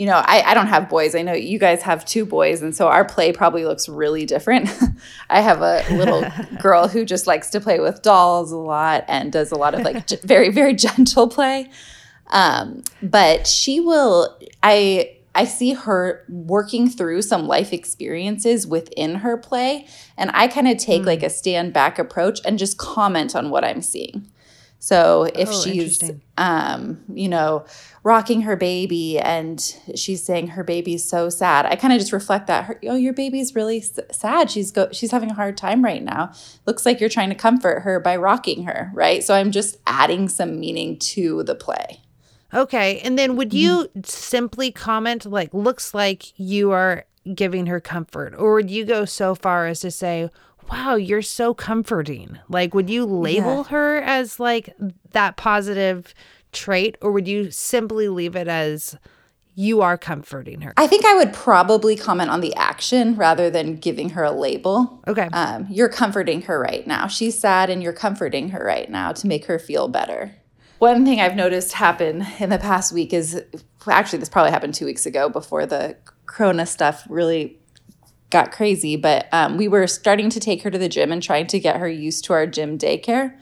you 0.00 0.06
know, 0.06 0.22
I, 0.24 0.40
I 0.40 0.54
don't 0.54 0.68
have 0.68 0.88
boys. 0.88 1.14
I 1.14 1.20
know 1.20 1.34
you 1.34 1.58
guys 1.58 1.82
have 1.82 2.06
two 2.06 2.24
boys, 2.24 2.62
and 2.62 2.74
so 2.74 2.88
our 2.88 3.04
play 3.04 3.32
probably 3.32 3.66
looks 3.66 3.86
really 3.86 4.24
different. 4.24 4.70
I 5.28 5.42
have 5.42 5.60
a 5.60 5.84
little 5.94 6.24
girl 6.62 6.88
who 6.88 7.04
just 7.04 7.26
likes 7.26 7.50
to 7.50 7.60
play 7.60 7.80
with 7.80 8.00
dolls 8.00 8.50
a 8.50 8.56
lot 8.56 9.04
and 9.08 9.30
does 9.30 9.52
a 9.52 9.56
lot 9.56 9.74
of 9.74 9.82
like 9.82 10.08
very, 10.22 10.48
very 10.48 10.72
gentle 10.72 11.28
play. 11.28 11.68
Um, 12.28 12.82
but 13.02 13.46
she 13.46 13.78
will, 13.78 14.38
I, 14.62 15.18
I 15.34 15.44
see 15.44 15.74
her 15.74 16.24
working 16.30 16.88
through 16.88 17.20
some 17.20 17.46
life 17.46 17.74
experiences 17.74 18.66
within 18.66 19.16
her 19.16 19.36
play, 19.36 19.86
and 20.16 20.30
I 20.32 20.48
kind 20.48 20.66
of 20.66 20.78
take 20.78 21.02
mm. 21.02 21.08
like 21.08 21.22
a 21.22 21.28
stand 21.28 21.74
back 21.74 21.98
approach 21.98 22.40
and 22.46 22.58
just 22.58 22.78
comment 22.78 23.36
on 23.36 23.50
what 23.50 23.66
I'm 23.66 23.82
seeing. 23.82 24.30
So 24.82 25.24
if 25.34 25.50
oh, 25.50 25.62
she's, 25.62 26.10
um, 26.38 27.04
you 27.12 27.28
know, 27.28 27.66
rocking 28.02 28.40
her 28.42 28.56
baby 28.56 29.18
and 29.18 29.60
she's 29.94 30.24
saying 30.24 30.48
her 30.48 30.64
baby's 30.64 31.04
so 31.04 31.28
sad, 31.28 31.66
I 31.66 31.76
kind 31.76 31.92
of 31.92 32.00
just 32.00 32.14
reflect 32.14 32.46
that. 32.46 32.64
Her, 32.64 32.80
oh, 32.88 32.96
your 32.96 33.12
baby's 33.12 33.54
really 33.54 33.82
sad. 33.82 34.50
She's 34.50 34.72
go, 34.72 34.88
she's 34.90 35.10
having 35.10 35.30
a 35.30 35.34
hard 35.34 35.58
time 35.58 35.84
right 35.84 36.02
now. 36.02 36.32
Looks 36.64 36.86
like 36.86 36.98
you're 36.98 37.10
trying 37.10 37.28
to 37.28 37.34
comfort 37.34 37.80
her 37.80 38.00
by 38.00 38.16
rocking 38.16 38.64
her, 38.64 38.90
right? 38.94 39.22
So 39.22 39.34
I'm 39.34 39.50
just 39.50 39.76
adding 39.86 40.30
some 40.30 40.58
meaning 40.58 40.98
to 40.98 41.42
the 41.42 41.54
play. 41.54 42.00
Okay. 42.54 43.00
And 43.00 43.18
then 43.18 43.36
would 43.36 43.52
you 43.52 43.84
mm-hmm. 43.84 44.00
simply 44.04 44.72
comment, 44.72 45.26
like, 45.26 45.52
looks 45.52 45.92
like 45.92 46.38
you 46.40 46.70
are 46.70 47.04
giving 47.34 47.66
her 47.66 47.80
comfort? 47.80 48.34
Or 48.34 48.54
would 48.54 48.70
you 48.70 48.86
go 48.86 49.04
so 49.04 49.34
far 49.34 49.66
as 49.66 49.80
to 49.80 49.90
say, 49.90 50.30
wow, 50.70 50.94
you're 50.94 51.22
so 51.22 51.54
comforting. 51.54 52.38
Like, 52.48 52.74
would 52.74 52.88
you 52.90 53.04
label 53.04 53.56
Yeah. 53.58 53.64
her 53.64 53.96
as 53.98 54.38
like 54.40 54.74
that 55.12 55.36
positive 55.36 56.14
trait, 56.52 56.96
or 57.00 57.12
would 57.12 57.28
you 57.28 57.50
simply 57.50 58.08
leave 58.08 58.36
it 58.36 58.48
as 58.48 58.96
you 59.54 59.82
are 59.82 59.98
comforting 59.98 60.60
her? 60.62 60.72
I 60.76 60.86
think 60.86 61.04
I 61.04 61.14
would 61.16 61.32
probably 61.32 61.96
comment 61.96 62.30
on 62.30 62.40
the 62.40 62.54
action 62.54 63.14
rather 63.16 63.50
than 63.50 63.76
giving 63.76 64.10
her 64.10 64.24
a 64.24 64.30
label. 64.32 65.02
Okay. 65.06 65.28
Um, 65.32 65.66
you're 65.70 65.88
comforting 65.88 66.42
her 66.42 66.58
right 66.60 66.86
now. 66.86 67.06
She's 67.08 67.38
sad 67.38 67.68
and 67.68 67.82
you're 67.82 67.92
comforting 67.92 68.50
her 68.50 68.64
right 68.64 68.88
now 68.90 69.12
to 69.12 69.26
make 69.26 69.46
her 69.46 69.58
feel 69.58 69.88
better. 69.88 70.34
One 70.78 71.04
thing 71.04 71.20
I've 71.20 71.36
noticed 71.36 71.72
happen 71.74 72.26
in 72.38 72.48
the 72.48 72.58
past 72.58 72.92
week 72.92 73.12
is 73.12 73.42
actually, 73.86 74.20
this 74.20 74.30
probably 74.30 74.50
happened 74.50 74.72
two 74.74 74.86
weeks 74.86 75.04
ago 75.04 75.28
before 75.28 75.66
the 75.66 75.96
Corona 76.24 76.64
stuff 76.64 77.04
really 77.10 77.58
got 78.30 78.52
crazy, 78.52 78.96
but 78.96 79.28
um, 79.32 79.56
we 79.56 79.68
were 79.68 79.86
starting 79.86 80.30
to 80.30 80.40
take 80.40 80.62
her 80.62 80.70
to 80.70 80.78
the 80.78 80.88
gym 80.88 81.12
and 81.12 81.22
trying 81.22 81.46
to 81.48 81.58
get 81.58 81.76
her 81.76 81.88
used 81.88 82.24
to 82.24 82.32
our 82.32 82.46
gym 82.46 82.78
daycare. 82.78 83.36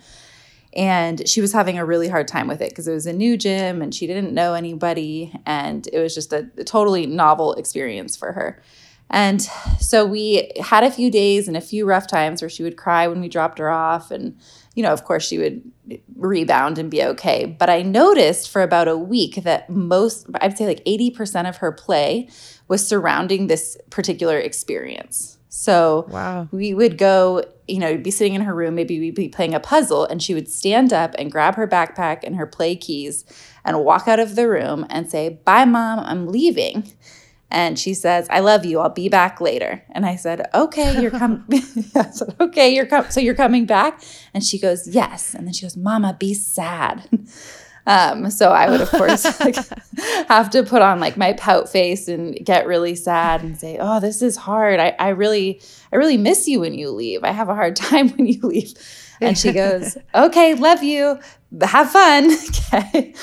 And 0.75 1.27
she 1.29 1.41
was 1.41 1.53
having 1.53 1.79
a 1.79 1.85
really 1.85 2.09
hard 2.09 2.29
time 2.29 2.47
with 2.47 2.61
it 2.61 2.71
because 2.71 2.89
it 2.89 2.93
was 2.93 3.07
a 3.07 3.13
new 3.13 3.37
gym 3.37 3.83
and 3.83 3.95
she 3.95 4.07
didn't 4.07 4.33
know 4.33 4.55
anybody. 4.55 5.33
And 5.47 5.87
it 5.93 5.99
was 5.99 6.15
just 6.15 6.33
a, 6.33 6.51
a 6.57 6.65
totally 6.65 7.07
novel 7.07 7.55
experience 7.55 8.17
for 8.17 8.33
her. 8.33 8.63
And 9.11 9.43
so 9.81 10.05
we 10.05 10.51
had 10.61 10.85
a 10.85 10.91
few 10.91 11.11
days 11.11 11.49
and 11.49 11.57
a 11.57 11.63
few 11.63 11.87
rough 11.87 12.07
times 12.07 12.43
where 12.43 12.51
she 12.51 12.63
would 12.63 12.77
cry 12.77 13.09
when 13.09 13.21
we 13.21 13.29
dropped 13.29 13.59
her 13.59 13.71
off. 13.71 14.11
And, 14.11 14.37
you 14.79 14.85
know, 14.85 14.93
of 14.93 15.03
course, 15.03 15.27
she 15.27 15.39
would 15.39 15.61
rebound 16.15 16.79
and 16.79 16.89
be 16.89 17.03
okay. 17.03 17.45
But 17.47 17.69
I 17.69 17.83
noticed 17.83 18.49
for 18.49 18.63
about 18.63 18.87
a 18.87 18.97
week 18.97 19.43
that 19.43 19.69
most, 19.69 20.29
I'd 20.41 20.57
say 20.57 20.67
like 20.69 20.85
80% 20.85 21.49
of 21.49 21.57
her 21.57 21.73
play 21.73 22.29
was 22.69 22.87
surrounding 22.87 23.49
this 23.49 23.77
particular 23.91 24.39
experience. 24.39 25.37
So 25.49 26.07
Wow. 26.13 26.47
we 26.53 26.75
would 26.75 26.97
go, 26.97 27.43
you 27.67 27.81
know, 27.81 27.99
be 27.99 28.13
sitting 28.13 28.35
in 28.35 28.43
her 28.43 28.55
room, 28.55 28.77
maybe 28.77 29.01
we'd 29.01 29.17
be 29.17 29.29
playing 29.29 29.53
a 29.53 29.59
puzzle, 29.59 30.05
and 30.05 30.23
she 30.23 30.33
would 30.33 30.49
stand 30.49 30.93
up 30.93 31.17
and 31.19 31.33
grab 31.33 31.57
her 31.57 31.67
backpack 31.67 32.21
and 32.23 32.37
her 32.37 32.47
play 32.47 32.77
keys 32.77 33.25
and 33.65 33.85
walk 33.85 34.07
out 34.07 34.21
of 34.21 34.37
the 34.37 34.49
room 34.49 34.87
and 34.91 35.11
say, 35.11 35.41
Bye, 35.45 35.65
mom, 35.65 35.99
I'm 35.99 36.29
leaving. 36.29 36.93
And 37.51 37.79
she 37.79 37.95
says, 37.95 38.27
I 38.31 38.41
love 38.41 38.65
you. 38.65 38.79
I'll 38.79 38.91
be 38.91 39.09
back 39.09 39.41
later. 39.41 39.83
And 39.91 40.05
I 40.05 40.17
said, 40.17 40.47
Okay, 40.55 41.01
you're 41.01 41.11
coming. 41.11 41.45
I 41.95 42.11
said, 42.11 42.37
Okay, 42.41 42.75
you're 42.75 42.87
com- 42.87 43.11
so 43.11 43.21
you're 43.21 43.35
coming 43.35 43.65
back? 43.65 44.03
And 44.35 44.45
she 44.45 44.59
goes, 44.59 44.87
Yes. 44.87 45.35
And 45.35 45.47
then 45.47 45.55
she 45.55 45.63
goes, 45.63 45.77
Mama, 45.77 46.17
be 46.19 46.35
sad. 46.35 47.09
Um, 47.89 48.31
so 48.31 48.51
I 48.51 48.69
would, 48.69 48.83
of 48.83 48.91
course, 48.91 49.41
like, 49.41 49.57
have 50.29 50.51
to 50.51 50.63
put 50.63 50.83
on 50.83 51.01
like 51.01 51.17
my 51.17 51.33
pout 51.33 51.71
face 51.71 52.07
and 52.07 52.37
get 52.45 52.67
really 52.67 52.95
sad 52.95 53.43
and 53.43 53.59
say, 53.59 53.79
"Oh, 53.81 53.99
this 53.99 54.21
is 54.21 54.37
hard. 54.37 54.79
I, 54.79 54.95
I 54.99 55.09
really, 55.09 55.63
I 55.91 55.97
really 55.97 56.19
miss 56.19 56.47
you 56.47 56.61
when 56.61 56.75
you 56.75 56.91
leave. 56.91 57.25
I 57.25 57.31
have 57.31 57.49
a 57.49 57.55
hard 57.55 57.77
time 57.77 58.11
when 58.11 58.27
you 58.27 58.41
leave." 58.43 58.75
And 59.23 59.39
she 59.39 59.53
goes, 59.53 59.97
"Okay, 60.15 60.55
love 60.55 60.83
you. 60.83 61.19
Have 61.63 61.91
fun." 61.91 62.31
okay. 62.75 63.15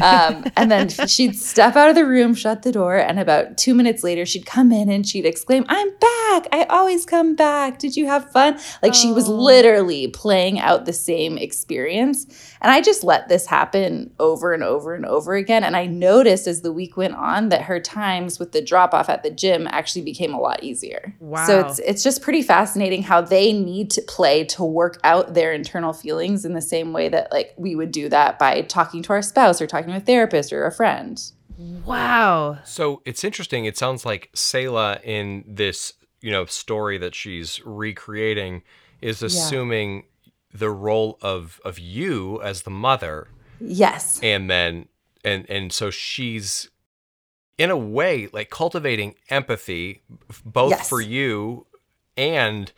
Um, 0.00 0.44
and 0.56 0.70
then 0.70 0.88
she'd 0.88 1.34
step 1.36 1.74
out 1.76 1.88
of 1.88 1.94
the 1.94 2.06
room, 2.06 2.34
shut 2.34 2.62
the 2.62 2.72
door, 2.72 2.96
and 2.96 3.18
about 3.18 3.56
two 3.56 3.74
minutes 3.74 4.04
later, 4.04 4.24
she'd 4.24 4.46
come 4.46 4.70
in 4.72 4.88
and 4.88 5.06
she'd 5.06 5.26
exclaim, 5.26 5.64
"I'm 5.68 5.90
back! 5.90 6.46
I 6.52 6.66
always 6.70 7.04
come 7.04 7.34
back. 7.34 7.78
Did 7.78 7.96
you 7.96 8.06
have 8.06 8.30
fun?" 8.30 8.58
Like 8.82 8.94
she 8.94 9.12
was 9.12 9.28
Oh. 9.28 9.32
literally 9.32 10.08
playing 10.08 10.58
out 10.60 10.84
the 10.86 10.92
same 10.92 11.36
experience. 11.38 12.26
And 12.60 12.70
I 12.70 12.80
just 12.80 13.02
let 13.02 13.28
this 13.28 13.46
happen 13.46 14.12
over 14.20 14.52
and 14.52 14.62
over 14.62 14.94
and 14.94 15.04
over 15.04 15.34
again. 15.34 15.64
And 15.64 15.76
I 15.76 15.86
noticed 15.86 16.46
as 16.46 16.62
the 16.62 16.72
week 16.72 16.96
went 16.96 17.14
on 17.14 17.48
that 17.48 17.62
her 17.62 17.80
times 17.80 18.38
with 18.38 18.52
the 18.52 18.62
drop 18.62 18.94
off 18.94 19.08
at 19.08 19.24
the 19.24 19.30
gym 19.30 19.66
actually 19.66 20.02
became 20.02 20.32
a 20.32 20.40
lot 20.40 20.62
easier. 20.62 21.14
Wow. 21.18 21.44
So 21.46 21.60
it's 21.66 21.78
it's 21.80 22.02
just 22.04 22.22
pretty 22.22 22.42
fascinating 22.42 23.02
how 23.02 23.20
they 23.20 23.52
need 23.52 23.90
to 23.92 24.02
play 24.02 24.44
to 24.44 24.62
work 24.64 25.00
out 25.02 25.34
their 25.34 25.52
internal 25.52 25.92
feelings 25.92 26.44
in 26.44 26.54
the 26.54 26.60
same 26.60 26.92
way 26.92 27.08
that 27.08 27.32
like 27.32 27.52
we 27.56 27.71
would 27.74 27.92
do 27.92 28.08
that 28.08 28.38
by 28.38 28.62
talking 28.62 29.02
to 29.04 29.12
our 29.12 29.22
spouse 29.22 29.60
or 29.60 29.66
talking 29.66 29.90
to 29.90 29.96
a 29.96 30.00
therapist 30.00 30.52
or 30.52 30.66
a 30.66 30.72
friend. 30.72 31.20
Wow. 31.84 32.58
So 32.64 33.02
it's 33.04 33.24
interesting. 33.24 33.64
It 33.64 33.76
sounds 33.76 34.04
like 34.04 34.30
Selah 34.34 34.98
in 35.04 35.44
this, 35.46 35.92
you 36.20 36.30
know, 36.30 36.44
story 36.46 36.98
that 36.98 37.14
she's 37.14 37.60
recreating 37.64 38.62
is 39.00 39.22
assuming 39.22 40.04
the 40.54 40.70
role 40.70 41.18
of 41.22 41.60
of 41.64 41.78
you 41.78 42.40
as 42.42 42.62
the 42.62 42.70
mother, 42.70 43.28
Yes. 43.60 44.20
and 44.22 44.50
then 44.50 44.88
and 45.24 45.48
and 45.48 45.72
so 45.72 45.90
she's 45.90 46.68
in 47.58 47.70
a 47.70 47.76
way 47.76 48.28
like 48.32 48.50
cultivating 48.50 49.14
empathy 49.30 50.02
both 50.44 50.70
Yes. 50.70 50.88
for 50.88 51.00
you 51.00 51.66
and 52.16 52.72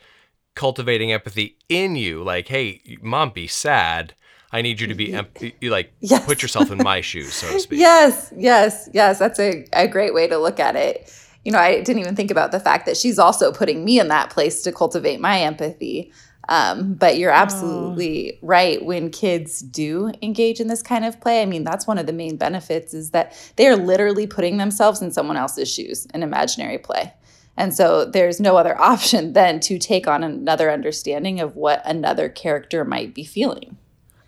cultivating 0.53 1.11
empathy 1.11 1.57
in 1.69 1.95
you. 1.95 2.23
Like, 2.23 2.47
hey, 2.47 2.81
mom, 3.01 3.31
be 3.31 3.47
sad. 3.47 4.13
I 4.51 4.61
need 4.61 4.79
you 4.79 4.87
to 4.87 4.95
be 4.95 5.13
em- 5.13 5.27
you 5.59 5.69
like 5.69 5.91
Yes. 5.99 6.25
put 6.25 6.41
yourself 6.41 6.71
in 6.71 6.77
my 6.79 7.01
shoes, 7.01 7.33
so 7.33 7.51
to 7.51 7.59
speak. 7.59 7.79
Yes, 7.79 8.31
yes, 8.35 8.89
yes. 8.93 9.19
That's 9.19 9.39
a, 9.39 9.65
a 9.73 9.87
great 9.87 10.13
way 10.13 10.27
to 10.27 10.37
look 10.37 10.59
at 10.59 10.75
it. 10.75 11.11
You 11.43 11.51
know, 11.51 11.59
I 11.59 11.81
didn't 11.81 11.99
even 11.99 12.15
think 12.15 12.31
about 12.31 12.51
the 12.51 12.59
fact 12.59 12.85
that 12.85 12.97
she's 12.97 13.19
also 13.19 13.51
putting 13.51 13.85
me 13.85 13.99
in 13.99 14.07
that 14.07 14.29
place 14.29 14.61
to 14.63 14.71
cultivate 14.71 15.19
my 15.19 15.41
empathy. 15.41 16.11
Um, 16.47 16.93
but 16.93 17.17
you're 17.17 17.31
absolutely 17.31 18.37
right. 18.41 18.83
When 18.85 19.09
kids 19.09 19.59
do 19.61 20.11
engage 20.21 20.59
in 20.59 20.67
this 20.67 20.83
kind 20.83 21.03
of 21.03 21.19
play, 21.19 21.41
I 21.41 21.45
mean, 21.45 21.63
that's 21.63 21.87
one 21.87 21.97
of 21.97 22.05
the 22.05 22.13
main 22.13 22.37
benefits 22.37 22.93
is 22.93 23.11
that 23.11 23.35
they 23.55 23.67
are 23.67 23.75
literally 23.75 24.27
putting 24.27 24.57
themselves 24.57 25.01
in 25.01 25.11
someone 25.11 25.37
else's 25.37 25.71
shoes 25.71 26.05
in 26.13 26.21
imaginary 26.23 26.77
play. 26.77 27.13
And 27.57 27.73
so 27.73 28.05
there's 28.05 28.39
no 28.39 28.57
other 28.57 28.79
option 28.81 29.33
than 29.33 29.59
to 29.61 29.79
take 29.79 30.07
on 30.07 30.23
another 30.23 30.71
understanding 30.71 31.39
of 31.39 31.55
what 31.55 31.81
another 31.85 32.29
character 32.29 32.85
might 32.85 33.13
be 33.15 33.23
feeling. 33.23 33.77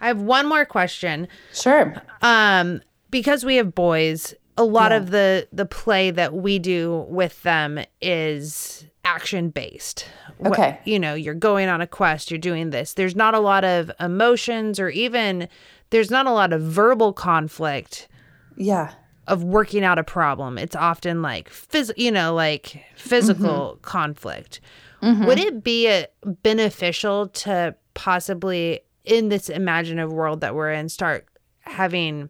I 0.01 0.07
have 0.07 0.21
one 0.21 0.47
more 0.47 0.65
question. 0.65 1.27
Sure. 1.53 1.95
Um, 2.21 2.81
because 3.09 3.45
we 3.45 3.55
have 3.55 3.73
boys, 3.73 4.33
a 4.57 4.63
lot 4.63 4.91
Yeah. 4.91 4.97
of 4.97 5.11
the 5.11 5.47
the 5.51 5.65
play 5.65 6.11
that 6.11 6.33
we 6.33 6.59
do 6.59 7.05
with 7.09 7.41
them 7.43 7.79
is 8.01 8.85
action 9.05 9.49
based. 9.49 10.05
Okay. 10.45 10.79
you 10.85 10.99
know, 10.99 11.15
you're 11.15 11.33
going 11.33 11.67
on 11.67 11.81
a 11.81 11.87
quest, 11.87 12.29
you're 12.29 12.37
doing 12.37 12.69
this. 12.69 12.93
There's 12.93 13.15
not 13.15 13.33
a 13.33 13.39
lot 13.39 13.63
of 13.63 13.89
emotions 13.99 14.79
or 14.79 14.89
even 14.89 15.47
there's 15.89 16.11
not 16.11 16.27
a 16.27 16.31
lot 16.31 16.53
of 16.53 16.61
verbal 16.61 17.13
conflict 17.13 18.07
Yeah. 18.55 18.91
of 19.27 19.43
working 19.43 19.83
out 19.83 19.97
a 19.97 20.03
problem. 20.03 20.57
It's 20.57 20.75
often 20.75 21.21
like 21.21 21.49
phys- 21.49 21.97
you 21.97 22.11
know, 22.11 22.35
like 22.35 22.83
physical 22.95 23.73
mm-hmm. 23.73 23.81
conflict. 23.81 24.59
Mm-hmm. 25.01 25.25
Would 25.25 25.39
it 25.39 25.63
be 25.63 25.87
a, 25.87 26.07
beneficial 26.43 27.27
to 27.29 27.75
possibly 27.93 28.81
in 29.07 29.29
this 29.29 29.49
imaginative 29.49 30.11
world 30.11 30.41
that 30.41 30.55
we're 30.55 30.71
in 30.71 30.89
start 30.89 31.27
having 31.61 32.29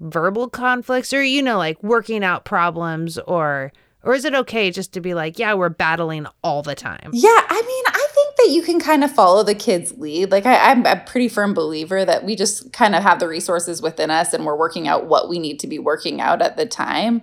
verbal 0.00 0.48
conflicts 0.48 1.12
or 1.12 1.22
you 1.22 1.42
know 1.42 1.56
like 1.56 1.82
working 1.82 2.24
out 2.24 2.44
problems 2.44 3.18
or 3.18 3.72
or 4.02 4.14
is 4.14 4.24
it 4.24 4.34
okay 4.34 4.70
just 4.70 4.92
to 4.92 5.00
be 5.00 5.14
like 5.14 5.38
yeah 5.38 5.54
we're 5.54 5.68
battling 5.68 6.26
all 6.42 6.62
the 6.62 6.74
time 6.74 7.10
Yeah, 7.12 7.28
I 7.48 7.62
mean, 7.62 7.84
I 7.86 8.08
think 8.12 8.36
that 8.36 8.48
you 8.50 8.62
can 8.62 8.80
kind 8.80 9.04
of 9.04 9.10
follow 9.10 9.42
the 9.42 9.54
kids' 9.54 9.96
lead. 9.96 10.30
Like, 10.30 10.44
I, 10.44 10.70
I'm 10.70 10.84
a 10.84 10.96
pretty 10.96 11.28
firm 11.28 11.54
believer 11.54 12.04
that 12.04 12.24
we 12.24 12.36
just 12.36 12.72
kind 12.72 12.94
of 12.94 13.02
have 13.02 13.18
the 13.18 13.28
resources 13.28 13.80
within 13.80 14.10
us 14.10 14.32
and 14.34 14.44
we're 14.44 14.56
working 14.56 14.88
out 14.88 15.06
what 15.06 15.28
we 15.28 15.38
need 15.38 15.58
to 15.60 15.66
be 15.66 15.78
working 15.78 16.20
out 16.20 16.42
at 16.42 16.56
the 16.56 16.66
time. 16.66 17.22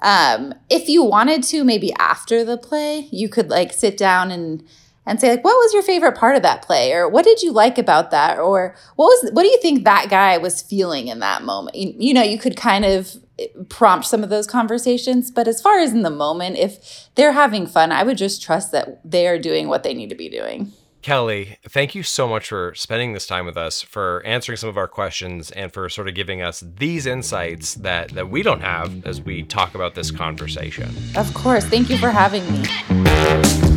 Um, 0.00 0.54
if 0.68 0.88
you 0.88 1.02
wanted 1.04 1.42
to, 1.44 1.64
maybe 1.64 1.92
after 1.94 2.44
the 2.44 2.58
play, 2.58 3.08
you 3.10 3.28
could 3.28 3.50
like 3.50 3.72
sit 3.72 3.96
down 3.96 4.30
and 4.30 4.62
and 5.06 5.20
say 5.20 5.30
like, 5.30 5.44
what 5.44 5.56
was 5.56 5.74
your 5.74 5.82
favorite 5.82 6.16
part 6.16 6.36
of 6.36 6.42
that 6.42 6.62
play, 6.62 6.92
or 6.92 7.08
what 7.08 7.24
did 7.24 7.42
you 7.42 7.52
like 7.52 7.78
about 7.78 8.10
that, 8.10 8.38
or 8.38 8.74
what 8.96 9.06
was 9.06 9.30
what 9.32 9.42
do 9.42 9.48
you 9.48 9.58
think 9.60 9.84
that 9.84 10.08
guy 10.08 10.38
was 10.38 10.62
feeling 10.62 11.08
in 11.08 11.18
that 11.20 11.42
moment? 11.42 11.76
You, 11.76 11.94
you 11.96 12.14
know, 12.14 12.22
you 12.22 12.38
could 12.38 12.56
kind 12.56 12.84
of 12.84 13.16
eh, 13.38 13.46
prompt 13.68 14.06
some 14.06 14.22
of 14.22 14.30
those 14.30 14.46
conversations. 14.46 15.30
But 15.30 15.48
as 15.48 15.60
far 15.60 15.78
as 15.78 15.92
in 15.92 16.02
the 16.02 16.10
moment, 16.10 16.56
if 16.58 17.08
they're 17.14 17.32
having 17.32 17.66
fun, 17.66 17.92
I 17.92 18.02
would 18.04 18.16
just 18.16 18.42
trust 18.42 18.72
that 18.72 19.00
they 19.04 19.26
are 19.26 19.38
doing 19.38 19.68
what 19.68 19.82
they 19.82 19.94
need 19.94 20.10
to 20.10 20.16
be 20.16 20.28
doing. 20.28 20.72
Kelly, 21.02 21.58
thank 21.68 21.96
you 21.96 22.04
so 22.04 22.28
much 22.28 22.48
for 22.48 22.72
spending 22.76 23.12
this 23.12 23.26
time 23.26 23.44
with 23.44 23.56
us, 23.56 23.82
for 23.82 24.22
answering 24.24 24.56
some 24.56 24.68
of 24.68 24.76
our 24.76 24.86
questions, 24.86 25.50
and 25.50 25.72
for 25.72 25.88
sort 25.88 26.06
of 26.06 26.14
giving 26.14 26.40
us 26.42 26.62
these 26.76 27.06
insights 27.06 27.74
that, 27.74 28.10
that 28.10 28.30
we 28.30 28.44
don't 28.44 28.60
have 28.60 29.04
as 29.04 29.20
we 29.20 29.42
talk 29.42 29.74
about 29.74 29.96
this 29.96 30.12
conversation. 30.12 30.94
Of 31.16 31.34
course. 31.34 31.64
Thank 31.64 31.90
you 31.90 31.98
for 31.98 32.10
having 32.10 32.44
me. 32.52 33.71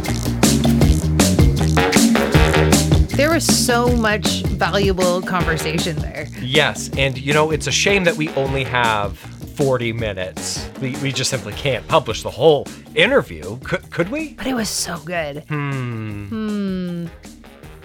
There 3.16 3.32
was 3.32 3.45
so 3.45 3.95
much 3.95 4.41
valuable 4.43 5.22
conversation 5.22 5.95
there. 5.99 6.28
Yes, 6.41 6.89
and 6.97 7.18
you 7.18 7.34
know, 7.34 7.51
it's 7.51 7.66
a 7.66 7.72
shame 7.72 8.03
that 8.03 8.18
we 8.18 8.28
only 8.32 8.66
have 8.66 9.18
40 9.18 9.93
minutes. 9.93 10.70
We, 10.82 10.97
we 10.97 11.13
just 11.13 11.30
simply 11.30 11.53
can't 11.53 11.88
publish 11.88 12.24
the 12.24 12.30
whole 12.30 12.68
interview. 12.93 13.57
Could, 13.59 13.89
could 13.89 14.09
we? 14.09 14.34
But 14.34 14.47
it 14.47 14.53
was 14.53 14.68
so 14.68 14.97
good. 15.05 15.45
Hmm. 15.47 16.26
Hmm. 16.26 17.07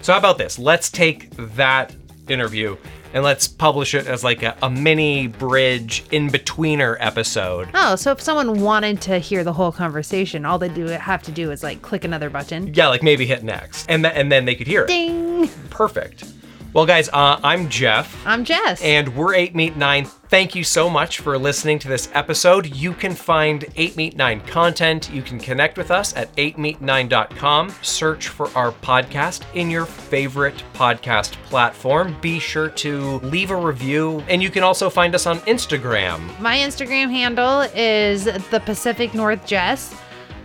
So, 0.01 0.11
how 0.11 0.19
about 0.19 0.37
this? 0.37 0.59
Let's 0.59 0.91
take 0.91 1.29
that 1.55 1.95
interview 2.27 2.75
and 3.13 3.23
let's 3.23 3.47
publish 3.47 3.93
it 3.93 4.07
as 4.07 4.23
like 4.23 4.43
a, 4.43 4.55
a 4.61 4.69
mini 4.69 5.27
bridge 5.27 6.03
in 6.11 6.29
betweener 6.29 6.97
episode. 6.99 7.69
Oh, 7.73 7.95
so 7.95 8.11
if 8.11 8.21
someone 8.21 8.61
wanted 8.61 9.01
to 9.01 9.19
hear 9.19 9.43
the 9.43 9.53
whole 9.53 9.71
conversation, 9.71 10.45
all 10.45 10.57
they 10.57 10.69
do 10.69 10.85
have 10.85 11.23
to 11.23 11.31
do 11.31 11.51
is 11.51 11.63
like 11.63 11.81
click 11.81 12.03
another 12.03 12.29
button. 12.29 12.73
Yeah, 12.73 12.87
like 12.87 13.03
maybe 13.03 13.25
hit 13.25 13.43
next, 13.43 13.85
and 13.89 14.03
th- 14.03 14.15
and 14.15 14.31
then 14.31 14.45
they 14.45 14.55
could 14.55 14.67
hear 14.67 14.83
it. 14.83 14.87
Ding! 14.87 15.47
Perfect. 15.69 16.25
Well, 16.73 16.85
guys, 16.85 17.09
uh, 17.09 17.37
I'm 17.43 17.67
Jeff. 17.67 18.15
I'm 18.25 18.45
Jess. 18.45 18.81
And 18.81 19.13
we're 19.13 19.33
8 19.33 19.53
Meet 19.53 19.75
9. 19.75 20.05
Thank 20.05 20.55
you 20.55 20.63
so 20.63 20.89
much 20.89 21.19
for 21.19 21.37
listening 21.37 21.79
to 21.79 21.89
this 21.89 22.09
episode. 22.13 22.73
You 22.73 22.93
can 22.93 23.13
find 23.13 23.65
8 23.75 23.97
Meet 23.97 24.15
9 24.15 24.39
content. 24.41 25.11
You 25.11 25.21
can 25.21 25.37
connect 25.37 25.77
with 25.77 25.91
us 25.91 26.15
at 26.15 26.33
8meet9.com. 26.37 27.75
Search 27.81 28.29
for 28.29 28.47
our 28.55 28.71
podcast 28.71 29.43
in 29.53 29.69
your 29.69 29.85
favorite 29.85 30.63
podcast 30.73 31.33
platform. 31.47 32.15
Be 32.21 32.39
sure 32.39 32.69
to 32.69 33.19
leave 33.19 33.51
a 33.51 33.55
review. 33.57 34.23
And 34.29 34.41
you 34.41 34.49
can 34.49 34.63
also 34.63 34.89
find 34.89 35.13
us 35.13 35.25
on 35.25 35.39
Instagram. 35.41 36.39
My 36.39 36.55
Instagram 36.55 37.11
handle 37.11 37.67
is 37.75 38.23
the 38.49 38.61
Pacific 38.63 39.13
North 39.13 39.45
Jess. 39.45 39.93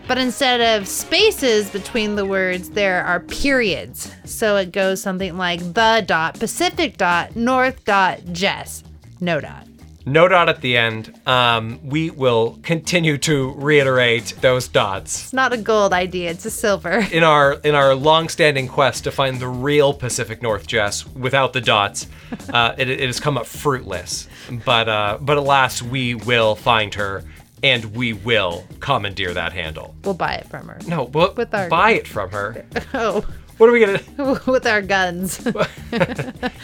But 0.06 0.18
instead 0.18 0.60
of 0.60 0.86
spaces 0.86 1.68
between 1.70 2.14
the 2.14 2.24
words, 2.24 2.70
there 2.70 3.04
are 3.04 3.20
periods. 3.20 4.14
So 4.24 4.56
it 4.56 4.70
goes 4.70 5.02
something 5.02 5.36
like 5.36 5.60
the 5.74 6.04
dot 6.06 6.38
Pacific 6.38 6.96
dot 6.96 7.34
North 7.34 7.84
dot 7.84 8.20
Jess. 8.32 8.84
No 9.20 9.40
dot. 9.40 9.66
No 10.08 10.28
dot 10.28 10.48
at 10.48 10.60
the 10.60 10.76
end. 10.76 11.12
Um, 11.26 11.80
we 11.82 12.10
will 12.10 12.60
continue 12.62 13.18
to 13.18 13.52
reiterate 13.54 14.36
those 14.40 14.68
dots 14.68 15.24
It's 15.24 15.32
not 15.32 15.52
a 15.52 15.56
gold 15.56 15.92
idea, 15.92 16.30
it's 16.30 16.44
a 16.44 16.50
silver. 16.50 17.04
in 17.10 17.24
our 17.24 17.54
in 17.54 17.74
our 17.74 17.92
long-standing 17.96 18.68
quest 18.68 19.02
to 19.04 19.10
find 19.10 19.40
the 19.40 19.48
real 19.48 19.92
Pacific 19.92 20.40
North 20.42 20.68
Jess 20.68 21.04
without 21.16 21.52
the 21.52 21.60
dots. 21.60 22.06
Uh, 22.48 22.76
it, 22.78 22.88
it 22.88 23.00
has 23.00 23.18
come 23.18 23.36
up 23.36 23.46
fruitless, 23.46 24.28
but 24.64 24.88
uh, 24.88 25.18
but 25.20 25.38
alas, 25.38 25.82
we 25.82 26.14
will 26.14 26.54
find 26.54 26.94
her 26.94 27.24
and 27.62 27.84
we 27.96 28.12
will 28.12 28.64
commandeer 28.80 29.32
that 29.34 29.52
handle. 29.52 29.94
We'll 30.04 30.14
buy 30.14 30.34
it 30.34 30.46
from 30.48 30.68
her. 30.68 30.78
No, 30.86 31.04
we'll 31.04 31.32
With 31.34 31.54
our- 31.54 31.68
buy 31.68 31.92
it 31.92 32.06
from 32.08 32.30
her. 32.30 32.64
Oh, 32.94 33.24
What 33.58 33.70
are 33.70 33.72
we 33.72 33.80
gonna? 33.80 34.02
with 34.46 34.66
our 34.66 34.82
guns. 34.82 35.46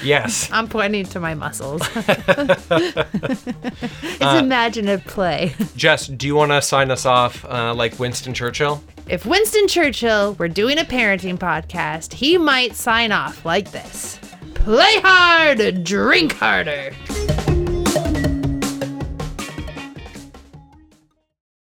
Yes. 0.04 0.50
I'm 0.52 0.68
pointing 0.68 1.04
to 1.06 1.20
my 1.20 1.34
muscles. 1.34 1.80
it's 1.94 3.46
imaginative 4.20 5.04
play. 5.06 5.54
Jess, 5.76 6.08
do 6.08 6.26
you 6.26 6.34
want 6.34 6.50
to 6.52 6.60
sign 6.60 6.90
us 6.90 7.06
off 7.06 7.44
uh, 7.44 7.72
like 7.74 7.98
Winston 7.98 8.34
Churchill? 8.34 8.82
If 9.08 9.24
Winston 9.26 9.68
Churchill 9.68 10.34
were 10.34 10.48
doing 10.48 10.78
a 10.78 10.84
parenting 10.84 11.38
podcast, 11.38 12.12
he 12.14 12.36
might 12.36 12.74
sign 12.74 13.12
off 13.12 13.44
like 13.44 13.70
this 13.70 14.18
Play 14.54 15.00
hard, 15.02 15.84
drink 15.84 16.32
harder. 16.34 16.92